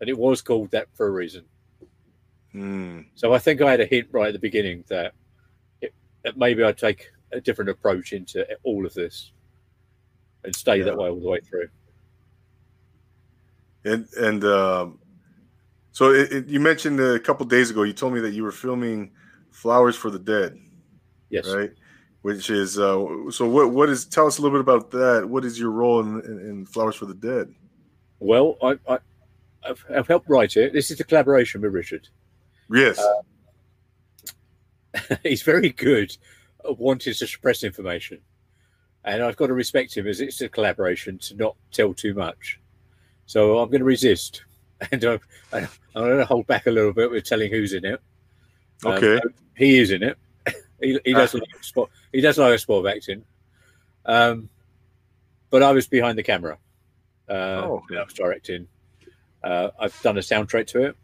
[0.00, 1.44] and it was called that for a reason.
[2.54, 3.06] Mm.
[3.14, 5.12] So I think I had a hint right at the beginning that,
[5.80, 5.94] it,
[6.24, 9.32] that maybe I'd take a different approach into all of this
[10.44, 10.84] and stay Yeah.
[10.84, 11.68] that way all the way through.
[13.84, 14.98] And and um,
[15.92, 17.82] so it, it, you mentioned a couple days ago.
[17.82, 19.12] You told me that you were filming
[19.50, 20.58] "Flowers for the Dead,"
[21.30, 21.48] Yes.
[21.48, 21.70] right?
[22.20, 23.48] Which is uh, so.
[23.48, 24.04] What what is?
[24.04, 25.26] Tell us a little bit about that.
[25.26, 27.54] What is your role in, in, in "Flowers for the Dead"?
[28.18, 28.98] Well, I, I,
[29.68, 30.72] I've, I've helped write it.
[30.72, 32.08] This is a collaboration with Richard.
[32.72, 33.00] Yes.
[35.22, 36.16] he's very good
[36.68, 38.20] at wanting to suppress information.
[39.04, 42.60] And I've got to respect him as it's a collaboration to not tell too much.
[43.26, 44.44] So I'm going to resist.
[44.92, 45.20] And I'm,
[45.52, 48.00] I'm going to hold back a little bit with telling who's in it.
[48.82, 49.20] Um, Okay.
[49.54, 50.16] he is in it.
[50.80, 51.90] he, he does like a spot.
[52.12, 53.22] He does like a spot of acting.
[54.06, 54.48] Um,
[55.50, 56.56] but I was behind the camera.
[57.28, 57.32] Uh,
[57.62, 58.68] Oh, when I was directing.
[59.42, 60.96] Uh, I've done a soundtrack to it,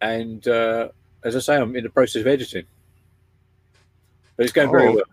[0.00, 0.88] and uh,
[1.24, 2.64] as I say, I'm in the process of editing.
[4.36, 4.94] But it's going very Oh.
[4.94, 5.04] well.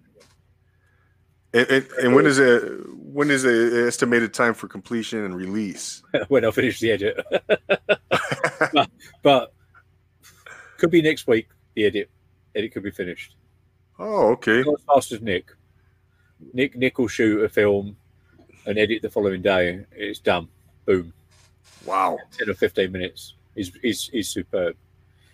[1.53, 2.63] and, and, and when is it?
[2.95, 6.01] when is the estimated time for completion and release?
[6.27, 7.25] when I finish the edit.
[9.23, 9.53] but
[10.77, 11.47] could be next week.
[11.75, 12.09] The edit,
[12.55, 13.35] edit could be finished.
[13.99, 14.61] oh, okay.
[14.61, 15.51] Not as fast as Nick.
[16.53, 17.97] Nick Nick will shoot a film
[18.65, 19.85] and edit the following day.
[19.91, 20.47] It's done.
[20.85, 21.13] Boom.
[21.85, 22.19] Wow.
[22.37, 23.35] Ten or fifteen minutes.
[23.55, 24.75] He's he's, he's superb.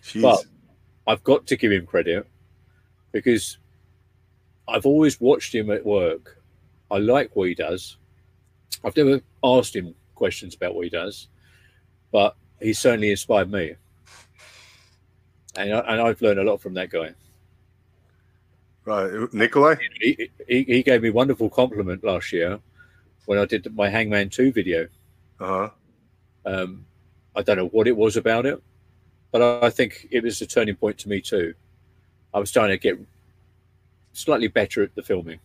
[0.02, 0.22] Jeez.
[0.22, 0.44] But
[1.06, 2.26] I've got to give him credit
[3.12, 3.58] because
[4.66, 6.42] I've always watched him at work.
[6.90, 7.96] I like what he does.
[8.84, 11.28] I've never asked him questions about what he does,
[12.12, 13.74] but he certainly inspired me.
[15.56, 17.14] And, I, and I've learned a lot from that guy.
[18.84, 19.76] right, Nikolai.
[20.00, 22.58] He, he, he gave me a wonderful compliment last year
[23.26, 24.88] when I did my Hangman 2 video.
[25.40, 25.70] Uh huh.
[26.46, 26.86] Um,
[27.36, 28.62] I don't know what it was about it,
[29.32, 31.54] but I, think it was a turning point to me too.
[32.32, 32.98] I was starting to get
[34.12, 35.40] slightly better at the filming,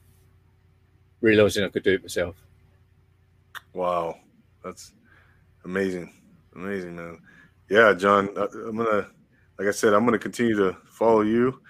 [1.22, 2.36] realizing I could do it myself.
[3.74, 4.18] Wow,
[4.64, 4.94] that's
[5.66, 6.14] amazing,
[6.56, 7.20] amazing, man.
[7.70, 9.08] Yeah, John, I- I'm gonna,
[9.58, 11.62] like I said, I'm gonna continue to follow you,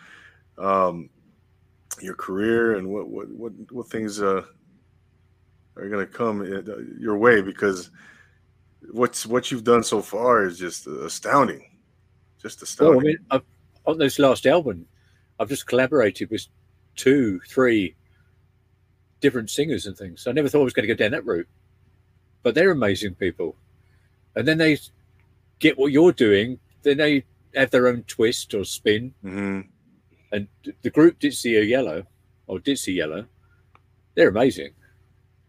[0.57, 1.09] um,
[2.01, 4.43] your career, and what what what what things uh,
[5.75, 7.89] are gonna come uh, your way because
[8.91, 11.63] what's what you've done so far is just astounding,
[12.41, 13.07] just Well, I astounding.
[13.07, 13.43] mean, I've,
[13.85, 14.85] on this last album,
[15.39, 16.45] I've just collaborated with
[16.95, 17.95] two, three
[19.21, 20.27] different singers and things.
[20.27, 21.47] I never thought I was going to go down that route,
[22.43, 23.55] but they're amazing people.
[24.35, 24.77] And then they
[25.59, 27.25] get what you're doing, then they
[27.55, 29.13] have their own twist or spin.
[29.21, 29.61] hmm
[30.31, 30.47] And
[30.81, 32.05] the group Ditsy Yellow
[32.47, 33.25] or Ditsy Yellow,
[34.15, 34.71] they're amazing.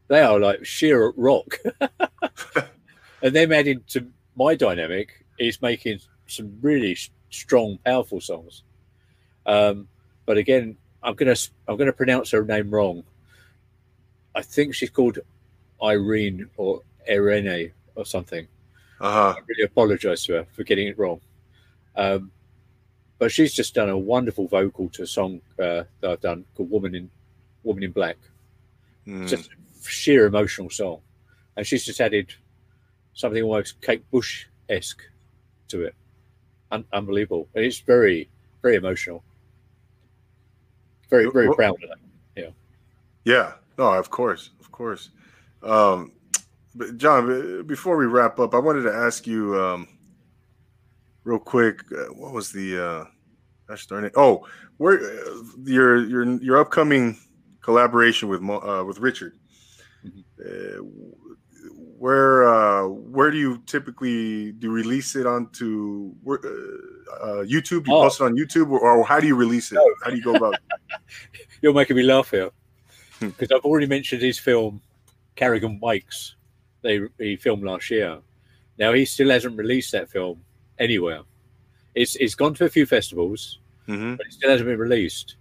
[0.08, 1.58] They are like sheer rock.
[3.22, 4.06] and them adding to
[4.36, 6.96] my dynamic is making some really
[7.30, 8.62] strong, powerful songs.
[9.46, 9.88] Um,
[10.26, 11.36] but again, I'm gonna
[11.66, 13.04] I'm gonna pronounce her name wrong.
[14.34, 15.18] I think she's called
[15.82, 18.46] Irene or Irene or something.
[19.00, 19.34] Uh huh.
[19.38, 21.20] I really apologise to her for getting it wrong.
[21.96, 22.30] Um,
[23.18, 26.70] but she's just done a wonderful vocal to a song uh, that I've done called
[26.70, 27.10] "Woman in
[27.64, 28.16] Woman in Black."
[29.06, 29.22] Mm.
[29.22, 31.00] It's just a sheer emotional song,
[31.56, 32.34] and she's just added
[33.14, 35.02] something almost Kate Bush esque
[35.68, 35.94] to it.
[36.70, 38.28] Un- unbelievable, and it's very
[38.62, 39.22] very emotional.
[41.08, 41.98] Very very Well- proud of that.
[42.36, 42.50] Yeah,
[43.24, 43.52] Yeah.
[43.78, 45.10] no, of course, of course.
[45.62, 46.12] Um,
[46.74, 49.88] but John, before we wrap up, I wanted to ask you um,
[51.24, 51.80] real quick.
[51.92, 52.78] Uh, what was the?
[52.78, 53.04] Uh,
[53.66, 54.12] gosh darn it!
[54.16, 54.46] Oh,
[54.76, 57.18] where uh, your your your upcoming
[57.60, 59.36] collaboration with uh, with Richard?
[60.06, 60.24] Mhm.
[60.40, 61.29] Uh,
[62.04, 67.84] where uh, where do you typically do you release it onto where, uh, uh, YouTube?
[67.84, 68.02] Do you Oh.
[68.04, 69.74] post it on YouTube, or, or how do you release it?
[69.74, 69.84] No.
[70.02, 70.54] How do you go about?
[71.62, 72.50] You're making me laugh here
[73.18, 73.28] Hmm.
[73.28, 74.80] because I've already mentioned his film
[75.36, 76.36] Carrigan Wakes.
[76.80, 78.18] They he filmed last year.
[78.78, 80.42] Now he still hasn't released that film
[80.78, 81.20] anywhere.
[81.94, 85.36] It's it's gone to a few festivals, hmm but it still hasn't been released.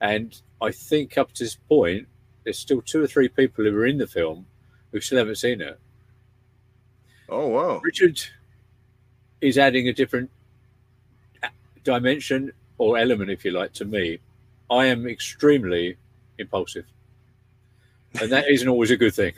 [0.00, 2.08] And I think up to this point,
[2.44, 4.46] there's still two or three people who were in the film
[4.90, 5.78] who still haven't seen it.
[7.32, 7.80] Oh wow!
[7.82, 8.20] Richard
[9.40, 10.30] is adding a different
[11.82, 14.18] dimension or element, if you like, to me.
[14.70, 15.96] I am extremely
[16.36, 16.84] impulsive,
[18.20, 19.32] and that isn't always a good thing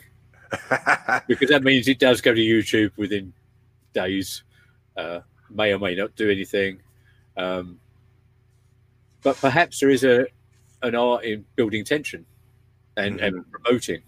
[1.27, 3.31] because that means it does go to YouTube within
[3.93, 4.43] days.
[4.97, 6.81] Uh, may or may not do anything,
[7.37, 7.79] um,
[9.23, 10.27] but perhaps there is a
[10.81, 12.25] an art in building tension
[12.97, 14.01] and, and promoting.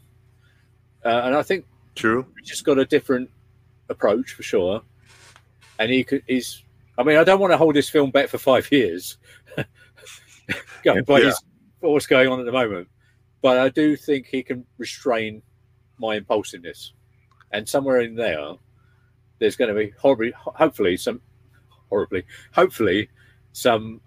[1.05, 1.65] Uh, and I think
[1.95, 2.26] True.
[2.38, 3.30] he's just got a different
[3.89, 4.81] approach for sure.
[5.80, 6.64] And he could, he's,
[6.97, 9.18] I mean, I don't want to hold this film back for five years,
[10.84, 11.26] going by Yeah.
[11.27, 11.43] his,
[11.80, 12.88] what's going on at the moment.
[13.41, 15.41] But I do think he can restrain
[15.99, 16.93] my impulsiveness.
[17.51, 18.53] And somewhere in there,
[19.39, 21.22] there's going to be horribly, hopefully, some,
[21.89, 22.23] horribly,
[22.53, 23.09] hopefully,
[23.53, 24.01] some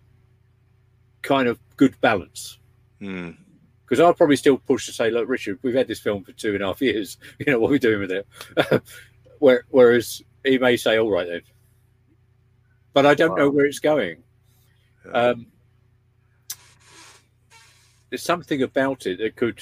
[1.22, 2.58] kind of good balance
[2.98, 3.30] Hmm.
[3.84, 6.54] because I'll probably still push to say, look, Richard, we've had this film for two
[6.54, 7.16] and a half years.
[7.38, 8.26] You know what we're we doing with it?
[9.40, 11.42] Where, whereas he may say, all right then,
[12.92, 14.22] but I don't know where it's going.
[15.04, 15.12] Yeah.
[15.12, 15.46] Um,
[18.10, 19.60] there's something about it that could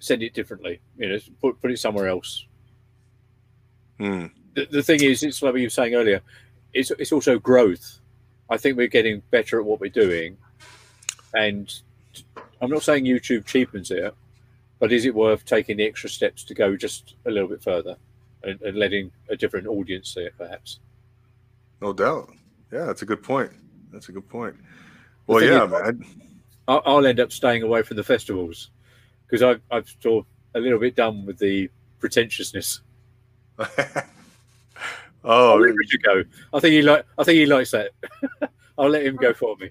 [0.00, 0.80] send it differently.
[0.98, 2.46] You know, put put it somewhere else.
[3.98, 4.26] Hmm.
[4.54, 6.20] The, the thing is, it's like you were saying earlier.
[6.72, 8.00] It's it's also growth.
[8.50, 10.36] I think we're getting better at what we're doing,
[11.32, 11.72] and
[12.60, 14.14] I'm not saying YouTube cheapens it,
[14.78, 17.96] but is it worth taking the extra steps to go just a little bit further
[18.46, 20.80] and, and letting a different audience see it, perhaps?
[21.80, 22.30] No doubt.
[22.72, 23.50] Yeah, that's a good point.
[23.92, 24.56] That's a good point.
[25.26, 26.04] Well, yeah, is- man.
[26.66, 28.70] I'll, I'll end up staying away from the festivals
[29.26, 32.80] because I've, I've sort of a little bit done with the pretentiousness.
[33.58, 33.66] oh,
[35.24, 36.24] I'll let Richard go.
[36.52, 37.04] I think he like.
[37.18, 37.90] I think he likes that.
[38.78, 39.70] I'll let him go for me.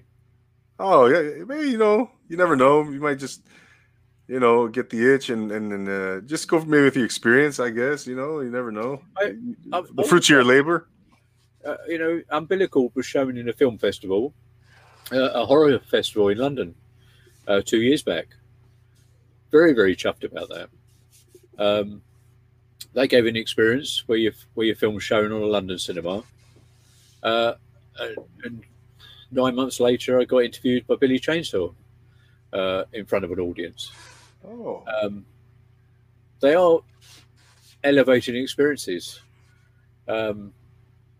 [0.78, 1.44] oh, yeah.
[1.44, 2.82] Maybe you know, you never know.
[2.84, 3.42] You might just,
[4.28, 7.60] you know, get the itch and and, and uh, just go maybe with the experience.
[7.60, 9.02] I guess you know, you never know.
[9.18, 9.34] I-
[9.70, 10.88] the fruits of your labor.
[11.64, 14.34] Uh, you know, Umbilical was shown in a film festival,
[15.12, 16.74] uh, a horror festival in London,
[17.48, 18.28] uh, two years back.
[19.50, 20.68] Very, very chuffed about that.
[21.58, 22.02] Um,
[22.92, 26.22] they gave an experience where your where your film was shown on a London cinema,
[27.22, 27.54] uh,
[27.98, 28.62] and, and
[29.30, 31.74] nine months later, I got interviewed by Billy Chainsaw
[32.52, 33.90] uh, in front of an audience.
[34.46, 35.24] Oh, Um,
[36.40, 36.80] they are
[37.82, 39.20] elevating experiences.
[40.08, 40.52] Um,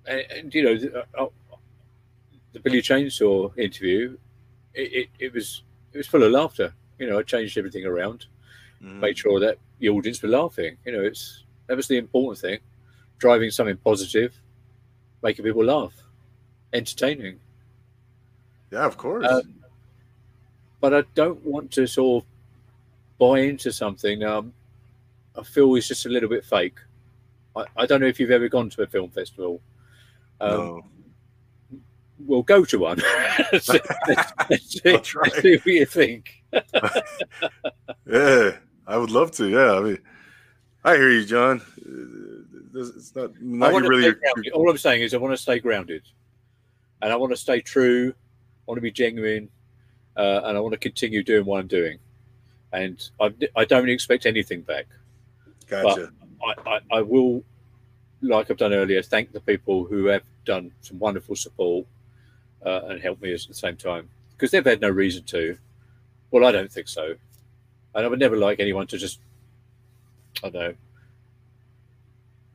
[0.06, 1.26] and, and, you know, the, uh,
[2.52, 4.16] the Billy Chainsaw interview,
[4.74, 6.74] it, it, it was it was full of laughter.
[6.98, 8.26] You know, I changed everything around,
[8.82, 9.00] Mhm.
[9.00, 10.76] made sure that the audience were laughing.
[10.84, 12.58] You know, it's that was the important thing,
[13.18, 14.38] driving something positive,
[15.22, 15.94] making people laugh,
[16.72, 17.40] entertaining.
[18.70, 19.24] yeah, of course.
[19.26, 19.54] Um,
[20.80, 22.28] but I don't want to sort of
[23.18, 24.22] buy into something.
[24.22, 24.52] Um,
[25.36, 26.78] I feel is just a little bit fake.
[27.56, 29.60] I, I don't know if you've ever gone to a film festival.
[30.40, 30.82] Um, no.
[32.20, 33.00] We'll go to one.
[33.52, 33.78] let's, see,
[34.48, 35.22] let's see- I'll try.
[35.24, 36.42] let's see what you think.
[38.06, 39.48] Yeah, I would love to.
[39.48, 39.98] Yeah, I mean,
[40.84, 41.60] I hear you, John.
[41.80, 44.14] Uh, It's not not really.
[44.52, 46.02] All I'm saying is I want to stay grounded,
[47.00, 48.12] and I want to stay true.
[48.12, 49.48] I want to be genuine,
[50.16, 51.98] uh, and I want to continue doing what I'm doing.
[52.74, 54.86] And I, I don't expect anything back.
[55.68, 56.10] Gotcha.
[56.44, 57.44] I, I, I will,
[58.20, 61.86] like I've done earlier, thank the people who have done some wonderful support
[62.66, 65.56] uh, and helped me at the same time because they've had no reason to.
[66.30, 67.14] Well, I don't think so.
[67.94, 69.20] And I would never like anyone to just,
[70.42, 70.74] I don't know.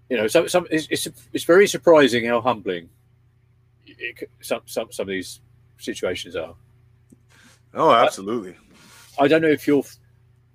[0.09, 2.89] You know, some, some it's, it's it's very surprising how humbling
[3.85, 5.39] it, some some some of these
[5.77, 6.55] situations are.
[7.75, 8.55] oh, absolutely.
[9.19, 9.83] I don't know if you're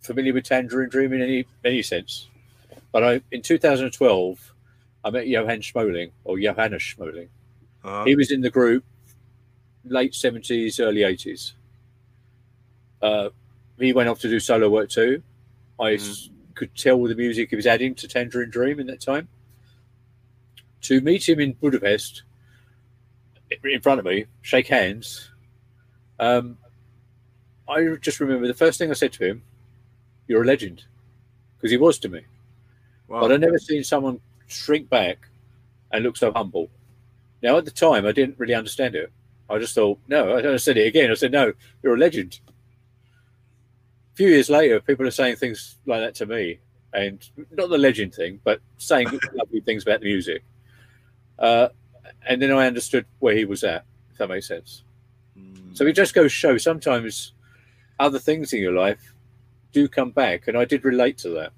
[0.05, 2.29] familiar with Tangerine Dream in any any sense,
[2.93, 4.53] but I in 2012
[5.05, 7.29] I met Johann Schmoelling or Johannes Schmoelling.
[7.83, 8.05] Uh-huh.
[8.05, 8.85] He was in the group
[9.85, 11.53] late 70s, early 80s.
[13.03, 13.29] Uh,
[13.79, 15.23] he went off to do solo work too.
[15.79, 19.01] I s- could tell with the music he was adding to Tangerine Dream in that
[19.01, 19.29] time.
[20.83, 22.23] To meet him in Budapest,
[23.63, 25.31] in front of me, shake hands.
[26.19, 26.57] Um,
[27.69, 29.43] I just remember the first thing I said to him,
[30.29, 30.85] "You're a legend,"
[31.57, 32.23] because he was to me.
[33.09, 33.21] Wow.
[33.21, 35.29] But I've never seen someone shrink back
[35.93, 36.71] and look so humble.
[37.43, 39.13] Now, at the time, I didn't really understand it.
[39.51, 41.11] I just thought, no, I said it again.
[41.11, 41.53] I said, no,
[41.83, 42.41] you're a legend.
[44.13, 46.61] A few years later, people are saying things like that to me,
[46.93, 50.43] and not the legend thing, but saying lovely things about the music.
[51.39, 51.69] Uh,
[52.27, 54.85] and then I understood where he was at, if that makes sense.
[55.39, 55.77] Mm.
[55.77, 57.33] So it just goes show sometimes
[57.99, 59.14] other things in your life
[59.75, 61.53] do come back, and I did relate to that.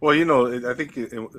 [0.00, 1.30] Well, you know, I think it, it-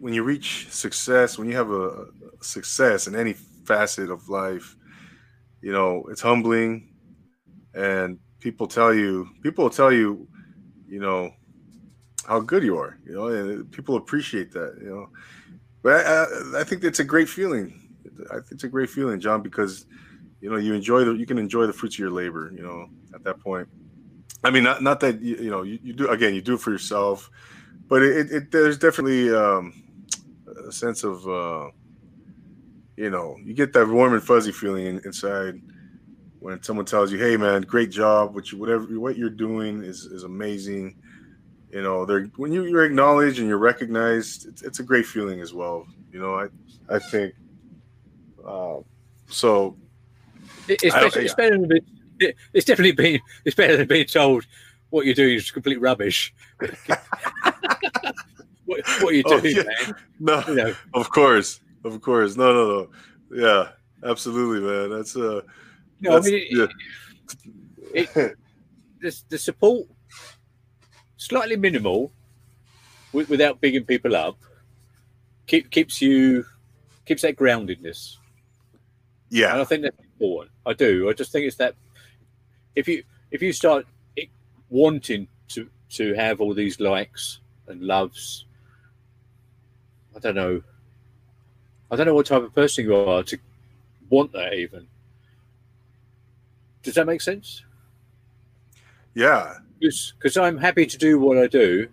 [0.00, 2.06] when you reach success, when you have a,
[2.42, 4.76] success in any facet of life,
[5.62, 6.88] you know, it's humbling,
[7.74, 10.28] and people tell you, people tell you,
[10.88, 11.30] you know,
[12.26, 12.98] how good you are.
[13.06, 14.76] You know, and people appreciate that.
[14.82, 15.10] You know,
[15.82, 17.80] but I, I think it's a great feeling.
[18.32, 19.86] I it's a great feeling, John, because
[20.40, 22.52] you know you enjoy the you can enjoy the fruits of your labor.
[22.54, 23.68] You know, at that point.
[24.42, 26.34] I mean, not not that you, you know you, you do again.
[26.34, 27.30] You do it for yourself
[27.90, 29.74] but it, it there's definitely um,
[30.66, 31.68] a sense of uh,
[32.96, 35.60] you know you get that warm and fuzzy feeling inside
[36.38, 38.34] when someone tells you, "Hey, man, great job!
[38.34, 40.96] What you whatever what you're doing is is amazing."
[41.70, 45.40] You know, they're when you, you're acknowledged and you're recognized, it's, it's a great feeling
[45.40, 45.86] as well.
[46.12, 46.46] You know, I
[46.88, 47.34] I think
[48.46, 48.78] uh,
[49.26, 49.76] so.
[50.68, 51.72] It- It's, better, than
[52.20, 54.44] it- it's definitely been it's better than being told
[54.90, 56.34] what you're doing is complete rubbish.
[58.64, 59.62] what, what you're Oh, doing, yeah.
[59.62, 59.94] man.
[60.18, 62.88] No, You know, of course, of course, no, no, no,
[63.32, 63.68] yeah,
[64.08, 64.90] absolutely, man.
[64.98, 65.40] That's uh,
[66.00, 66.66] no, I mean, yeah.
[67.94, 68.36] it, it,
[69.00, 69.86] the, the support
[71.16, 72.12] slightly minimal
[73.12, 74.36] wi- without bigging people up
[75.46, 76.44] keep, keeps you
[77.06, 78.16] keeps that groundedness.
[79.30, 80.52] yeah, And I think that's important.
[80.66, 81.08] I do.
[81.08, 81.74] I just think it's that
[82.74, 83.86] if you if you start
[84.68, 88.44] wanting to to have all these likes and loves,
[90.14, 90.62] I don't know.
[91.90, 93.38] I don't know what type of person you are to
[94.10, 94.54] want that.
[94.54, 94.86] Even
[96.82, 97.64] does that make sense?
[99.14, 101.88] Yeah, because I'm happy to do what I do,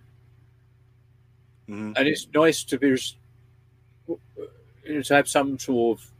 [1.68, 1.96] Mhm.
[1.96, 2.96] and it's nice to be
[4.06, 6.10] you know, to have some sort of.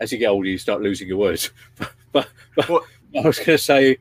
[0.00, 1.50] As you get older, you start losing your words.
[1.78, 2.84] but but, but Well-
[3.16, 3.98] I was going to say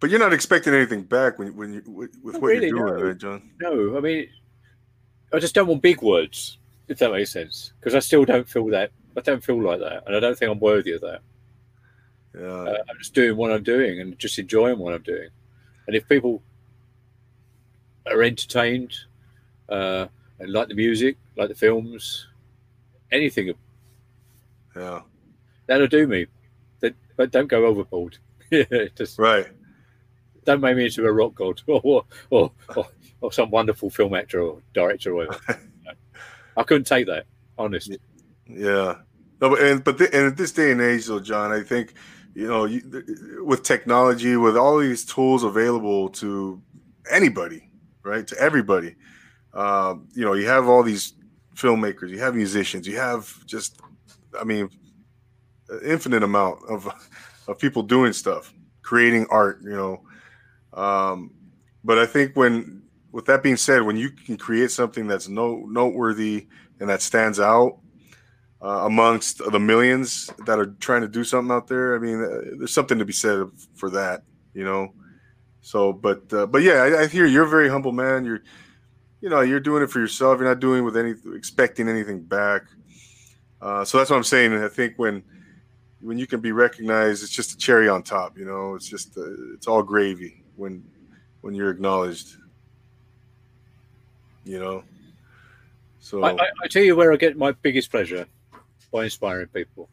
[0.00, 2.98] But you're not expecting anything back when when you with, with what really, you're doing,
[3.00, 3.06] no.
[3.08, 3.50] right, John?
[3.60, 3.96] no.
[3.96, 4.28] I mean,
[5.32, 6.56] I just don't want big words,
[6.88, 7.72] if that makes sense.
[7.78, 8.92] Because I still don't feel that.
[9.16, 11.20] I don't feel like that, and I don't think I'm worthy of that.
[12.34, 12.46] Yeah.
[12.46, 15.28] Uh, I'm just doing what I'm doing and just enjoying what I'm doing.
[15.86, 16.42] And if people
[18.06, 18.94] are entertained
[19.68, 20.06] uh,
[20.38, 22.28] and like the music, like the films,
[23.12, 23.52] anything
[24.76, 25.00] yeah.
[25.66, 26.26] that'll do me.
[26.80, 28.18] That, but don't go overboard.
[28.50, 28.64] Yeah,
[28.96, 29.46] just Right.
[30.44, 32.86] don't make me into a rock god or or, or,
[33.20, 35.26] or some wonderful film actor or director or.
[35.26, 35.92] No.
[36.56, 37.26] I couldn't take that,
[37.56, 37.90] honest.
[38.46, 38.96] Yeah.
[39.40, 41.94] No, but and but th- and at this day and age, though, John, I think
[42.34, 46.60] you know, you, with technology, with all these tools available to
[47.10, 47.70] anybody,
[48.04, 48.94] right, to everybody,
[49.54, 51.14] um, you know, you have all these
[51.56, 53.80] filmmakers, you have musicians, you have just,
[54.38, 54.68] I mean,
[55.68, 56.88] an infinite amount of
[57.48, 58.52] of people doing stuff,
[58.82, 60.02] creating art, you know.
[60.72, 61.32] Um,
[61.82, 62.82] but I think when,
[63.12, 66.46] with that being said, when you can create something that's no noteworthy
[66.78, 67.78] and that stands out
[68.62, 71.96] uh, amongst the millions that are trying to do something out there.
[71.96, 74.22] I mean, uh, there's something to be said for that,
[74.54, 74.92] you know.
[75.62, 78.24] So, but uh, but yeah, I, I hear you're a very humble man.
[78.24, 78.42] You're,
[79.20, 80.38] you know, you're doing it for yourself.
[80.38, 82.62] You're not doing it with any expecting anything back.
[83.60, 84.52] Uh, so that's what I'm saying.
[84.52, 85.22] And I think when
[86.00, 88.38] when you can be recognized, it's just a cherry on top.
[88.38, 90.82] You know, it's just uh, it's all gravy when
[91.42, 92.36] when you're acknowledged.
[94.44, 94.84] You know.
[96.00, 98.26] So I, I, I tell you where I get my biggest pleasure
[98.90, 99.88] by inspiring people.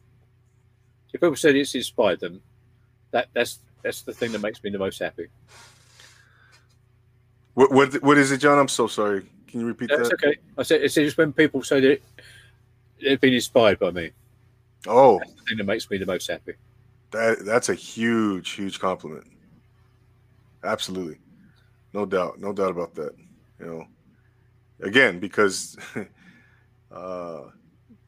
[1.12, 2.40] If people said it's inspired them,
[3.10, 5.28] that that's that's the thing that makes me the most happy.
[7.54, 8.58] what what what is it, John?
[8.58, 9.26] I'm so sorry.
[9.46, 10.22] Can you repeat That's that?
[10.22, 10.36] okay.
[10.58, 12.02] I said it's just when people say that
[13.02, 14.10] they've been inspired by me.
[14.86, 16.54] Oh, That's the thing that makes me the most happy.
[17.10, 19.26] that that's a huge, huge compliment.
[20.64, 21.18] Absolutely,
[21.92, 23.12] no doubt, no doubt about that.
[23.60, 23.84] You know,
[24.82, 25.76] again, because
[26.92, 27.42] uh,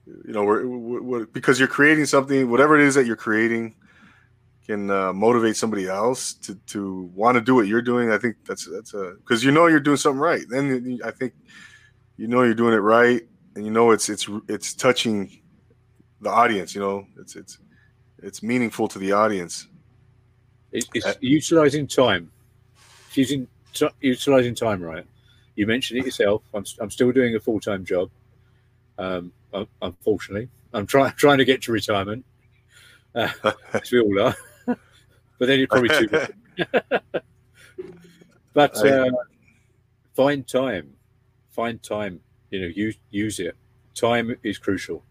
[0.07, 3.75] you know, we're, we're, we're- because you're creating something, whatever it is that you're creating,
[4.67, 8.11] can uh, motivate somebody else to to want to do what you're doing.
[8.13, 10.43] I think that's that's a because you know you're doing something right.
[10.49, 11.33] Then I think
[12.17, 13.23] you know you're doing it right,
[13.55, 15.41] and you know it's it's it's touching
[16.21, 16.75] the audience.
[16.75, 17.59] You know, it's it's
[18.23, 19.67] it's meaningful to the audience.
[20.73, 22.31] It's, it's Uh, utilizing time,
[23.09, 25.07] It's using t- utilizing time right.
[25.57, 26.43] You mentioned it yourself.
[26.55, 28.11] I'm, I'm still doing a full time job.
[28.99, 29.33] Um,
[29.83, 32.25] unfortunately, I'm trying trying to get to retirement,
[33.15, 33.31] uh,
[33.73, 34.37] as we all are.
[34.67, 37.23] but then it's probably too late.
[38.53, 39.11] But uh,
[40.15, 40.93] find time,
[41.51, 42.21] find time.
[42.51, 43.57] You know, use use it.
[43.95, 45.05] Time is crucial.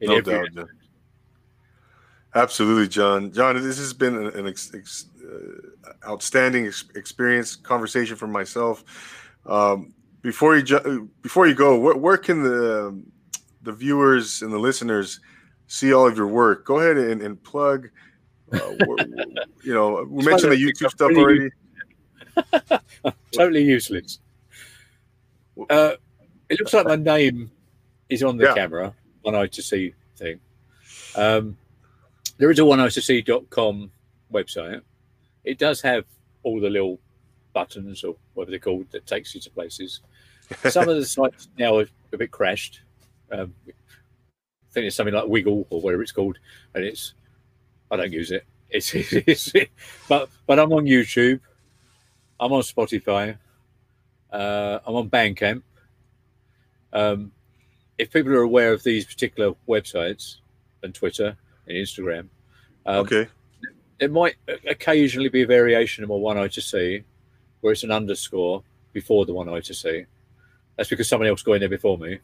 [0.00, 0.68] No doubt, John.
[2.34, 3.30] Absolutely, John.
[3.32, 8.84] John, this has been an, ex, ex, uh, outstanding ex, experience, conversation for myself.
[9.44, 13.02] Um, before you ju- before you go, where, where can the
[13.62, 15.20] the viewers and the listeners
[15.66, 16.64] see all of your work?
[16.64, 17.90] Go ahead and, and plug.
[18.52, 18.58] Uh,
[19.62, 21.50] you know, we mentioned the funny, I think YouTube stuff already.
[23.32, 24.20] totally useless.
[25.70, 25.92] Uh,
[26.48, 27.50] it looks like my name
[28.08, 28.54] is on the Yeah.
[28.54, 30.40] camera, one eye to see thing.
[31.16, 31.56] Um,
[32.38, 33.90] there is a one eye to see.com
[34.32, 34.82] website.
[35.44, 36.04] It does have
[36.42, 36.98] all the little
[37.52, 40.00] buttons or whatever they're called that takes you to places.
[40.68, 42.80] Some of the sites now are a bit crashed.
[43.30, 43.72] Um, I
[44.72, 46.38] think it's something like Wiggle or whatever it's called,
[46.74, 47.14] and it's
[47.90, 48.44] I don't use it.
[48.70, 49.52] It's, it's,
[50.08, 51.40] but but I'm on YouTube.
[52.40, 53.36] I'm on Spotify.
[54.32, 55.62] Uh, I'm on Bandcamp.
[56.92, 57.32] Um,
[57.98, 60.36] if people are aware of these particular websites
[60.82, 61.36] and Twitter
[61.66, 62.28] and Instagram,
[62.86, 63.28] um, okay.
[64.00, 64.36] it might
[64.68, 67.04] occasionally be a variation of my one eye to see,
[67.60, 70.06] where it's an underscore before the one eye to see.
[70.76, 72.18] That's because someone else got in there before me.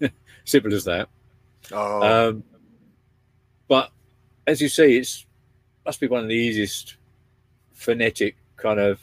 [0.44, 1.08] Simple as that.
[1.72, 2.44] Oh, Um,
[3.68, 3.90] but
[4.46, 5.26] as you see, it's
[5.84, 6.96] must be one of the easiest
[7.72, 9.00] phonetic kind of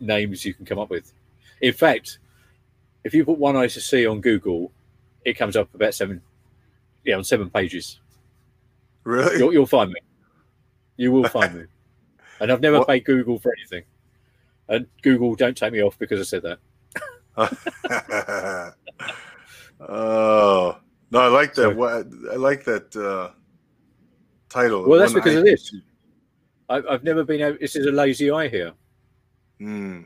[0.00, 1.12] names you can come up with.
[1.60, 2.18] In fact,
[3.04, 4.72] if you put one eye to see on Google,
[5.24, 6.22] it comes up about seven,
[7.04, 8.00] yeah, on seven pages.
[9.04, 9.38] really?
[9.38, 10.00] You'll, you'll find me.
[10.96, 11.64] You will find me.
[12.40, 13.84] And I've never What- paid Google for anything.
[14.68, 16.58] And Google don't take me off because I said that.
[19.80, 20.76] oh
[21.10, 21.62] no, I like that.
[21.62, 23.30] So- What I like that uh,
[24.48, 24.86] title.
[24.88, 25.74] Well, that's because Eye of this.
[26.68, 27.58] I, I've never been able.
[27.60, 28.72] This is a lazy eye here.
[29.58, 30.02] Hmm.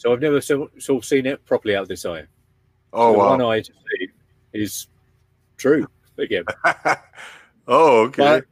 [0.00, 2.24] So I've never so, of seen it properly out this eye.
[2.90, 3.36] Oh the wow.
[3.36, 4.08] one eye to see
[4.54, 4.86] is
[5.58, 5.86] true
[6.16, 6.44] again.
[7.68, 8.22] oh okay.
[8.22, 8.44] But,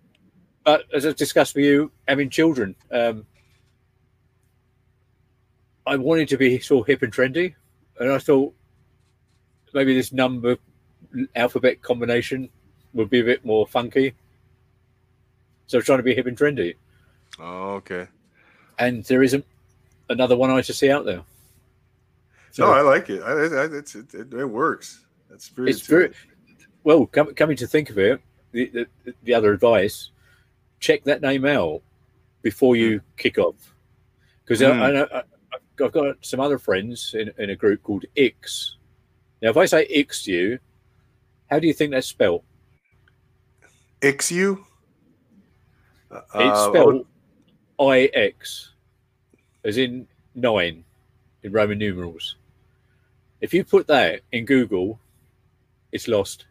[0.65, 3.25] but as I discussed with you, having children, um,
[5.87, 7.55] I wanted to be sort of hip and trendy,
[7.99, 8.53] and I thought
[9.73, 10.59] maybe this number
[11.35, 12.51] alphabet combination
[12.93, 14.13] would be a bit more funky.
[15.67, 16.75] So I was trying to be hip and trendy,
[17.39, 18.07] oh okay.
[18.79, 19.47] and there isn't
[20.11, 21.23] another one eye to see out there.
[22.51, 23.23] So no, I like it.
[23.23, 25.05] I, I, it's, it, it, it works.
[25.31, 25.71] That's very.
[25.71, 26.13] it's very
[26.85, 28.21] well com- coming to think of it.
[28.53, 28.71] The,
[29.05, 30.11] the the other advice:
[30.81, 31.83] check that name out
[32.43, 33.75] before you kick off,
[34.45, 34.81] because Mm.
[34.81, 35.23] I, I know I,
[35.85, 38.77] I've got some other friends in, in a group called Ix.
[39.43, 40.59] Now, if I say Ix to you,
[41.51, 42.43] how do you think that's spelled?
[44.01, 44.65] Ixu.
[46.11, 47.07] It's Uh, spelled
[47.79, 48.73] I X,
[49.65, 50.85] as in nine
[51.43, 52.37] in Roman numerals.
[53.41, 54.99] If you put that in Google,
[55.93, 56.47] it's lost.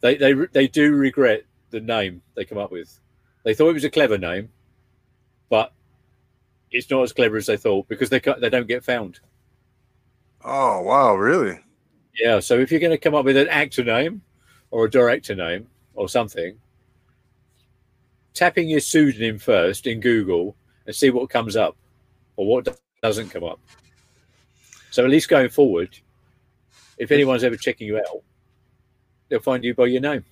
[0.00, 3.00] They they they do regret the name they come up with.
[3.44, 4.50] They thought it was a clever name,
[5.48, 5.72] but
[6.70, 9.20] it's not as clever as they thought because they they don't get found.
[10.44, 11.58] Oh wow, really?
[12.18, 14.22] Yeah, so if you're going to come up with an actor name
[14.70, 16.58] or a director name or something,
[18.32, 20.56] tapping your pseudonym first in Google
[20.86, 21.76] and see what comes up
[22.36, 23.60] or what doesn't come up.
[24.90, 25.90] So at least going forward,
[26.98, 28.22] if anyone's ever checking you out,
[29.28, 30.24] they'll find you by your name.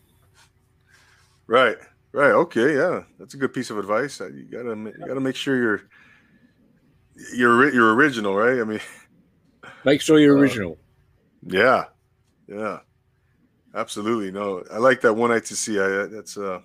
[1.46, 1.76] Right,
[2.12, 2.30] right.
[2.30, 4.20] Okay, yeah, that's a good piece of advice.
[4.20, 5.82] Uh, You gotta you gotta make sure you're
[7.34, 8.60] you're you're original, right?
[8.60, 8.80] I mean,
[9.84, 10.78] Make sure you're Uh, original.
[11.46, 11.84] yeah,
[12.48, 12.78] yeah,
[13.74, 14.30] absolutely.
[14.30, 15.78] No, I like that one eye to see.
[15.78, 16.60] I, that's uh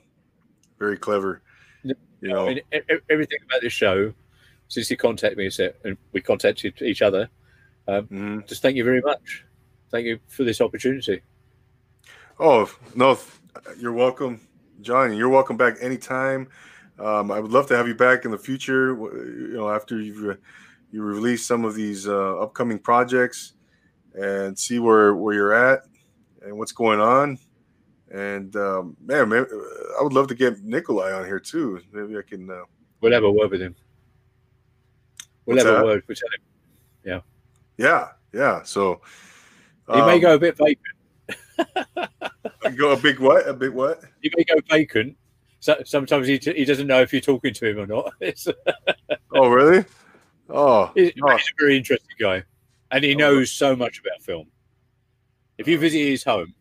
[0.79, 1.41] very clever.
[1.83, 2.61] Yeah, You know, I mean,
[3.09, 4.13] everything about this show,
[4.69, 7.29] since you contacted me so- and we contacted each other,
[7.87, 8.47] mhm.
[8.47, 9.43] just thank you very much.
[9.91, 11.21] Thank you for this opportunity.
[12.39, 13.17] Oh no,
[13.77, 14.39] you're welcome,
[14.81, 15.17] Johnny.
[15.17, 16.47] You're welcome back anytime.
[16.99, 18.95] Um, I would love to have you back in the future.
[18.95, 20.37] You know, after you've
[20.91, 23.53] you release some of these uh, upcoming projects
[24.13, 25.81] and see where where you're at
[26.43, 27.37] and what's going on.
[28.11, 29.45] And um, man, man,
[29.99, 31.81] I would love to get Nikolai on here too.
[31.91, 32.49] Maybe I can.
[32.49, 32.63] Uh,
[33.01, 33.75] We'll have a word with him.
[35.49, 35.81] We'll What's have that?
[35.81, 36.03] a word.
[36.07, 37.21] We'll
[37.79, 38.61] yeah, yeah.
[38.61, 39.01] So
[39.91, 40.77] He may um, go a bit vacant.
[42.77, 43.47] go a big what?
[43.47, 44.03] A big what?
[44.21, 45.17] He may go vacant.
[45.59, 48.13] So, sometimes he, he doesn't know if you're talking to him or not.
[49.31, 49.85] Oh, really?
[50.49, 51.37] Oh, he's, oh.
[51.37, 52.43] he's a very interesting guy,
[52.91, 54.47] and he Oh, knows so much about film.
[55.59, 56.53] If you visit his home,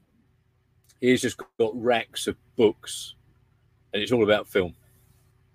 [1.01, 3.15] he's just got racks of books,
[3.93, 4.75] and it's all about film.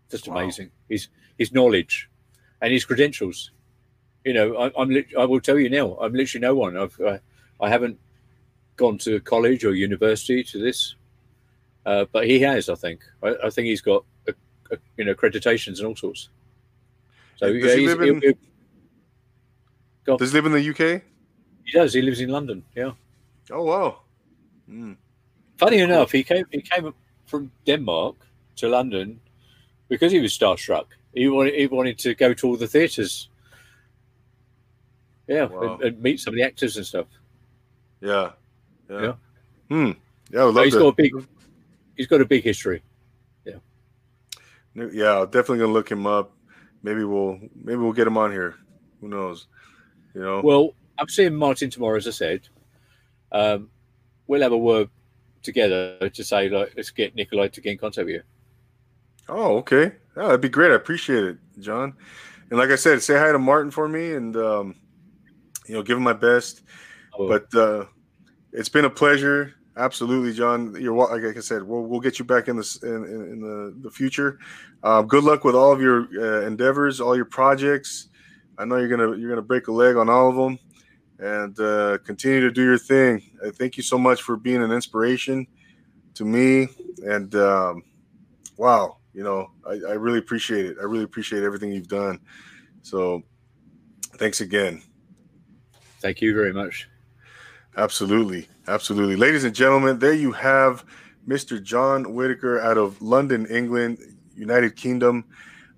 [0.10, 0.38] Just Wow.
[0.38, 0.72] amazing.
[0.89, 1.07] His
[1.38, 2.10] his knowledge
[2.64, 3.52] and his credentials.
[4.26, 4.90] You know, I, I'm.
[4.90, 5.95] lit- I will tell you now.
[6.02, 6.77] I'm literally no one.
[6.77, 6.98] I've.
[7.02, 7.19] I,
[7.60, 7.99] I haven't
[8.77, 10.95] gone to college or university to this,
[11.85, 12.69] uh, but he has.
[12.69, 13.02] I think.
[13.22, 14.34] I, I think he's got, a,
[14.72, 16.30] a, you know, accreditations and all sorts.
[17.35, 18.34] So Does yeah, he he's, live in- he'll-
[20.06, 21.02] he'll- Does he live in the UK?
[21.65, 21.94] he does.
[21.94, 22.64] He lives in London.
[22.76, 22.91] Yeah.
[23.52, 23.99] Oh, wow.
[24.69, 24.95] Mm.
[25.57, 26.45] Funny enough, he came.
[26.52, 26.94] He came
[27.26, 28.15] from Denmark
[28.57, 29.19] to London
[29.90, 30.85] because he was starstruck.
[31.14, 31.53] He wanted.
[31.56, 33.30] He wanted to go to all the theatres.
[35.27, 35.76] Yeah, Wow.
[35.76, 37.06] and, and meet some of the actors and stuff.
[38.02, 38.31] Yeah.
[38.90, 39.02] Yeah.
[39.02, 39.14] Yeah.
[39.69, 39.91] Hmm.
[40.31, 40.80] Yeah, So he's to.
[40.80, 41.11] got a big.
[41.95, 42.81] He's got a big history.
[44.76, 46.31] Yeah, I'm definitely gonna look him up.
[46.81, 48.56] Maybe we'll maybe we'll get him on here.
[49.02, 49.45] Who knows?
[50.15, 50.41] You know.
[50.44, 52.48] Well, I'm seeing Martin tomorrow, as I said.
[53.31, 53.69] Um,
[54.26, 54.90] we'll have a word
[55.44, 58.22] together to say, like, let's get Nikolai to get in contact with you.
[59.30, 59.91] oh, okay.
[60.15, 60.72] Yeah, that'd be great.
[60.72, 61.94] I appreciate it, John.
[62.49, 64.76] And like I said, say hi to Martin for me, and um,
[65.68, 66.61] you know, give him my best.
[67.18, 67.27] Will.
[67.27, 67.85] But uh,
[68.52, 69.56] it's been a pleasure.
[69.76, 70.76] Absolutely, John.
[70.80, 71.64] You're like I said.
[71.64, 74.38] We'll we'll get you back in this in, in, the the future.
[74.84, 78.10] Um, good luck with all of your uh, endeavors, all your projects.
[78.60, 80.60] I know you're gonna you're gonna break a leg on all of them,
[81.18, 83.23] and uh, continue to do your thing.
[83.56, 85.48] Thank you so much for being an inspiration
[86.14, 86.68] to me.
[87.03, 87.84] And um,
[88.57, 90.77] wow, you know, I, I really appreciate it.
[90.80, 92.19] I really appreciate everything you've done.
[92.81, 93.23] So,
[94.18, 94.81] thanks again.
[95.99, 96.90] Thank you very much.
[97.77, 98.48] Absolutely.
[98.68, 99.15] Absolutely.
[99.15, 100.85] Ladies and gentlemen, there you have
[101.27, 101.61] Mr.
[101.61, 103.99] John Whitaker out of London, England,
[104.35, 105.26] United Kingdom.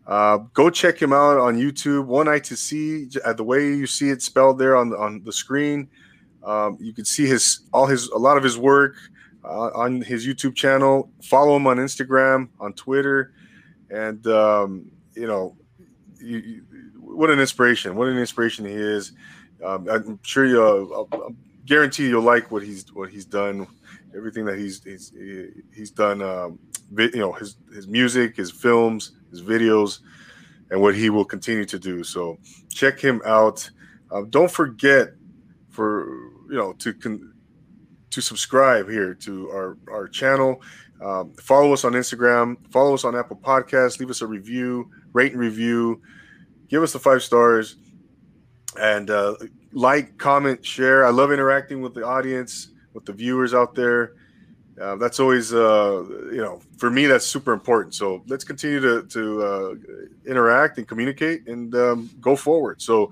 [0.08, 2.06] Uh, go check him out on YouTube.
[2.06, 5.32] One Eye to See, the way you see it spelled there on the, on the
[5.32, 5.90] screen.
[6.44, 8.96] Um, you can see his all his a lot of his work
[9.46, 11.10] uh, on his YouTube channel.
[11.24, 13.34] Follow him on Instagram, on Twitter,
[13.90, 15.56] and um, you know
[16.20, 16.62] you, you,
[17.00, 17.96] what an inspiration!
[17.96, 19.14] What an inspiration he is.
[19.64, 20.64] Um, I'm sure you.
[20.64, 21.36] Uh, I'll,
[21.66, 23.68] guarantee you'll like what he's what he's done.
[24.16, 25.12] Everything that he's he's
[25.74, 26.22] he's done.
[26.22, 26.60] Um,
[26.96, 30.00] you know his his music, his films, his videos,
[30.72, 32.04] and what he will continue to do.
[32.04, 32.38] So
[32.70, 33.70] check him out.
[34.12, 35.10] Um, don't forget
[35.70, 36.08] for
[36.50, 37.34] you know to con-
[38.16, 40.62] to subscribe here to our our channel.
[41.02, 42.56] Um, follow us on Instagram.
[42.72, 44.00] Follow us on Apple Podcasts.
[44.00, 46.02] Leave us a review, rate and review.
[46.70, 47.76] Give us the five stars,
[48.80, 49.36] and uh,
[49.74, 51.06] like, comment, share.
[51.06, 54.14] I love interacting with the audience, with the viewers out there.
[54.82, 57.94] Uh, that's always, uh, you know, for me, that's super important.
[57.94, 59.76] So let's continue to to uh,
[60.26, 62.82] interact and communicate and um, go forward.
[62.82, 63.12] So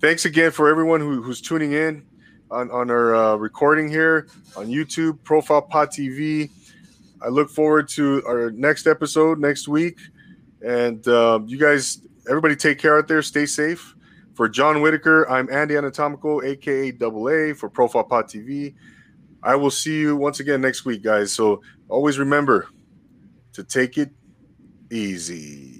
[0.00, 2.06] thanks again for everyone who, who's tuning in
[2.54, 6.50] on, on our uh, recording here on YouTube, Profile Pod TV.
[7.20, 9.98] I look forward to our next episode next week.
[10.64, 13.22] And uh, you guys, everybody take care out there.
[13.22, 13.94] Stay safe.
[14.34, 18.74] For John Whitaker, I'm Andy Anatomical, aka Double A for Profile Pod TV.
[19.42, 21.32] I will see you once again next week, guys.
[21.32, 22.68] So always remember
[23.52, 24.10] to take it
[24.90, 25.73] easy.